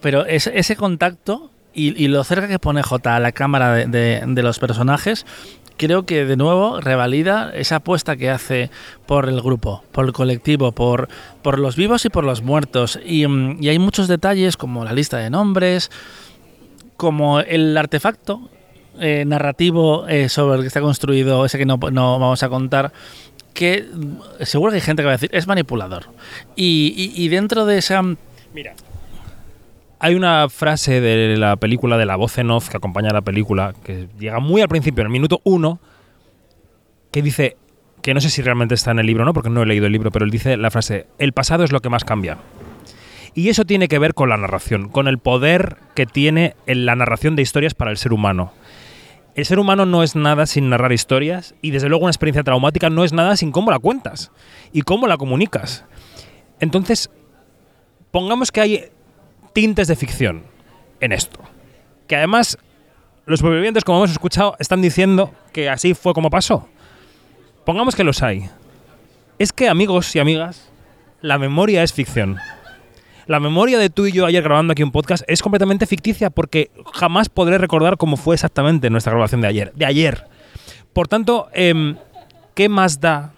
pero 0.00 0.26
ese, 0.26 0.76
contacto 0.76 1.50
y, 1.72 2.08
lo 2.08 2.24
cerca 2.24 2.48
que 2.48 2.58
pone 2.58 2.82
J 2.82 3.16
a 3.16 3.20
la 3.20 3.32
cámara 3.32 3.72
de, 3.74 4.22
de 4.26 4.42
los 4.42 4.58
personajes 4.58 5.26
creo 5.76 6.04
que 6.04 6.24
de 6.24 6.36
nuevo 6.36 6.80
revalida 6.80 7.52
esa 7.54 7.76
apuesta 7.76 8.16
que 8.16 8.30
hace 8.30 8.70
por 9.06 9.28
el 9.28 9.40
grupo, 9.40 9.82
por 9.92 10.06
el 10.06 10.12
colectivo, 10.12 10.72
por, 10.72 11.08
por 11.42 11.58
los 11.58 11.76
vivos 11.76 12.04
y 12.04 12.10
por 12.10 12.24
los 12.24 12.42
muertos. 12.42 12.98
Y, 13.04 13.26
mm, 13.26 13.60
hay 13.62 13.78
muchos 13.78 14.08
detalles 14.08 14.56
como 14.56 14.84
la 14.84 14.92
lista 14.92 15.18
de 15.18 15.30
nombres, 15.30 15.90
como 16.96 17.40
el 17.40 17.76
artefacto 17.76 18.48
eh, 18.98 19.24
narrativo 19.26 20.06
eh, 20.08 20.28
sobre 20.28 20.56
el 20.56 20.62
que 20.62 20.68
está 20.68 20.80
construido, 20.80 21.44
ese 21.44 21.58
que 21.58 21.66
no, 21.66 21.76
no 21.76 22.18
vamos 22.18 22.42
a 22.42 22.48
contar, 22.48 22.92
que 23.52 23.82
mm, 23.82 24.44
seguro 24.44 24.70
que 24.72 24.76
hay 24.76 24.82
gente 24.82 25.02
que 25.02 25.06
va 25.06 25.12
a 25.12 25.16
decir 25.16 25.30
es 25.32 25.46
manipulador. 25.46 26.04
Y, 26.56 27.12
y 27.14 27.28
dentro 27.28 27.66
de 27.66 27.78
esa... 27.78 28.02
Mira, 28.54 28.74
hay 29.98 30.14
una 30.14 30.48
frase 30.48 31.00
de 31.00 31.36
la 31.36 31.56
película, 31.56 31.96
de 31.96 32.06
la 32.06 32.16
voz 32.16 32.38
en 32.38 32.50
off 32.50 32.68
que 32.68 32.76
acompaña 32.76 33.10
a 33.10 33.14
la 33.14 33.22
película, 33.22 33.74
que 33.84 34.08
llega 34.18 34.40
muy 34.40 34.60
al 34.60 34.68
principio, 34.68 35.02
en 35.02 35.06
el 35.06 35.12
minuto 35.12 35.40
uno, 35.44 35.80
que 37.10 37.22
dice, 37.22 37.56
que 38.02 38.12
no 38.12 38.20
sé 38.20 38.30
si 38.30 38.42
realmente 38.42 38.74
está 38.74 38.90
en 38.90 38.98
el 38.98 39.06
libro 39.06 39.24
no, 39.24 39.32
porque 39.32 39.50
no 39.50 39.62
he 39.62 39.66
leído 39.66 39.86
el 39.86 39.92
libro, 39.92 40.10
pero 40.10 40.24
él 40.24 40.30
dice 40.30 40.56
la 40.56 40.70
frase, 40.70 41.06
el 41.18 41.32
pasado 41.32 41.64
es 41.64 41.72
lo 41.72 41.80
que 41.80 41.88
más 41.88 42.04
cambia. 42.04 42.38
Y 43.34 43.48
eso 43.48 43.64
tiene 43.64 43.88
que 43.88 43.98
ver 43.98 44.14
con 44.14 44.28
la 44.28 44.36
narración, 44.36 44.88
con 44.88 45.08
el 45.08 45.18
poder 45.18 45.76
que 45.94 46.06
tiene 46.06 46.56
la 46.66 46.94
narración 46.96 47.36
de 47.36 47.42
historias 47.42 47.74
para 47.74 47.90
el 47.90 47.96
ser 47.96 48.12
humano. 48.12 48.52
El 49.34 49.44
ser 49.44 49.58
humano 49.58 49.84
no 49.84 50.02
es 50.02 50.16
nada 50.16 50.46
sin 50.46 50.70
narrar 50.70 50.92
historias 50.92 51.54
y 51.60 51.70
desde 51.70 51.90
luego 51.90 52.04
una 52.04 52.10
experiencia 52.10 52.42
traumática 52.42 52.88
no 52.88 53.04
es 53.04 53.12
nada 53.12 53.36
sin 53.36 53.52
cómo 53.52 53.70
la 53.70 53.78
cuentas 53.78 54.30
y 54.72 54.82
cómo 54.82 55.06
la 55.06 55.18
comunicas. 55.18 55.84
Entonces, 56.60 57.10
pongamos 58.10 58.50
que 58.50 58.60
hay 58.62 58.90
tintes 59.56 59.88
de 59.88 59.96
ficción 59.96 60.42
en 61.00 61.12
esto. 61.12 61.40
Que 62.06 62.16
además 62.16 62.58
los 63.24 63.40
sobrevivientes, 63.40 63.84
como 63.84 64.00
hemos 64.00 64.10
escuchado, 64.10 64.54
están 64.58 64.82
diciendo 64.82 65.32
que 65.50 65.70
así 65.70 65.94
fue 65.94 66.12
como 66.12 66.28
pasó. 66.28 66.68
Pongamos 67.64 67.96
que 67.96 68.04
los 68.04 68.22
hay. 68.22 68.50
Es 69.38 69.54
que, 69.54 69.70
amigos 69.70 70.14
y 70.14 70.18
amigas, 70.18 70.68
la 71.22 71.38
memoria 71.38 71.82
es 71.82 71.94
ficción. 71.94 72.36
La 73.26 73.40
memoria 73.40 73.78
de 73.78 73.88
tú 73.88 74.04
y 74.04 74.12
yo 74.12 74.26
ayer 74.26 74.42
grabando 74.42 74.72
aquí 74.72 74.82
un 74.82 74.92
podcast 74.92 75.24
es 75.26 75.40
completamente 75.40 75.86
ficticia 75.86 76.28
porque 76.28 76.70
jamás 76.92 77.30
podré 77.30 77.56
recordar 77.56 77.96
cómo 77.96 78.18
fue 78.18 78.34
exactamente 78.34 78.90
nuestra 78.90 79.12
grabación 79.12 79.40
de 79.40 79.48
ayer. 79.48 79.72
De 79.74 79.86
ayer. 79.86 80.26
Por 80.92 81.08
tanto, 81.08 81.48
em, 81.54 81.96
¿qué 82.54 82.68
más 82.68 83.00
da 83.00 83.32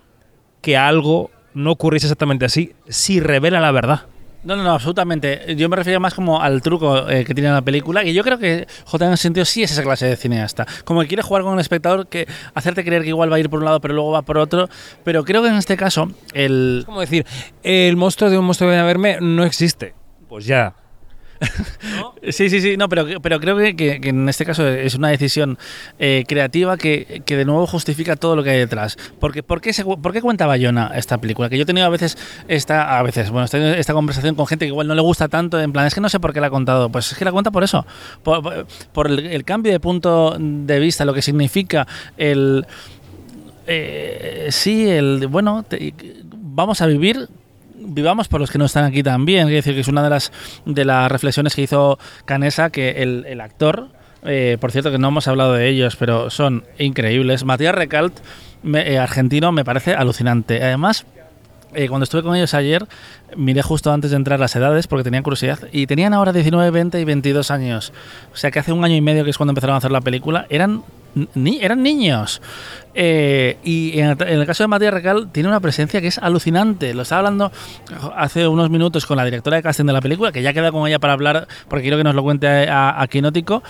que 0.62 0.77
algo 0.77 1.31
no 1.55 1.71
ocurriese 1.71 2.07
exactamente 2.07 2.45
así 2.45 2.75
si 2.89 3.21
revela 3.21 3.61
la 3.61 3.71
verdad? 3.71 4.07
No, 4.45 4.55
no, 4.57 4.62
no, 4.62 4.70
absolutamente. 4.70 5.55
Yo 5.57 5.68
me 5.68 5.76
refería 5.76 5.99
más 5.99 6.14
como 6.14 6.41
al 6.41 6.62
truco 6.62 7.09
eh, 7.09 7.24
que 7.24 7.34
tiene 7.34 7.51
la 7.51 7.62
película, 7.62 8.05
y 8.05 8.14
yo 8.14 8.22
creo 8.22 8.39
que 8.39 8.66
J 8.84 9.07
en 9.07 9.12
ese 9.12 9.22
sentido 9.24 9.45
sí 9.45 9.62
es 9.62 9.72
esa 9.72 9.82
clase 9.82 10.07
de 10.07 10.16
cineasta. 10.16 10.66
Como 10.84 11.01
que 11.01 11.09
quiere 11.09 11.22
jugar 11.22 11.43
con 11.43 11.53
un 11.53 11.61
espectador, 11.61 12.07
que 12.07 12.26
hacerte 12.55 12.84
creer 12.84 13.03
que 13.03 13.09
igual 13.09 13.32
va 13.32 13.36
a 13.36 13.41
ir 13.41 13.51
por 13.51 13.59
un 13.59 13.64
lado, 13.64 13.80
pero 13.80 13.95
luego 13.95 14.12
va 14.12 14.22
por 14.22 14.39
otro. 14.39 14.68
Pero 15.05 15.24
creo 15.24 15.43
que 15.43 15.49
en 15.49 15.57
este 15.57 15.76
caso, 15.76 16.11
el. 16.34 16.78
Es 16.80 16.84
como 16.86 17.01
decir, 17.01 17.26
el 17.62 17.97
monstruo 17.97 18.30
de 18.30 18.39
un 18.39 18.45
monstruo 18.45 18.70
de 18.70 18.78
a 18.78 18.84
verme 18.84 19.18
no 19.20 19.45
existe. 19.45 19.95
Pues 20.28 20.47
ya, 20.47 20.74
Sí, 22.30 22.51
sí, 22.51 22.61
sí, 22.61 22.76
no, 22.76 22.89
pero, 22.89 23.20
pero 23.20 23.41
creo 23.41 23.57
que, 23.57 24.01
en 24.03 24.28
este 24.28 24.45
caso 24.45 24.66
es 24.66 24.95
una 24.95 25.09
decisión 25.09 25.59
eh, 25.99 26.24
creativa 26.26 26.76
que, 26.76 27.22
de 27.24 27.45
nuevo 27.45 27.66
justifica 27.66 28.16
todo 28.16 28.36
lo 28.36 28.43
que 28.43 28.51
hay 28.51 28.59
detrás. 28.59 28.97
Porque, 29.20 29.43
¿por, 29.43 29.61
qué 29.61 29.72
¿Por 29.84 30.12
qué 30.12 30.20
cuenta 30.20 30.47
Bayona 30.47 30.93
esta 30.95 31.18
película? 31.18 31.49
Que 31.49 31.57
yo 31.57 31.62
he 31.62 31.66
tenido 31.66 31.86
a 31.86 31.91
veces 31.91 32.18
esta, 32.49 32.99
a 32.99 33.03
veces, 33.03 33.30
bueno, 33.30 33.47
esta, 33.47 33.93
conversación 33.93 34.34
con 34.34 34.47
gente 34.47 34.66
que 34.66 34.70
igual 34.70 34.89
no 34.89 34.95
le 34.95 35.01
gusta 35.01 35.28
tanto, 35.28 35.61
en 35.61 35.72
plan, 35.72 35.86
es 35.86 35.95
que 35.95 36.01
no 36.01 36.09
sé 36.09 36.20
por 36.20 36.32
qué 36.32 36.41
la 36.41 36.49
ha 36.49 36.51
contado. 36.51 36.91
Pues 36.91 37.12
es 37.12 37.18
que 37.18 37.24
la 37.24 37.32
cuenta 37.32 37.51
por 37.51 37.64
eso, 37.64 37.86
por, 38.22 39.11
el, 39.11 39.45
cambio 39.45 39.72
de 39.72 39.80
punto 39.80 40.36
de 40.39 40.78
vista, 40.80 41.05
lo 41.05 41.14
que 41.14 41.22
significa 41.22 41.86
el... 42.16 42.66
Eh, 43.70 44.49
sí, 44.51 44.89
el 44.89 45.26
bueno, 45.28 45.64
vamos 46.32 46.80
a 46.80 46.86
vivir 46.86 47.28
vivamos 47.81 48.29
por 48.29 48.41
los 48.41 48.51
que 48.51 48.59
no 48.59 48.64
están 48.66 48.85
aquí 48.85 49.03
también. 49.03 49.49
Es 49.49 49.55
decir, 49.55 49.74
que 49.74 49.81
es 49.81 49.89
una 49.89 50.03
de 50.03 50.11
las, 50.11 50.33
de 50.64 50.85
las 50.85 51.11
reflexiones 51.11 51.55
que 51.55 51.62
hizo 51.62 51.99
Canesa, 52.24 52.70
que 52.70 53.03
el, 53.03 53.41
actor, 53.41 53.89
eh, 54.24 54.57
por 54.61 54.72
cierto 54.72 54.91
que 54.91 54.99
no 54.99 55.09
hemos 55.09 55.29
hablado 55.29 55.55
de 55.55 55.68
ellos, 55.68 55.97
pero 55.97 56.31
son 56.31 56.64
increíbles. 56.79 57.45
Matías 57.45 57.74
Recalt, 57.74 58.18
eh, 58.74 58.99
argentino, 58.99 59.53
me 59.53 59.64
parece 59.64 59.95
alucinante. 59.95 60.62
Además, 60.62 61.07
eh, 61.75 61.89
cuando 61.89 62.05
estuve 62.05 62.23
con 62.23 62.35
ellos 62.35 62.55
ayer, 62.55 62.87
miré 63.37 63.62
justo 63.62 63.93
antes 63.93 64.11
de 64.11 64.16
entrar 64.16 64.41
las 64.41 64.55
edades 64.57 64.87
porque 64.87 65.05
tenían 65.05 65.23
curiosidad 65.23 65.59
y 65.73 65.87
tenían 65.87 66.14
ahora 66.14 66.33
19, 66.33 66.71
20 66.71 67.01
y 67.01 67.05
22 67.05 67.51
años. 67.51 67.93
O 68.33 68.37
sea 68.37 68.51
que 68.51 68.59
hace 68.59 68.73
un 68.73 68.85
año 68.85 68.95
y 68.95 69.01
medio 69.01 69.25
que 69.25 69.31
es 69.31 69.37
cuando 69.37 69.53
empezaron 69.53 69.75
a 69.75 69.79
hacer 69.79 69.91
la 69.91 70.01
película, 70.01 70.47
eran 70.49 70.83
ni, 71.35 71.59
eran 71.61 71.83
niños. 71.83 72.41
Eh, 72.95 73.59
y 73.62 73.99
en 73.99 74.16
el, 74.21 74.47
caso 74.47 74.64
de 74.64 74.69
Matías 74.69 74.93
Recal 74.93 75.31
tiene 75.31 75.49
una 75.49 75.61
presencia 75.61 76.01
que 76.01 76.09
es 76.09 76.19
alucinante. 76.19 76.95
Lo 76.95 77.03
estaba 77.03 77.21
hablando 77.21 77.53
hace 78.16 78.49
unos 78.49 78.71
minutos 78.71 79.07
con 79.07 79.16
la 79.16 79.25
directora 79.25 79.57
de 79.57 79.62
casting 79.62 79.85
de 79.85 79.93
la 79.93 80.01
película, 80.01 80.33
que 80.33 80.43
ya 80.43 80.53
queda 80.53 80.73
con 80.73 80.87
ella 80.87 80.99
para 80.99 81.12
hablar, 81.12 81.49
porque 81.69 81.83
quiero 81.83 81.97
que 81.97 82.05
nos 82.05 82.14
lo 82.14 82.23
cuente 82.23 82.47
a, 82.47 83.01
a 83.01 83.07
Quinótico. 83.09 83.62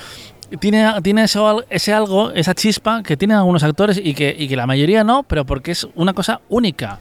Tiene, 0.61 1.03
tiene 1.03 1.24
eso, 1.24 1.64
ese 1.68 1.92
algo, 1.92 2.30
esa 2.32 2.55
chispa 2.55 3.03
que 3.03 3.18
tienen 3.18 3.36
algunos 3.36 3.62
actores 3.62 4.01
y 4.03 4.14
que, 4.14 4.34
y 4.38 4.49
que 4.49 4.57
la 4.57 4.66
mayoría 4.66 5.05
no, 5.05 5.22
pero 5.22 5.44
porque 5.44 5.72
es 5.72 5.86
una 5.94 6.14
cosa 6.14 6.40
única. 6.49 6.99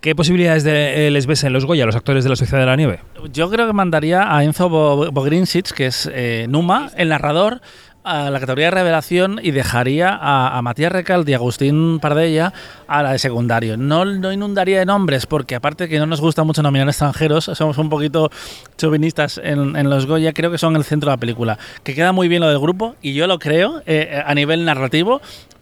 ¿Qué 0.00 0.14
posibilidades 0.14 0.64
de, 0.64 1.08
eh, 1.08 1.10
les 1.10 1.26
ves 1.26 1.44
en 1.44 1.52
los 1.52 1.66
Goya, 1.66 1.84
los 1.84 1.94
actores 1.94 2.24
de 2.24 2.30
la 2.30 2.36
Sociedad 2.36 2.60
de 2.60 2.66
la 2.66 2.76
Nieve? 2.76 3.00
Yo 3.34 3.50
creo 3.50 3.66
que 3.66 3.74
mandaría 3.74 4.34
a 4.34 4.42
Enzo 4.44 4.70
Bogrinsich, 4.70 5.72
que 5.72 5.86
es 5.86 6.10
eh, 6.10 6.46
Numa, 6.48 6.90
el 6.96 7.10
narrador, 7.10 7.60
a 8.02 8.30
la 8.30 8.40
categoría 8.40 8.66
de 8.66 8.70
revelación 8.70 9.40
y 9.42 9.50
dejaría 9.50 10.18
a, 10.18 10.62
Matías 10.62 10.90
Recalde 10.90 11.32
y 11.32 11.34
Agustín 11.34 11.98
Pardella 12.00 12.54
a 12.88 13.02
la 13.02 13.12
de 13.12 13.18
secundario. 13.18 13.76
No, 13.76 14.06
no 14.06 14.32
inundaría 14.32 14.78
de 14.78 14.86
nombres 14.86 15.26
porque 15.26 15.54
aparte 15.54 15.86
que 15.86 15.98
no 15.98 16.06
nos 16.06 16.22
gusta 16.22 16.44
mucho 16.44 16.62
nominar 16.62 16.88
extranjeros, 16.88 17.50
somos 17.52 17.76
un 17.76 17.90
poquito 17.90 18.30
chauvinistas 18.78 19.38
en, 19.42 19.90
los 19.90 20.06
Goya, 20.06 20.32
creo 20.32 20.50
que 20.50 20.56
son 20.56 20.76
el 20.76 20.84
centro 20.84 21.10
de 21.10 21.16
la 21.16 21.20
película. 21.20 21.58
Que 21.82 21.94
queda 21.94 22.12
muy 22.12 22.28
bien 22.28 22.40
lo 22.40 22.48
del 22.48 22.58
grupo 22.58 22.96
y 23.02 23.12
yo 23.12 23.26
lo 23.26 23.38
creo 23.38 23.82
eh, 23.84 24.22
a 24.24 24.34
nivel 24.34 24.64
narrativo, 24.64 25.20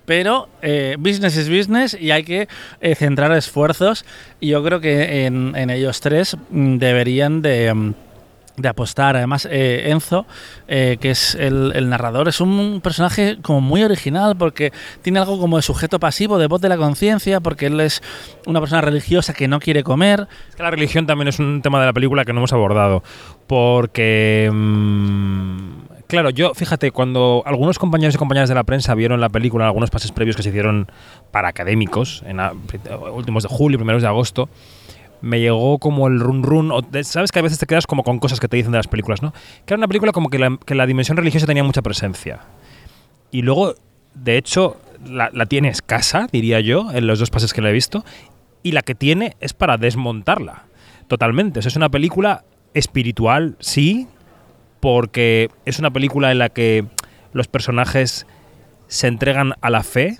pero 0.08 0.48
eh, 0.62 0.96
business 0.98 1.36
is 1.36 1.50
business 1.50 1.94
y 2.00 2.12
hay 2.12 2.24
que 2.24 2.48
eh, 2.80 2.94
centrar 2.94 3.30
esfuerzos 3.32 4.06
y 4.40 4.48
yo 4.48 4.64
creo 4.64 4.80
que 4.80 5.26
en, 5.26 5.54
en 5.54 5.68
ellos 5.68 6.00
tres 6.00 6.34
mm, 6.50 6.78
deberían 6.78 7.42
de... 7.42 7.74
mm, 7.74 7.94
de 8.56 8.68
apostar. 8.68 9.14
Además, 9.14 9.46
eh, 9.48 9.84
Enzo, 9.86 10.26
eh, 10.66 10.96
que 11.00 11.10
es 11.12 11.36
el, 11.36 11.70
el 11.76 11.88
narrador, 11.88 12.26
es 12.26 12.40
un 12.40 12.80
personaje 12.82 13.38
como 13.40 13.60
muy 13.60 13.84
original 13.84 14.36
porque 14.36 14.72
tiene 15.00 15.20
algo 15.20 15.38
como 15.38 15.58
de 15.58 15.62
sujeto 15.62 16.00
pasivo, 16.00 16.38
de 16.38 16.48
voz 16.48 16.60
de 16.60 16.68
la 16.68 16.76
conciencia, 16.76 17.38
porque 17.38 17.66
él 17.66 17.78
es 17.78 18.02
una 18.46 18.58
persona 18.58 18.80
religiosa 18.80 19.32
que 19.32 19.46
no 19.46 19.60
quiere 19.60 19.84
comer. 19.84 20.26
Es 20.48 20.56
que 20.56 20.64
la 20.64 20.72
religión 20.72 21.06
también 21.06 21.28
es 21.28 21.38
un 21.38 21.62
tema 21.62 21.78
de 21.78 21.86
la 21.86 21.92
película 21.92 22.24
que 22.24 22.32
no 22.32 22.40
hemos 22.40 22.52
abordado. 22.52 23.04
Porque. 23.46 24.50
mm, 24.52 25.87
claro, 26.08 26.30
yo, 26.30 26.54
fíjate, 26.54 26.90
cuando 26.90 27.42
algunos 27.46 27.78
compañeros 27.78 28.14
y 28.14 28.18
compañeras 28.18 28.48
de 28.48 28.56
la 28.56 28.64
prensa 28.64 28.94
vieron 28.94 29.20
la 29.20 29.28
película, 29.28 29.66
algunos 29.66 29.90
pases 29.90 30.10
previos 30.10 30.36
que 30.36 30.42
se 30.42 30.48
hicieron 30.48 30.90
para 31.30 31.48
académicos, 31.48 32.24
en 32.26 32.40
últimos 33.12 33.44
de 33.44 33.48
julio, 33.48 33.78
primeros 33.78 34.02
de 34.02 34.08
agosto, 34.08 34.48
me 35.20 35.40
llegó 35.40 35.78
como 35.78 36.06
el 36.08 36.20
run 36.20 36.42
run. 36.42 36.72
o 36.72 36.80
Sabes 37.02 37.32
que 37.32 37.38
a 37.38 37.42
veces 37.42 37.58
te 37.58 37.66
quedas 37.66 37.86
como 37.86 38.02
con 38.02 38.18
cosas 38.18 38.40
que 38.40 38.48
te 38.48 38.56
dicen 38.56 38.72
de 38.72 38.78
las 38.78 38.88
películas, 38.88 39.22
¿no? 39.22 39.32
Que 39.64 39.74
era 39.74 39.78
una 39.78 39.88
película 39.88 40.12
como 40.12 40.30
que 40.30 40.38
la, 40.38 40.58
que 40.64 40.74
la 40.74 40.86
dimensión 40.86 41.16
religiosa 41.16 41.46
tenía 41.46 41.64
mucha 41.64 41.82
presencia. 41.82 42.40
Y 43.30 43.42
luego, 43.42 43.74
de 44.14 44.36
hecho, 44.36 44.76
la, 45.04 45.30
tiene 45.46 45.68
escasa, 45.68 46.28
diría 46.30 46.60
yo, 46.60 46.90
en 46.92 47.06
los 47.06 47.18
dos 47.18 47.30
pases 47.30 47.52
que 47.52 47.62
la 47.62 47.70
he 47.70 47.72
visto. 47.72 48.04
Y 48.62 48.72
la 48.72 48.82
que 48.82 48.94
tiene 48.94 49.36
es 49.40 49.52
para 49.52 49.76
desmontarla. 49.76 50.64
Totalmente. 51.06 51.60
O 51.60 51.62
es 51.66 51.76
una 51.76 51.88
película 51.88 52.44
espiritual, 52.74 53.56
sí, 53.60 54.06
porque 54.80 55.50
es 55.64 55.78
una 55.78 55.90
película 55.90 56.32
en 56.32 56.38
la 56.38 56.48
que 56.48 56.84
los 57.32 57.48
personajes 57.48 58.26
se 58.86 59.06
entregan 59.06 59.54
a 59.60 59.70
la 59.70 59.82
fe, 59.82 60.18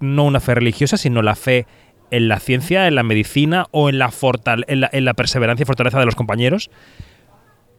no 0.00 0.24
una 0.24 0.40
fe 0.40 0.54
religiosa, 0.54 0.96
sino 0.96 1.22
la 1.22 1.34
fe 1.34 1.66
en 2.10 2.28
la 2.28 2.38
ciencia, 2.38 2.86
en 2.86 2.94
la 2.94 3.02
medicina 3.02 3.66
o 3.70 3.88
en 3.88 3.98
la, 3.98 4.10
fortal 4.10 4.64
en 4.68 4.80
la, 4.80 4.90
en 4.92 5.04
la 5.04 5.14
perseverancia 5.14 5.64
y 5.64 5.66
fortaleza 5.66 5.98
de 5.98 6.06
los 6.06 6.14
compañeros. 6.14 6.70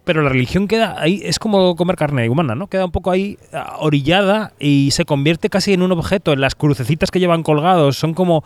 Pero 0.03 0.22
la 0.22 0.30
religión 0.30 0.68
queda 0.68 0.95
ahí, 0.99 1.22
es 1.24 1.38
como 1.38 1.76
comer 1.76 1.97
carne 1.97 2.30
humana, 2.30 2.55
¿no? 2.55 2.68
Queda 2.68 2.86
un 2.86 2.91
poco 2.91 3.11
ahí 3.11 3.38
ah, 3.51 3.76
orillada 3.80 4.53
y 4.57 4.91
se 4.91 5.03
convierte 5.03 5.49
casi 5.49 5.74
en 5.74 5.82
un 5.82 5.91
objeto. 5.91 6.32
En 6.32 6.39
las 6.39 6.55
crucecitas 6.55 7.11
que 7.11 7.20
llevan 7.20 7.43
colgados 7.43 7.97
son 7.97 8.13
como 8.13 8.43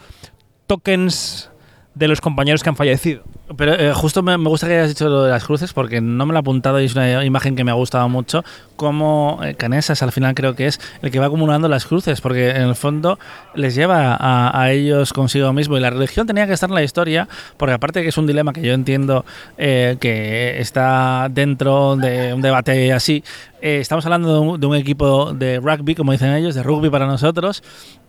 tokens 0.65 1.51
de 1.93 2.07
los 2.07 2.19
compañeros 2.19 2.63
que 2.63 2.69
han 2.69 2.75
fallecido. 2.75 3.23
Pero 3.57 3.73
eh, 3.73 3.93
justo 3.93 4.23
me, 4.23 4.35
gusta 4.37 4.67
que 4.67 4.73
hayas 4.73 4.89
dicho 4.89 5.09
lo 5.09 5.23
de 5.23 5.31
las 5.31 5.43
cruces 5.43 5.73
porque 5.73 6.01
no 6.01 6.25
me 6.25 6.33
lo 6.33 6.39
he 6.39 6.41
apuntado 6.41 6.81
y 6.81 6.85
es 6.85 6.95
una 6.95 7.23
imagen 7.25 7.55
que 7.55 7.63
me 7.63 7.71
ha 7.71 7.75
gustado 7.75 8.07
mucho. 8.09 8.43
Como 8.75 9.39
eh, 9.43 9.55
Canesas 9.55 10.01
al 10.03 10.11
final 10.11 10.33
creo 10.35 10.55
que 10.55 10.67
es 10.67 10.79
el 11.01 11.11
que 11.11 11.19
va 11.19 11.27
acumulando 11.27 11.67
las 11.67 11.85
cruces 11.85 12.21
porque 12.21 12.49
en 12.51 12.63
el 12.63 12.75
fondo 12.75 13.19
les 13.55 13.75
lleva 13.75 14.15
a, 14.19 14.59
a 14.59 14.71
ellos 14.71 15.13
consigo 15.13 15.51
mismo 15.53 15.77
y 15.77 15.79
la 15.79 15.89
religión 15.89 16.27
tenía 16.27 16.47
que 16.47 16.53
estar 16.53 16.69
en 16.69 16.75
la 16.75 16.83
historia 16.83 17.27
porque 17.57 17.73
aparte 17.73 18.01
que 18.01 18.09
es 18.09 18.17
un 18.17 18.27
dilema 18.27 18.53
que 18.53 18.61
yo 18.61 18.73
entiendo 18.73 19.25
eh, 19.57 19.97
que 19.99 20.59
está 20.59 21.27
dentro 21.29 21.95
de 21.95 22.33
un 22.33 22.41
debate 22.41 22.91
así, 22.93 23.23
eh, 23.61 23.79
estamos 23.79 24.05
hablando 24.05 24.33
de 24.33 24.39
un, 24.39 24.59
de 24.59 24.67
un 24.67 24.75
equipo 24.75 25.33
de 25.33 25.59
rugby, 25.59 25.93
como 25.93 26.11
dicen 26.11 26.33
ellos, 26.33 26.55
de 26.55 26.63
rugby 26.63 26.89
para 26.89 27.05
nosotros, 27.05 27.63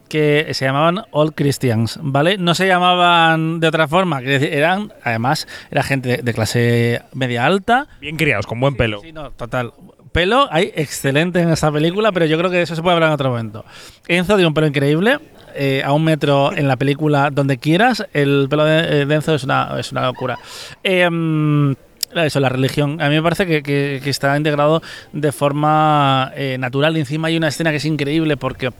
que 0.09 0.49
se 0.53 0.65
llamaban 0.65 1.03
All 1.11 1.35
Christians, 1.35 1.99
¿vale? 2.03 2.37
No 2.39 2.55
se 2.55 2.67
llamaban 2.67 3.61
de 3.61 3.69
otra 3.69 3.89
forma, 3.89 4.21
que 4.21 4.57
eran, 4.57 4.93
además, 5.03 5.47
era 5.71 5.83
gente 5.83 6.19
de 6.23 6.35
clase 6.35 7.03
media 7.15 7.47
alta. 7.47 7.87
Bien 8.01 8.17
criados, 8.17 8.47
con 8.47 8.61
buen 8.61 8.77
pelo. 8.77 9.01
Sí, 9.01 9.13
no, 9.13 9.31
total. 9.31 9.73
Pelo 10.13 10.47
hay 10.51 10.71
excelente 10.75 11.41
en 11.41 11.49
esta 11.51 11.73
película, 11.73 12.13
pero 12.13 12.27
yo 12.27 12.37
creo 12.37 12.51
que 12.51 12.59
de 12.59 12.63
eso 12.65 12.77
se 12.77 12.83
puede 12.83 12.95
hablar 12.95 13.09
en 13.09 13.15
otro 13.15 13.31
momento. 13.31 13.65
Enzo 14.09 14.35
tiene 14.35 14.47
un 14.49 14.55
pelo 14.55 14.67
increíble. 14.67 15.19
eh, 15.55 15.83
a 15.85 15.93
un 15.93 16.03
metro 16.05 16.51
en 16.57 16.67
la 16.69 16.77
película 16.77 17.29
donde 17.31 17.59
quieras, 17.59 18.07
el 18.15 18.47
pelo 18.51 18.65
de, 18.65 19.05
de 19.07 19.15
Enzo 19.15 19.35
es 19.35 19.45
una, 19.45 19.79
es 19.79 19.91
una 19.93 20.03
locura. 20.03 20.39
Eh, 20.83 21.09
mm, 21.11 21.73
eso, 22.17 22.41
la 22.41 22.49
religión. 22.51 23.01
A 23.01 23.09
mí 23.09 23.15
me 23.15 23.23
parece 23.23 23.47
que, 23.47 23.63
que- 23.63 24.01
que 24.05 24.11
está 24.11 24.37
integrado 24.37 24.83
de 25.15 25.33
forma 25.33 26.31
eh, 26.37 26.57
natural. 26.59 26.97
Y 26.97 27.01
encima 27.01 27.29
hay 27.29 27.37
una 27.39 27.49
escena 27.49 27.71
que 27.71 27.77
es 27.79 27.85
increíble 27.87 28.37
porque 28.37 28.71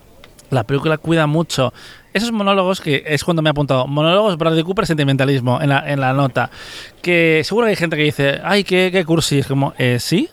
la 0.53 0.65
película 0.65 0.99
cuida 0.99 1.27
mucho 1.27 1.73
esos 2.13 2.31
monólogos 2.31 2.81
que 2.81 3.03
es 3.07 3.25
cuando 3.25 3.43
me 3.43 3.49
he 3.49 3.53
apuntado. 3.53 3.87
Monólogos 3.87 4.37
Bradley 4.37 4.63
Cooper, 4.63 4.87
sentimentalismo, 4.87 5.61
en 5.61 5.71
la, 5.71 5.91
en 5.91 6.01
la 6.01 6.13
nota. 6.13 6.51
Que 7.01 7.43
seguro 7.45 7.67
que 7.67 7.71
hay 7.71 7.77
gente 7.77 7.97
que 7.97 8.03
dice, 8.03 8.41
ay, 8.45 8.65
qué, 8.65 8.91
qué 8.93 9.05
cursi. 9.05 9.39
Es 9.39 9.47
como, 9.47 9.73
eh, 9.79 9.99
sí, 9.99 10.29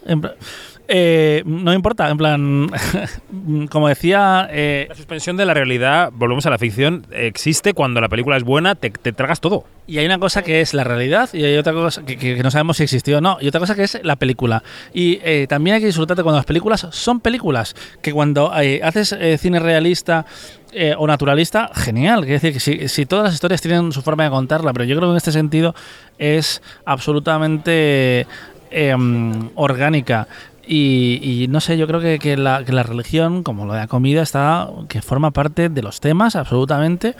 eh, 0.91 1.43
no 1.45 1.71
importa, 1.73 2.09
en 2.09 2.17
plan, 2.17 2.71
como 3.69 3.87
decía... 3.87 4.47
eh, 4.51 4.87
La 4.89 4.95
suspensión 4.95 5.37
de 5.37 5.45
la 5.45 5.53
realidad, 5.53 6.11
volvemos 6.13 6.45
a 6.45 6.49
la 6.49 6.57
ficción, 6.57 7.05
existe 7.11 7.73
cuando 7.73 8.01
la 8.01 8.09
película 8.09 8.35
es 8.37 8.43
buena, 8.43 8.75
te, 8.75 8.89
te 8.89 9.13
tragas 9.13 9.39
todo. 9.39 9.65
Y 9.87 9.99
hay 9.99 10.05
una 10.05 10.19
cosa 10.19 10.41
que 10.43 10.61
es 10.61 10.73
la 10.73 10.83
realidad 10.83 11.29
y 11.33 11.43
hay 11.43 11.57
otra 11.57 11.73
cosa 11.73 12.03
que, 12.05 12.17
que- 12.17 12.35
que 12.35 12.43
no 12.43 12.51
sabemos 12.51 12.77
si 12.77 12.83
existió 12.83 13.19
o 13.19 13.21
no. 13.21 13.37
Y 13.39 13.47
otra 13.47 13.59
cosa 13.59 13.75
que 13.75 13.83
es 13.83 13.99
la 14.03 14.15
película. 14.17 14.63
Y 14.93 15.19
eh, 15.23 15.45
también 15.47 15.75
hay 15.75 15.79
que 15.81 15.87
disfrutar 15.87 16.17
de 16.17 16.23
cuando 16.23 16.37
las 16.37 16.45
películas 16.45 16.87
son 16.91 17.19
películas. 17.21 17.75
Que 18.01 18.11
cuando 18.13 18.51
eh, 18.59 18.81
haces 18.83 19.15
cine 19.39 19.59
realista 19.59 20.25
eh, 20.71 20.93
o 20.97 21.07
naturalista, 21.07 21.71
genial. 21.73 22.19
Quiere 22.21 22.33
decir 22.39 22.53
que 22.53 22.59
si, 22.59 22.87
si 22.87 23.05
todas 23.07 23.25
las 23.25 23.33
historias 23.33 23.61
tienen 23.61 23.91
su 23.91 24.01
forma 24.03 24.23
de 24.25 24.29
contarla, 24.29 24.73
pero 24.73 24.85
yo 24.85 24.95
creo 24.95 25.09
que 25.09 25.13
en 25.13 25.17
este 25.17 25.31
sentido 25.31 25.73
es 26.19 26.61
absolutamente 26.85 28.27
eh, 28.71 28.95
mm, 28.95 29.49
orgánica. 29.55 30.27
Y, 30.71 31.19
y 31.23 31.47
no 31.47 31.61
sé, 31.61 31.79
yo 31.79 31.87
creo 31.87 31.99
que, 31.99 32.19
que 32.19 32.37
la, 32.37 32.63
que 32.63 32.71
la 32.71 32.83
religión, 32.83 33.41
como 33.41 33.65
lo 33.65 33.73
de 33.73 33.79
la 33.79 33.87
comida, 33.87 34.21
está 34.21 34.69
que 34.87 35.01
forma 35.01 35.31
parte 35.31 35.67
de 35.67 35.81
los 35.81 35.99
temas, 35.99 36.35
absolutamente, 36.35 37.15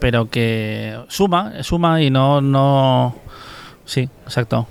pero 0.00 0.28
que 0.28 0.98
suma, 1.06 1.62
suma 1.62 2.02
y 2.02 2.10
no, 2.10 2.40
no, 2.40 3.14
sí, 3.84 4.08
exacto. 4.24 4.66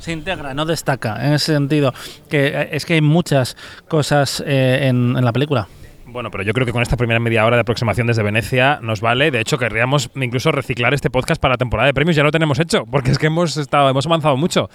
Se 0.00 0.10
integra, 0.10 0.54
no 0.54 0.66
destaca, 0.66 1.24
en 1.24 1.34
ese 1.34 1.52
sentido. 1.52 1.94
Que 2.28 2.48
eh, 2.48 2.68
es 2.72 2.84
que 2.84 2.94
hay 2.94 3.00
muchas 3.00 3.56
cosas 3.86 4.42
eh, 4.44 4.88
en, 4.88 5.16
en 5.16 5.24
la 5.24 5.32
película. 5.32 5.68
Bueno, 6.10 6.30
pero 6.30 6.42
yo 6.42 6.54
creo 6.54 6.66
que 6.66 6.72
con 6.72 6.82
esta 6.82 6.96
primera 6.96 7.20
media 7.20 7.44
hora 7.44 7.56
de 7.56 7.60
aproximación 7.60 8.06
desde 8.06 8.22
Venecia 8.22 8.80
nos 8.82 9.00
vale. 9.00 9.30
De 9.30 9.40
hecho, 9.40 9.58
querríamos 9.58 10.10
incluso 10.16 10.50
reciclar 10.50 10.94
este 10.94 11.10
podcast 11.10 11.40
para 11.40 11.54
la 11.54 11.58
temporada 11.58 11.86
de 11.86 11.94
premios. 11.94 12.16
Ya 12.16 12.22
lo 12.22 12.32
tenemos 12.32 12.58
hecho, 12.58 12.86
porque 12.86 13.10
es 13.10 13.18
que 13.18 13.26
hemos 13.26 13.56
estado, 13.56 13.90
hemos 13.90 14.06
avanzado 14.06 14.36
mucho. 14.36 14.70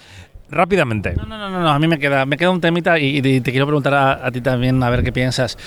Rápidamente. 0.54 1.16
No, 1.16 1.26
no, 1.26 1.50
no, 1.50 1.60
no, 1.60 1.70
a 1.70 1.80
mí 1.80 1.88
me 1.88 1.98
queda, 1.98 2.26
me 2.26 2.38
queda 2.38 2.52
un 2.52 2.62
temita 2.62 3.00
y, 3.00 3.22
te 3.22 3.52
quiero 3.52 3.66
preguntar 3.66 3.94
a, 3.94 4.32
ti 4.32 4.42
también 4.42 4.82
a 4.84 4.90
ver 4.90 5.04
qué 5.04 5.12
piensas. 5.12 5.58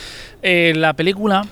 Eh, 0.43 0.73
la 0.77 0.95
película, 0.95 1.45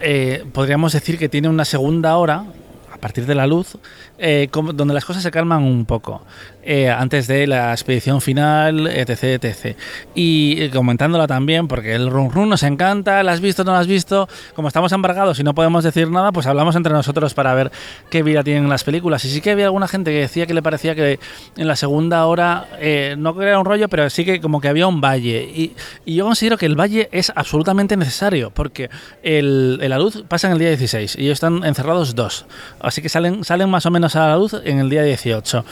eh, 0.00 0.44
podríamos 0.52 0.92
decir 0.92 1.18
que 1.18 1.28
tiene 1.28 1.48
una 1.48 1.64
segunda 1.64 2.16
hora, 2.16 2.44
a 2.92 2.98
partir 2.98 3.26
de 3.26 3.34
la 3.34 3.46
luz, 3.46 3.78
eh, 4.18 4.48
donde 4.74 4.94
las 4.94 5.04
cosas 5.04 5.22
se 5.22 5.30
calman 5.30 5.64
un 5.64 5.84
poco. 5.86 6.22
Eh, 6.68 6.90
antes 6.90 7.28
de 7.28 7.46
la 7.46 7.70
expedición 7.72 8.20
final, 8.20 8.88
etc, 8.88 9.44
etc. 9.44 9.76
Y 10.16 10.60
eh, 10.60 10.70
comentándola 10.70 11.28
también, 11.28 11.68
porque 11.68 11.94
el 11.94 12.10
run 12.10 12.30
run 12.32 12.48
nos 12.48 12.64
encanta, 12.64 13.22
¿la 13.22 13.30
has 13.30 13.40
visto, 13.40 13.62
no 13.62 13.72
la 13.72 13.78
has 13.78 13.86
visto? 13.86 14.28
Como 14.54 14.66
estamos 14.66 14.90
embargados 14.90 15.38
y 15.38 15.44
no 15.44 15.54
podemos 15.54 15.84
decir 15.84 16.10
nada, 16.10 16.32
pues 16.32 16.46
hablamos 16.46 16.74
entre 16.74 16.92
nosotros 16.92 17.34
para 17.34 17.54
ver 17.54 17.70
qué 18.10 18.24
vida 18.24 18.42
tienen 18.42 18.68
las 18.68 18.82
películas. 18.82 19.24
Y 19.24 19.30
sí 19.30 19.40
que 19.40 19.52
había 19.52 19.66
alguna 19.66 19.86
gente 19.86 20.10
que 20.10 20.18
decía 20.18 20.46
que 20.46 20.54
le 20.54 20.62
parecía 20.62 20.96
que 20.96 21.20
en 21.56 21.68
la 21.68 21.76
segunda 21.76 22.26
hora, 22.26 22.66
eh, 22.80 23.14
no 23.16 23.36
que 23.36 23.44
era 23.44 23.60
un 23.60 23.64
rollo, 23.64 23.88
pero 23.88 24.10
sí 24.10 24.24
que 24.24 24.40
como 24.40 24.60
que 24.60 24.66
había 24.66 24.88
un 24.88 25.00
valle. 25.00 25.44
Y, 25.44 25.76
yo 26.04 26.24
considero 26.24 26.58
que 26.58 26.66
el 26.66 26.74
valle 26.74 27.08
es 27.12 27.30
absolutamente 27.36 27.96
necesario, 27.96 28.50
porque 28.50 28.90
el 29.22 29.78
la 29.88 29.98
luz 29.98 30.24
pasa 30.26 30.48
en 30.48 30.54
el 30.54 30.58
día 30.58 30.68
16 30.70 31.16
y 31.16 31.22
ellos 31.22 31.34
están 31.34 31.62
encerrados 31.64 32.14
dos. 32.14 32.46
Así 32.80 33.02
que 33.02 33.08
salen, 33.08 33.44
salen 33.44 33.70
más 33.70 33.86
o 33.86 33.90
menos 33.90 34.16
a 34.16 34.26
la 34.26 34.36
luz 34.36 34.56
en 34.64 34.78
el 34.78 34.90
día 34.90 35.02
18 35.02 35.64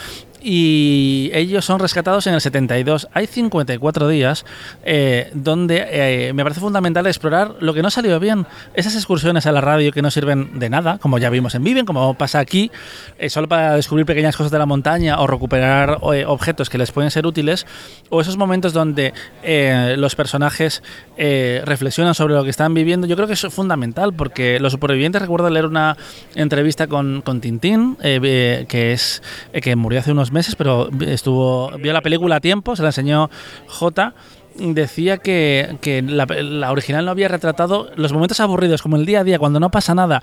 y 0.45 1.31
ellos 1.33 1.65
son 1.65 1.79
rescatados 1.81 2.27
en 2.27 2.35
el 2.35 2.41
72. 2.41 3.09
Hay 3.15 3.27
54 3.27 4.09
días 4.09 4.45
eh, 4.85 5.31
donde 5.33 5.87
eh, 5.89 6.33
me 6.35 6.43
parece 6.43 6.61
fundamental 6.61 7.07
explorar 7.07 7.57
lo 7.61 7.73
que 7.73 7.83
no 7.83 7.91
salió 7.91 8.21
bien. 8.21 8.47
Esas 8.75 8.95
excursiones 8.95 9.47
a 9.47 9.53
la 9.53 9.63
radio 9.63 9.91
que 9.91 10.03
no 10.03 10.11
sirven 10.11 10.59
de 10.59 10.69
nada, 10.69 10.99
como 10.99 11.19
ya 11.19 11.31
vimos 11.31 11.55
en 11.55 11.65
Viven, 11.65 11.87
como 11.87 12.15
pasa 12.15 12.41
aquí, 12.41 12.71
eh, 13.19 13.31
solo 13.31 13.49
para 13.49 13.75
descubrir 13.77 14.05
pequeñas 14.05 14.37
cosas 14.37 14.53
de 14.53 14.59
la 14.59 14.67
montaña 14.67 15.19
o 15.21 15.27
recuperar 15.27 15.99
eh, 16.13 16.25
objetos 16.27 16.69
que 16.69 16.79
les 16.79 16.93
pueden 16.93 17.11
ser 17.11 17.27
útiles, 17.27 17.67
o 18.11 18.21
esos 18.21 18.37
momentos 18.37 18.73
donde 18.73 19.15
eh, 19.43 19.95
los 19.99 20.15
personajes 20.15 20.83
eh, 21.17 21.63
reflexionan 21.65 22.15
sobre 22.15 22.35
lo 22.35 22.45
que 22.45 22.51
están 22.51 22.75
viviendo. 22.75 23.07
Yo 23.07 23.17
creo 23.17 23.27
que 23.27 23.35
eso 23.35 23.49
es 23.49 23.55
fundamental 23.55 24.13
porque 24.13 24.59
los 24.61 24.73
supervivientes, 24.73 25.23
recuerdo 25.23 25.49
leer 25.51 25.67
una 25.67 25.97
entrevista 26.35 26.87
con, 26.87 27.23
con 27.23 27.41
Tintín, 27.41 27.97
que 27.97 28.93
es 28.93 29.23
que 29.53 29.77
murió 29.77 30.01
hace 30.01 30.13
unos 30.13 30.33
meses, 30.35 30.55
pero 30.57 30.91
estuvo 31.01 31.71
vio 31.79 31.95
la 31.95 32.03
película 32.03 32.37
a 32.37 32.41
tiempo, 32.41 32.77
se 32.77 32.83
la 32.83 32.89
enseñó 32.89 33.31
J. 33.69 34.13
decía 34.57 35.17
que, 35.19 35.79
que 35.81 36.03
la, 36.03 36.27
la 36.27 36.71
original 36.71 37.05
no 37.07 37.11
había 37.11 37.29
retratado 37.29 37.91
los 37.97 38.13
momentos 38.13 38.39
aburridos, 38.41 38.83
como 38.83 38.97
el 38.97 39.07
día 39.07 39.21
a 39.21 39.25
día, 39.25 39.39
cuando 39.39 39.59
no 39.59 39.71
pasa 39.71 39.95
nada. 39.95 40.23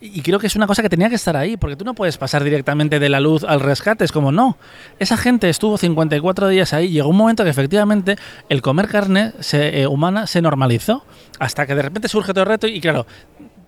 Y 0.00 0.20
creo 0.22 0.40
que 0.40 0.48
es 0.48 0.56
una 0.56 0.66
cosa 0.66 0.82
que 0.82 0.88
tenía 0.88 1.08
que 1.08 1.14
estar 1.14 1.36
ahí, 1.36 1.56
porque 1.56 1.76
tú 1.76 1.84
no 1.84 1.94
puedes 1.94 2.18
pasar 2.18 2.42
directamente 2.42 2.98
de 2.98 3.08
la 3.08 3.20
luz 3.20 3.44
al 3.44 3.60
rescate. 3.60 4.04
Es 4.04 4.10
como, 4.10 4.32
no. 4.32 4.56
Esa 4.98 5.16
gente 5.16 5.48
estuvo 5.48 5.78
54 5.78 6.48
días 6.48 6.72
ahí. 6.72 6.88
Llegó 6.88 7.08
un 7.08 7.16
momento 7.16 7.44
que 7.44 7.50
efectivamente 7.50 8.16
el 8.48 8.62
comer 8.62 8.88
carne 8.88 9.32
se- 9.38 9.80
eh, 9.82 9.86
humana 9.86 10.26
se 10.26 10.42
normalizó. 10.42 11.04
Hasta 11.38 11.66
que 11.66 11.76
de 11.76 11.82
repente 11.82 12.08
surge 12.08 12.32
todo 12.34 12.42
el 12.42 12.48
reto 12.48 12.66
y, 12.66 12.80
claro, 12.80 13.06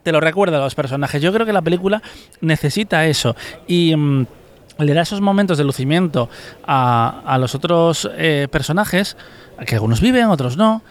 te 0.02 0.10
lo 0.10 0.20
recuerda 0.20 0.56
a 0.58 0.60
los 0.60 0.74
personajes. 0.74 1.22
Yo 1.22 1.32
creo 1.32 1.46
que 1.46 1.52
la 1.52 1.62
película 1.62 2.02
necesita 2.40 3.06
eso. 3.06 3.36
Y. 3.68 3.94
le 4.78 4.94
da 4.94 5.02
esos 5.02 5.20
momentos 5.20 5.58
de 5.58 5.64
lucimiento 5.64 6.28
a, 6.66 7.22
a 7.26 7.38
los 7.38 7.54
otros 7.54 8.10
eh, 8.16 8.48
personajes, 8.50 9.16
que 9.66 9.76
algunos 9.76 10.00
viven, 10.00 10.26
otros 10.26 10.56
no. 10.56 10.82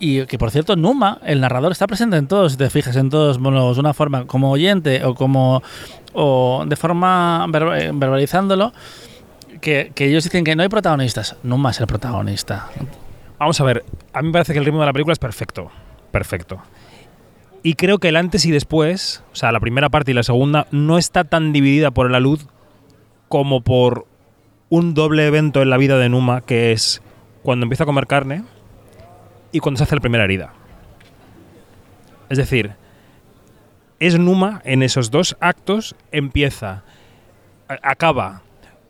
Y 0.00 0.26
que 0.26 0.38
por 0.38 0.50
cierto, 0.50 0.76
Numa, 0.76 1.18
el 1.24 1.40
narrador, 1.40 1.72
está 1.72 1.86
presente 1.86 2.16
en 2.16 2.28
todos, 2.28 2.52
si 2.52 2.58
te 2.58 2.70
fijas, 2.70 2.94
en 2.96 3.10
todos 3.10 3.42
de 3.42 3.80
una 3.80 3.94
forma 3.94 4.26
como 4.26 4.50
oyente 4.50 5.04
o 5.04 5.14
como 5.14 5.62
o 6.12 6.64
de 6.66 6.76
forma 6.76 7.46
eh, 7.48 7.90
verbalizándolo, 7.92 8.72
que, 9.60 9.92
que 9.94 10.06
ellos 10.06 10.24
dicen 10.24 10.44
que 10.44 10.54
no 10.54 10.62
hay 10.62 10.68
protagonistas. 10.68 11.36
Numa 11.42 11.70
es 11.70 11.80
el 11.80 11.86
protagonista. 11.86 12.68
Vamos 13.38 13.60
a 13.60 13.64
ver, 13.64 13.84
a 14.12 14.22
mí 14.22 14.28
me 14.28 14.32
parece 14.32 14.52
que 14.52 14.58
el 14.60 14.64
ritmo 14.64 14.80
de 14.80 14.86
la 14.86 14.92
película 14.92 15.12
es 15.12 15.18
perfecto. 15.18 15.70
Perfecto. 16.12 16.60
Y 17.62 17.74
creo 17.74 17.98
que 17.98 18.08
el 18.08 18.16
antes 18.16 18.46
y 18.46 18.52
después, 18.52 19.22
o 19.32 19.36
sea, 19.36 19.50
la 19.50 19.60
primera 19.60 19.88
parte 19.88 20.12
y 20.12 20.14
la 20.14 20.22
segunda, 20.22 20.68
no 20.70 20.96
está 20.96 21.24
tan 21.24 21.52
dividida 21.52 21.90
por 21.90 22.10
la 22.10 22.20
luz 22.20 22.46
como 23.28 23.60
por 23.60 24.06
un 24.68 24.94
doble 24.94 25.26
evento 25.26 25.62
en 25.62 25.70
la 25.70 25.76
vida 25.76 25.98
de 25.98 26.08
Numa, 26.08 26.40
que 26.40 26.72
es 26.72 27.02
cuando 27.42 27.64
empieza 27.64 27.84
a 27.84 27.86
comer 27.86 28.06
carne 28.06 28.44
y 29.52 29.60
cuando 29.60 29.78
se 29.78 29.84
hace 29.84 29.94
la 29.94 30.00
primera 30.00 30.24
herida. 30.24 30.52
Es 32.28 32.38
decir, 32.38 32.72
es 34.00 34.18
Numa 34.18 34.60
en 34.64 34.82
esos 34.82 35.10
dos 35.10 35.36
actos, 35.40 35.96
empieza, 36.12 36.84
acaba 37.68 38.42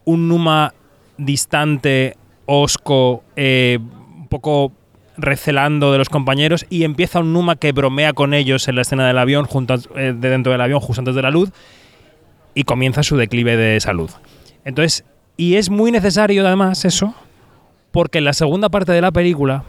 un 0.05 0.28
Numa 0.28 0.74
distante, 1.16 2.16
osco, 2.47 3.22
eh, 3.36 3.78
un 3.80 4.28
poco 4.28 4.72
recelando 5.16 5.93
de 5.93 5.99
los 5.99 6.09
compañeros 6.09 6.66
y 6.70 6.84
empieza 6.84 7.20
un 7.20 7.32
Numa 7.32 7.57
que 7.57 7.72
bromea 7.72 8.12
con 8.12 8.34
ellos 8.34 8.68
en 8.68 8.76
la 8.76 8.82
escena 8.82 9.07
del 9.07 9.18
avión, 9.18 9.45
junto 9.45 9.74
eh, 9.97 10.14
de 10.16 10.30
dentro 10.30 10.53
del 10.53 10.61
avión, 10.61 10.80
justo 10.80 11.01
antes 11.01 11.14
de 11.14 11.22
la 11.22 11.30
luz, 11.30 11.51
y 12.59 12.64
comienza 12.64 13.04
su 13.04 13.16
declive 13.16 13.56
de 13.56 13.78
salud. 13.78 14.11
Entonces, 14.64 15.04
y 15.36 15.54
es 15.54 15.70
muy 15.70 15.92
necesario 15.92 16.44
además 16.44 16.84
eso, 16.84 17.14
porque 17.92 18.18
en 18.18 18.24
la 18.24 18.32
segunda 18.32 18.68
parte 18.68 18.90
de 18.90 19.00
la 19.00 19.12
película 19.12 19.62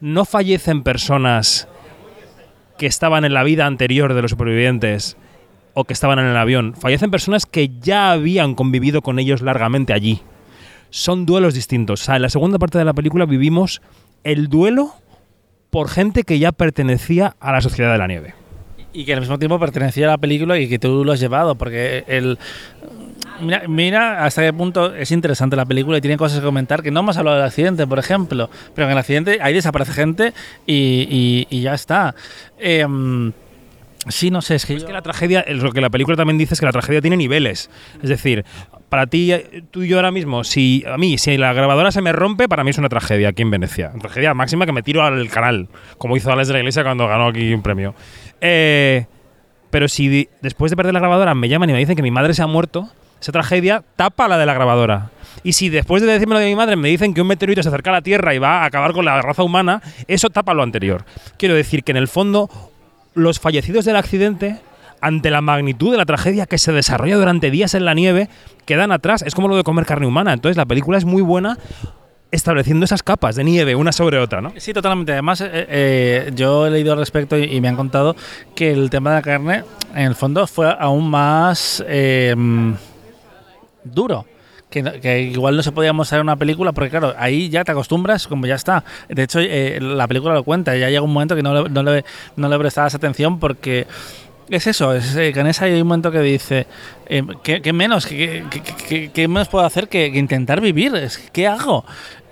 no 0.00 0.24
fallecen 0.24 0.82
personas 0.82 1.68
que 2.78 2.86
estaban 2.86 3.26
en 3.26 3.34
la 3.34 3.42
vida 3.42 3.66
anterior 3.66 4.14
de 4.14 4.22
los 4.22 4.30
supervivientes 4.30 5.18
o 5.74 5.84
que 5.84 5.92
estaban 5.92 6.18
en 6.18 6.24
el 6.24 6.36
avión. 6.38 6.72
Fallecen 6.72 7.10
personas 7.10 7.44
que 7.44 7.68
ya 7.78 8.12
habían 8.12 8.54
convivido 8.54 9.02
con 9.02 9.18
ellos 9.18 9.42
largamente 9.42 9.92
allí. 9.92 10.22
Son 10.88 11.26
duelos 11.26 11.52
distintos. 11.52 12.00
O 12.00 12.04
sea, 12.04 12.16
en 12.16 12.22
la 12.22 12.30
segunda 12.30 12.58
parte 12.58 12.78
de 12.78 12.86
la 12.86 12.94
película 12.94 13.26
vivimos 13.26 13.82
el 14.22 14.48
duelo 14.48 14.94
por 15.68 15.90
gente 15.90 16.22
que 16.22 16.38
ya 16.38 16.52
pertenecía 16.52 17.36
a 17.38 17.52
la 17.52 17.60
sociedad 17.60 17.92
de 17.92 17.98
la 17.98 18.06
nieve. 18.06 18.43
Y 18.94 19.04
que 19.04 19.12
al 19.12 19.20
mismo 19.20 19.38
tiempo 19.38 19.58
pertenecía 19.58 20.06
a 20.06 20.10
la 20.12 20.18
película 20.18 20.58
y 20.58 20.68
que 20.68 20.78
tú 20.78 21.04
lo 21.04 21.12
has 21.12 21.20
llevado, 21.20 21.56
porque 21.56 22.04
el... 22.06 22.38
Mira, 23.40 23.64
mira 23.66 24.24
hasta 24.24 24.42
qué 24.42 24.52
punto 24.52 24.94
es 24.94 25.10
interesante 25.10 25.56
la 25.56 25.66
película 25.66 25.98
y 25.98 26.00
tiene 26.00 26.16
cosas 26.16 26.38
que 26.38 26.44
comentar, 26.44 26.82
que 26.84 26.92
no 26.92 27.00
hemos 27.00 27.16
hablado 27.16 27.36
del 27.38 27.46
accidente, 27.46 27.84
por 27.84 27.98
ejemplo, 27.98 28.48
pero 28.76 28.86
en 28.86 28.92
el 28.92 28.98
accidente 28.98 29.38
ahí 29.42 29.52
desaparece 29.52 29.92
gente 29.92 30.32
y, 30.66 31.08
y- 31.10 31.46
y 31.50 31.62
ya 31.62 31.74
está. 31.74 32.14
Em, 32.60 33.32
sí, 34.08 34.30
no 34.30 34.40
sé, 34.40 34.54
es 34.54 34.64
que... 34.66 34.74
Es 34.76 34.84
que 34.84 34.92
la 34.92 35.02
tragedia, 35.02 35.44
lo 35.48 35.72
que 35.72 35.80
la 35.80 35.90
película 35.90 36.16
también 36.16 36.38
dice 36.38 36.54
es 36.54 36.60
que 36.60 36.66
la 36.66 36.72
tragedia 36.72 37.00
tiene 37.00 37.16
niveles. 37.16 37.70
Es 38.00 38.08
decir, 38.08 38.44
para 38.94 39.08
ti, 39.08 39.32
eh, 39.32 39.64
tú 39.72 39.82
y 39.82 39.88
yo 39.88 39.96
ahora 39.96 40.12
mismo, 40.12 40.44
si 40.44 40.84
a 40.86 40.96
mí, 40.96 41.18
si 41.18 41.36
la 41.36 41.52
grabadora 41.52 41.90
se 41.90 42.00
me 42.00 42.12
rompe, 42.12 42.48
para 42.48 42.62
mí 42.62 42.70
es 42.70 42.78
una 42.78 42.88
tragedia 42.88 43.30
aquí 43.30 43.42
en 43.42 43.50
Venecia. 43.50 43.90
Una 43.92 44.02
tragedia 44.02 44.34
máxima 44.34 44.66
que 44.66 44.72
me 44.72 44.84
tiro 44.84 45.02
al 45.02 45.28
canal, 45.30 45.66
como 45.98 46.16
hizo 46.16 46.30
Alex 46.30 46.46
de 46.46 46.52
la 46.54 46.60
Iglesia 46.60 46.84
cuando 46.84 47.08
ganó 47.08 47.26
aquí 47.26 47.52
un 47.52 47.60
premio. 47.60 47.96
Eh, 48.40 49.06
pero 49.70 49.88
si 49.88 50.28
después 50.40 50.70
de 50.70 50.76
perder 50.76 50.94
la 50.94 51.00
grabadora 51.00 51.34
me 51.34 51.48
llaman 51.48 51.70
y 51.70 51.72
me 51.72 51.80
dicen 51.80 51.96
que 51.96 52.02
mi 52.02 52.12
madre 52.12 52.34
se 52.34 52.42
ha 52.42 52.46
muerto, 52.46 52.88
esa 53.20 53.32
tragedia 53.32 53.82
tapa 53.96 54.28
la 54.28 54.38
de 54.38 54.46
la 54.46 54.54
grabadora. 54.54 55.10
Y 55.42 55.54
si 55.54 55.70
después 55.70 56.00
de 56.00 56.12
decirme 56.12 56.34
lo 56.34 56.38
de 56.38 56.46
mi 56.46 56.54
madre 56.54 56.76
me 56.76 56.88
dicen 56.88 57.14
que 57.14 57.20
un 57.20 57.26
meteorito 57.26 57.64
se 57.64 57.70
acerca 57.70 57.90
a 57.90 57.94
la 57.94 58.02
Tierra 58.02 58.32
y 58.32 58.38
va 58.38 58.62
a 58.62 58.66
acabar 58.66 58.92
con 58.92 59.06
la 59.06 59.20
raza 59.22 59.42
humana, 59.42 59.82
eso 60.06 60.30
tapa 60.30 60.54
lo 60.54 60.62
anterior. 60.62 61.04
Quiero 61.36 61.56
decir 61.56 61.82
que 61.82 61.90
en 61.90 61.96
el 61.96 62.06
fondo 62.06 62.48
los 63.14 63.40
fallecidos 63.40 63.86
del 63.86 63.96
accidente, 63.96 64.60
ante 65.04 65.30
la 65.30 65.42
magnitud 65.42 65.90
de 65.90 65.98
la 65.98 66.06
tragedia 66.06 66.46
que 66.46 66.56
se 66.56 66.72
desarrolla 66.72 67.16
durante 67.16 67.50
días 67.50 67.74
en 67.74 67.84
la 67.84 67.92
nieve, 67.92 68.30
quedan 68.64 68.90
atrás. 68.90 69.20
Es 69.22 69.34
como 69.34 69.48
lo 69.48 69.56
de 69.56 69.62
comer 69.62 69.84
carne 69.84 70.06
humana. 70.06 70.32
Entonces 70.32 70.56
la 70.56 70.64
película 70.64 70.96
es 70.96 71.04
muy 71.04 71.20
buena 71.20 71.58
estableciendo 72.30 72.84
esas 72.84 73.02
capas 73.02 73.36
de 73.36 73.44
nieve 73.44 73.76
una 73.76 73.92
sobre 73.92 74.18
otra, 74.18 74.40
¿no? 74.40 74.52
Sí, 74.56 74.72
totalmente. 74.72 75.12
Además, 75.12 75.42
eh, 75.42 75.48
eh, 75.52 76.32
yo 76.34 76.66
he 76.66 76.70
leído 76.70 76.92
al 76.94 76.98
respecto 76.98 77.38
y, 77.38 77.60
me 77.60 77.68
han 77.68 77.76
contado 77.76 78.16
que 78.54 78.72
el 78.72 78.88
tema 78.88 79.10
de 79.10 79.16
la 79.16 79.22
carne, 79.22 79.64
en 79.94 80.06
el 80.06 80.14
fondo, 80.14 80.46
fue 80.46 80.74
aún 80.76 81.10
más 81.10 81.84
eh, 81.86 82.34
duro. 83.84 84.24
Que, 84.70 85.30
igual 85.32 85.56
no 85.56 85.62
se 85.62 85.70
podía 85.70 85.92
mostrar 85.92 86.20
en 86.20 86.24
una 86.24 86.34
película, 86.34 86.72
porque 86.72 86.90
claro, 86.90 87.14
ahí 87.16 87.48
ya 87.48 87.62
te 87.62 87.70
acostumbras, 87.70 88.26
como 88.26 88.46
ya 88.46 88.56
está. 88.56 88.82
De 89.08 89.22
hecho, 89.22 89.38
eh, 89.40 89.78
la 89.80 90.08
película 90.08 90.34
lo 90.34 90.42
cuenta, 90.42 90.76
ya 90.76 90.88
llega 90.88 91.02
un 91.02 91.12
momento 91.12 91.36
que 91.36 91.44
no 91.44 91.62
le, 91.62 91.70
no 91.70 91.82
no 92.36 92.48
le 92.48 92.58
prestabas 92.58 92.92
atención 92.92 93.38
porque 93.38 93.86
es 94.50 94.66
eso, 94.66 94.94
es, 94.94 95.16
eh, 95.16 95.32
que 95.32 95.40
en 95.40 95.46
esa 95.46 95.64
hay 95.66 95.80
un 95.80 95.86
momento 95.86 96.10
que 96.10 96.20
dice, 96.20 96.66
eh, 97.06 97.22
¿qué, 97.42 97.60
qué 97.62 97.72
menos? 97.72 98.06
¿Qué, 98.06 98.44
qué- 98.88 99.10
qué- 99.12 99.28
menos 99.28 99.48
puedo 99.48 99.64
hacer 99.64 99.88
que, 99.88 100.10
que 100.12 100.18
intentar 100.18 100.60
vivir? 100.60 100.92
¿Qué 101.32 101.46
hago? 101.46 101.84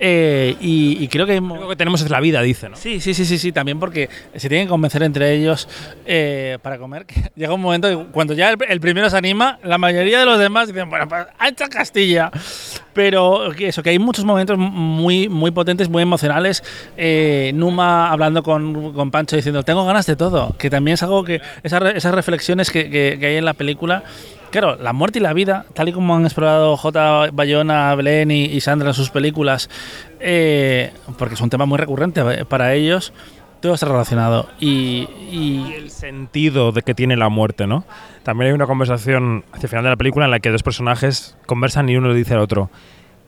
Eh, 0.04 0.56
y, 0.60 0.96
y 1.00 1.06
creo 1.06 1.26
que... 1.26 1.40
Lo 1.40 1.68
que 1.68 1.76
tenemos 1.76 2.00
es 2.02 2.10
la 2.10 2.18
vida, 2.18 2.42
dice, 2.42 2.68
¿no? 2.68 2.76
Sí, 2.76 2.98
sí, 3.00 3.14
sí, 3.14 3.24
sí, 3.24 3.38
sí, 3.38 3.52
también 3.52 3.78
porque 3.78 4.08
se 4.34 4.48
tienen 4.48 4.66
que 4.66 4.70
convencer 4.70 5.04
entre 5.04 5.32
ellos 5.32 5.68
eh, 6.06 6.58
para 6.60 6.76
comer. 6.78 7.06
que 7.06 7.30
llega 7.36 7.54
un 7.54 7.60
momento 7.60 7.88
que 7.88 8.10
cuando 8.10 8.34
ya 8.34 8.50
el, 8.50 8.56
el 8.68 8.80
primero 8.80 9.08
se 9.10 9.16
anima, 9.16 9.60
la 9.62 9.78
mayoría 9.78 10.18
de 10.18 10.26
los 10.26 10.40
demás 10.40 10.66
dicen, 10.68 10.90
bueno, 10.90 11.06
pues 11.08 11.26
hecha 11.48 11.68
Castilla. 11.68 12.30
Pero 12.94 13.52
que 13.56 13.68
eso, 13.68 13.82
que 13.82 13.90
hay 13.90 13.98
muchos 13.98 14.24
momentos 14.24 14.58
muy, 14.58 15.28
muy 15.28 15.50
potentes, 15.52 15.88
muy 15.88 16.02
emocionales. 16.02 16.62
Eh, 16.96 17.52
Numa 17.54 18.10
hablando 18.10 18.42
con, 18.42 18.92
con 18.92 19.10
Pancho 19.10 19.36
diciendo, 19.36 19.62
tengo 19.62 19.84
ganas 19.86 20.04
de 20.06 20.16
todo. 20.16 20.54
Que 20.58 20.68
también 20.68 20.94
es 20.94 21.02
algo 21.04 21.22
que, 21.24 21.40
esas, 21.62 21.82
esas 21.94 22.12
reflexiones 22.14 22.70
que, 22.70 22.90
que- 22.90 23.16
que 23.20 23.26
hay 23.26 23.36
en 23.36 23.44
la 23.44 23.54
película. 23.54 24.02
Claro, 24.52 24.76
la 24.76 24.92
muerte 24.92 25.18
y 25.18 25.22
la 25.22 25.32
vida, 25.32 25.64
tal 25.72 25.88
y 25.88 25.92
como 25.92 26.14
han 26.14 26.24
explorado 26.26 26.76
J. 26.76 27.30
Bayona, 27.32 27.94
Belén 27.94 28.30
y, 28.30 28.60
Sandra 28.60 28.88
en 28.88 28.94
sus 28.94 29.08
películas, 29.08 29.70
eh, 30.20 30.92
porque 31.18 31.36
es 31.36 31.40
un 31.40 31.48
tema 31.48 31.64
muy 31.64 31.78
recurrente 31.78 32.20
eh, 32.20 32.44
para 32.44 32.74
ellos, 32.74 33.14
todo 33.60 33.72
está 33.72 33.86
relacionado. 33.86 34.50
Y, 34.60 35.08
y- 35.30 35.72
el 35.74 35.90
sentido 35.90 36.70
de 36.70 36.82
que 36.82 36.94
tiene 36.94 37.16
la 37.16 37.30
muerte, 37.30 37.66
¿no? 37.66 37.86
También 38.24 38.48
hay 38.48 38.52
una 38.52 38.66
conversación 38.66 39.42
hacia 39.52 39.64
el 39.64 39.68
final 39.70 39.84
de 39.84 39.90
la 39.90 39.96
película 39.96 40.26
en 40.26 40.30
la 40.30 40.38
que 40.38 40.50
dos 40.50 40.62
personajes 40.62 41.34
conversan 41.46 41.88
y 41.88 41.96
uno 41.96 42.10
le 42.10 42.14
dice 42.14 42.34
al 42.34 42.40
otro, 42.40 42.70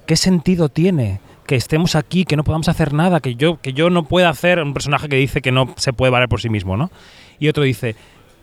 ¿qué 0.06 0.16
sentido 0.16 0.68
tiene 0.68 1.20
que 1.46 1.56
estemos 1.56 1.94
aquí, 1.94 2.26
que 2.26 2.36
no 2.36 2.44
podamos 2.44 2.68
hacer 2.68 2.92
nada, 2.92 3.20
que 3.20 3.34
yo, 3.34 3.60
que 3.62 3.72
yo 3.72 3.88
no 3.88 4.04
pueda 4.04 4.28
hacer 4.28 4.62
un 4.62 4.74
personaje 4.74 5.08
que 5.08 5.16
dice 5.16 5.40
que 5.40 5.52
no 5.52 5.72
se 5.76 5.94
puede 5.94 6.10
valer 6.10 6.28
por 6.28 6.42
sí 6.42 6.50
mismo, 6.50 6.76
¿no? 6.76 6.90
Y 7.38 7.48
otro 7.48 7.62
dice, 7.62 7.96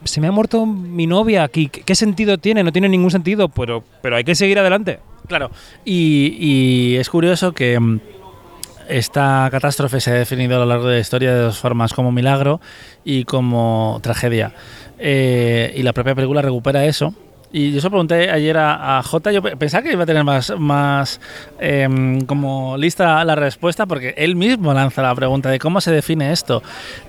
se 0.04 0.22
me 0.22 0.28
ha 0.28 0.32
muerto 0.32 0.66
mi 0.66 1.08
novia 1.08 1.44
aquí, 1.44 1.68
¿qué, 1.70 1.96
sentido 1.96 2.38
tiene? 2.38 2.64
No 2.64 2.72
tiene 2.72 2.90
ningún 2.90 3.12
sentido, 3.12 3.50
pero, 3.50 3.84
pero 4.02 4.16
hay 4.16 4.24
que 4.24 4.36
seguir 4.36 4.60
adelante. 4.60 5.00
Claro, 5.28 5.52
y, 5.86 6.36
y 6.40 6.96
es 6.98 7.10
curioso 7.10 7.54
que 7.54 7.80
mm, 7.80 8.00
esta 8.90 9.48
catástrofe 9.52 10.02
se 10.02 10.12
ha 10.12 10.16
definido 10.16 10.58
a 10.58 10.60
lo 10.60 10.66
largo 10.66 10.88
de 10.88 10.96
la 10.96 11.00
historia 11.02 11.34
de 11.34 11.40
dos 11.42 11.58
formas, 11.58 11.94
como 11.94 12.12
milagro 12.12 12.60
y 13.06 13.24
como 13.26 14.00
tragedia. 14.02 14.54
Eh, 15.00 15.74
y 15.76 15.84
la 15.84 15.94
propia 15.94 16.16
película 16.16 16.42
recupera 16.42 16.86
eso. 16.86 17.14
Y 17.54 17.74
yo 17.74 17.82
se 17.82 17.88
lo 17.88 17.92
pregunté 17.92 18.30
ayer 18.32 18.58
a, 18.58 18.98
a 19.00 19.04
Jota, 19.04 19.32
yo 19.32 19.42
pe- 19.42 19.58
pensaba 19.58 19.84
que 19.84 19.92
iba 19.92 20.04
a 20.04 20.06
tener 20.06 20.24
más, 20.24 20.54
más 20.58 21.20
em, 21.60 22.22
como 22.22 22.78
lista 22.78 23.24
la 23.26 23.36
respuesta, 23.36 23.86
porque 23.86 24.14
él 24.16 24.38
mismo 24.38 24.74
lanza 24.74 25.02
la 25.02 25.14
pregunta 25.14 25.50
de 25.50 25.60
cómo 25.60 25.82
se 25.82 25.92
define 25.92 26.32
esto. 26.32 26.64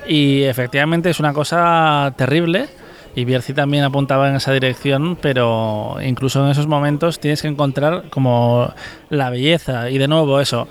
Y 0.06 0.42
efectivamente 0.42 1.10
es 1.10 1.20
una 1.20 1.32
cosa 1.32 2.12
terrible. 2.16 2.68
Y 3.14 3.24
Bierzi 3.24 3.52
también 3.52 3.84
apuntaba 3.84 4.28
en 4.28 4.36
esa 4.36 4.52
dirección, 4.52 5.18
pero 5.20 5.96
incluso 6.02 6.44
en 6.44 6.50
esos 6.50 6.66
momentos 6.66 7.20
tienes 7.20 7.42
que 7.42 7.48
encontrar 7.48 8.04
como 8.08 8.72
la 9.10 9.28
belleza. 9.28 9.90
Y 9.90 9.98
de 9.98 10.08
nuevo 10.08 10.40
eso, 10.40 10.66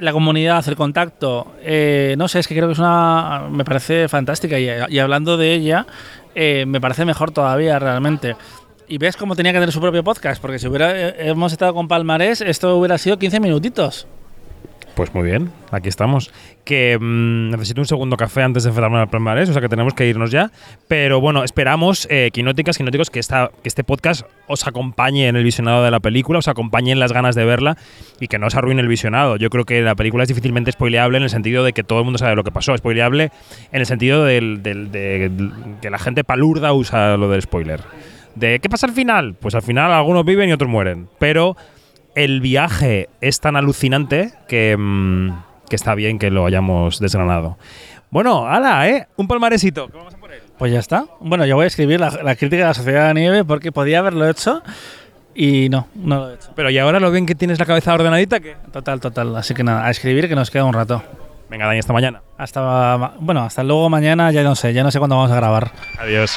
la 0.00 0.12
comunidad, 0.12 0.66
el 0.68 0.76
contacto, 0.76 1.54
eh, 1.62 2.14
no 2.18 2.28
sé, 2.28 2.40
es 2.40 2.48
que 2.48 2.54
creo 2.54 2.68
que 2.68 2.74
es 2.74 2.78
una... 2.78 3.46
me 3.50 3.64
parece 3.64 4.08
fantástica. 4.08 4.58
Y, 4.58 4.98
hablando 4.98 5.36
de 5.36 5.54
ella, 5.54 5.86
eh, 6.34 6.64
me 6.66 6.80
parece 6.80 7.04
mejor 7.04 7.30
todavía 7.30 7.78
realmente. 7.78 8.36
Y 8.86 8.98
ves 8.98 9.16
cómo 9.16 9.34
tenía 9.34 9.52
que 9.52 9.58
tener 9.58 9.72
su 9.72 9.80
propio 9.80 10.04
podcast, 10.04 10.40
porque 10.40 10.58
si 10.58 10.68
hubiera, 10.68 10.90
eh, 10.96 11.28
hemos 11.28 11.52
estado 11.52 11.74
con 11.74 11.88
Palmarés, 11.88 12.40
esto 12.42 12.76
hubiera 12.76 12.98
sido 12.98 13.18
15 13.18 13.40
minutitos. 13.40 14.06
Pues 14.98 15.14
muy 15.14 15.22
bien, 15.30 15.52
aquí 15.70 15.88
estamos. 15.88 16.32
Que 16.64 16.98
mm, 17.00 17.50
necesito 17.50 17.80
un 17.80 17.86
segundo 17.86 18.16
café 18.16 18.42
antes 18.42 18.64
de 18.64 18.70
enfrentarme 18.70 18.98
al 18.98 19.08
palmarés, 19.08 19.48
o 19.48 19.52
sea 19.52 19.62
que 19.62 19.68
tenemos 19.68 19.94
que 19.94 20.08
irnos 20.08 20.32
ya. 20.32 20.50
Pero 20.88 21.20
bueno, 21.20 21.44
esperamos, 21.44 22.08
eh, 22.10 22.30
quinóticas, 22.32 22.76
quinóticos, 22.76 23.08
que, 23.08 23.20
esta, 23.20 23.52
que 23.62 23.68
este 23.68 23.84
podcast 23.84 24.22
os 24.48 24.66
acompañe 24.66 25.28
en 25.28 25.36
el 25.36 25.44
visionado 25.44 25.84
de 25.84 25.92
la 25.92 26.00
película, 26.00 26.40
os 26.40 26.48
acompañe 26.48 26.90
en 26.90 26.98
las 26.98 27.12
ganas 27.12 27.36
de 27.36 27.44
verla 27.44 27.76
y 28.18 28.26
que 28.26 28.40
no 28.40 28.48
os 28.48 28.56
arruine 28.56 28.80
el 28.82 28.88
visionado. 28.88 29.36
Yo 29.36 29.50
creo 29.50 29.64
que 29.64 29.80
la 29.82 29.94
película 29.94 30.24
es 30.24 30.28
difícilmente 30.30 30.72
spoileable 30.72 31.18
en 31.18 31.22
el 31.22 31.30
sentido 31.30 31.62
de 31.62 31.72
que 31.72 31.84
todo 31.84 32.00
el 32.00 32.04
mundo 32.04 32.18
sabe 32.18 32.34
lo 32.34 32.42
que 32.42 32.50
pasó. 32.50 32.76
Spoileable 32.76 33.30
en 33.70 33.80
el 33.80 33.86
sentido 33.86 34.24
del, 34.24 34.64
del- 34.64 34.90
de 34.90 35.30
que 35.80 35.90
la 35.90 35.98
gente 36.00 36.24
palurda 36.24 36.72
usa 36.72 37.16
lo 37.16 37.30
del 37.30 37.42
spoiler. 37.42 37.82
¿De 38.34 38.58
qué 38.58 38.68
pasa 38.68 38.86
al 38.88 38.92
final? 38.94 39.34
Pues 39.38 39.54
al 39.54 39.62
final 39.62 39.92
algunos 39.92 40.24
viven 40.24 40.48
y 40.48 40.52
otros 40.52 40.68
mueren. 40.68 41.08
Pero 41.20 41.56
el 42.18 42.40
viaje 42.40 43.08
es 43.20 43.38
tan 43.38 43.54
alucinante 43.54 44.32
que, 44.48 44.76
mm, 44.76 45.30
que 45.68 45.76
está 45.76 45.94
bien 45.94 46.18
que 46.18 46.30
lo 46.30 46.46
hayamos 46.46 46.98
desgranado. 46.98 47.58
Bueno, 48.10 48.48
ala, 48.48 48.88
¿eh? 48.88 49.06
Un 49.16 49.28
palmaresito. 49.28 49.86
¿Cómo 49.86 49.98
vamos 49.98 50.14
a 50.14 50.18
por 50.18 50.32
él? 50.32 50.40
Pues 50.58 50.72
ya 50.72 50.80
está. 50.80 51.04
Bueno, 51.20 51.46
yo 51.46 51.54
voy 51.54 51.64
a 51.64 51.66
escribir 51.68 52.00
la, 52.00 52.10
la 52.10 52.34
crítica 52.34 52.62
de 52.62 52.68
la 52.68 52.74
Sociedad 52.74 53.02
de 53.02 53.06
la 53.08 53.14
Nieve 53.14 53.44
porque 53.44 53.70
podía 53.70 54.00
haberlo 54.00 54.28
hecho 54.28 54.62
y 55.32 55.68
no, 55.68 55.86
no 55.94 56.16
lo 56.16 56.30
he 56.30 56.34
hecho. 56.34 56.50
Pero 56.56 56.70
¿y 56.70 56.78
ahora 56.78 56.98
lo 56.98 57.12
bien 57.12 57.24
que 57.24 57.36
tienes 57.36 57.60
la 57.60 57.66
cabeza 57.66 57.94
ordenadita? 57.94 58.40
que 58.40 58.56
Total, 58.72 58.98
total. 58.98 59.36
Así 59.36 59.54
que 59.54 59.62
nada, 59.62 59.86
a 59.86 59.90
escribir 59.90 60.28
que 60.28 60.34
nos 60.34 60.50
queda 60.50 60.64
un 60.64 60.74
rato. 60.74 61.00
Venga, 61.48 61.66
Dani, 61.66 61.78
hasta 61.78 61.92
mañana. 61.92 62.22
Hasta, 62.36 63.14
bueno, 63.20 63.44
hasta 63.44 63.62
luego 63.62 63.88
mañana, 63.88 64.32
ya 64.32 64.42
no 64.42 64.56
sé, 64.56 64.72
ya 64.72 64.82
no 64.82 64.90
sé 64.90 64.98
cuándo 64.98 65.14
vamos 65.14 65.30
a 65.30 65.36
grabar. 65.36 65.70
Adiós. 65.98 66.34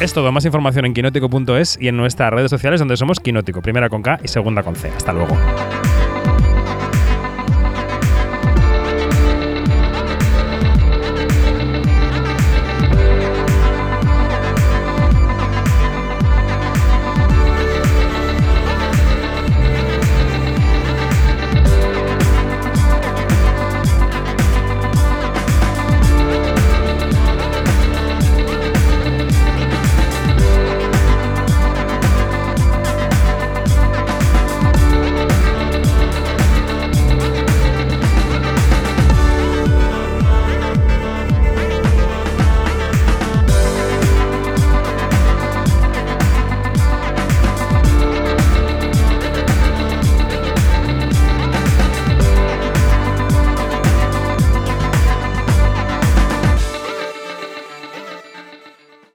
Es 0.00 0.14
todo, 0.14 0.32
más 0.32 0.46
información 0.46 0.86
en 0.86 0.94
quinótico.es 0.94 1.76
y 1.78 1.88
en 1.88 1.96
nuestras 1.98 2.32
redes 2.32 2.50
sociales 2.50 2.80
donde 2.80 2.96
somos 2.96 3.20
Quinótico, 3.20 3.60
primera 3.60 3.90
con 3.90 4.00
K 4.00 4.18
y 4.24 4.28
segunda 4.28 4.62
con 4.62 4.74
C. 4.74 4.88
Hasta 4.88 5.12
luego. 5.12 5.36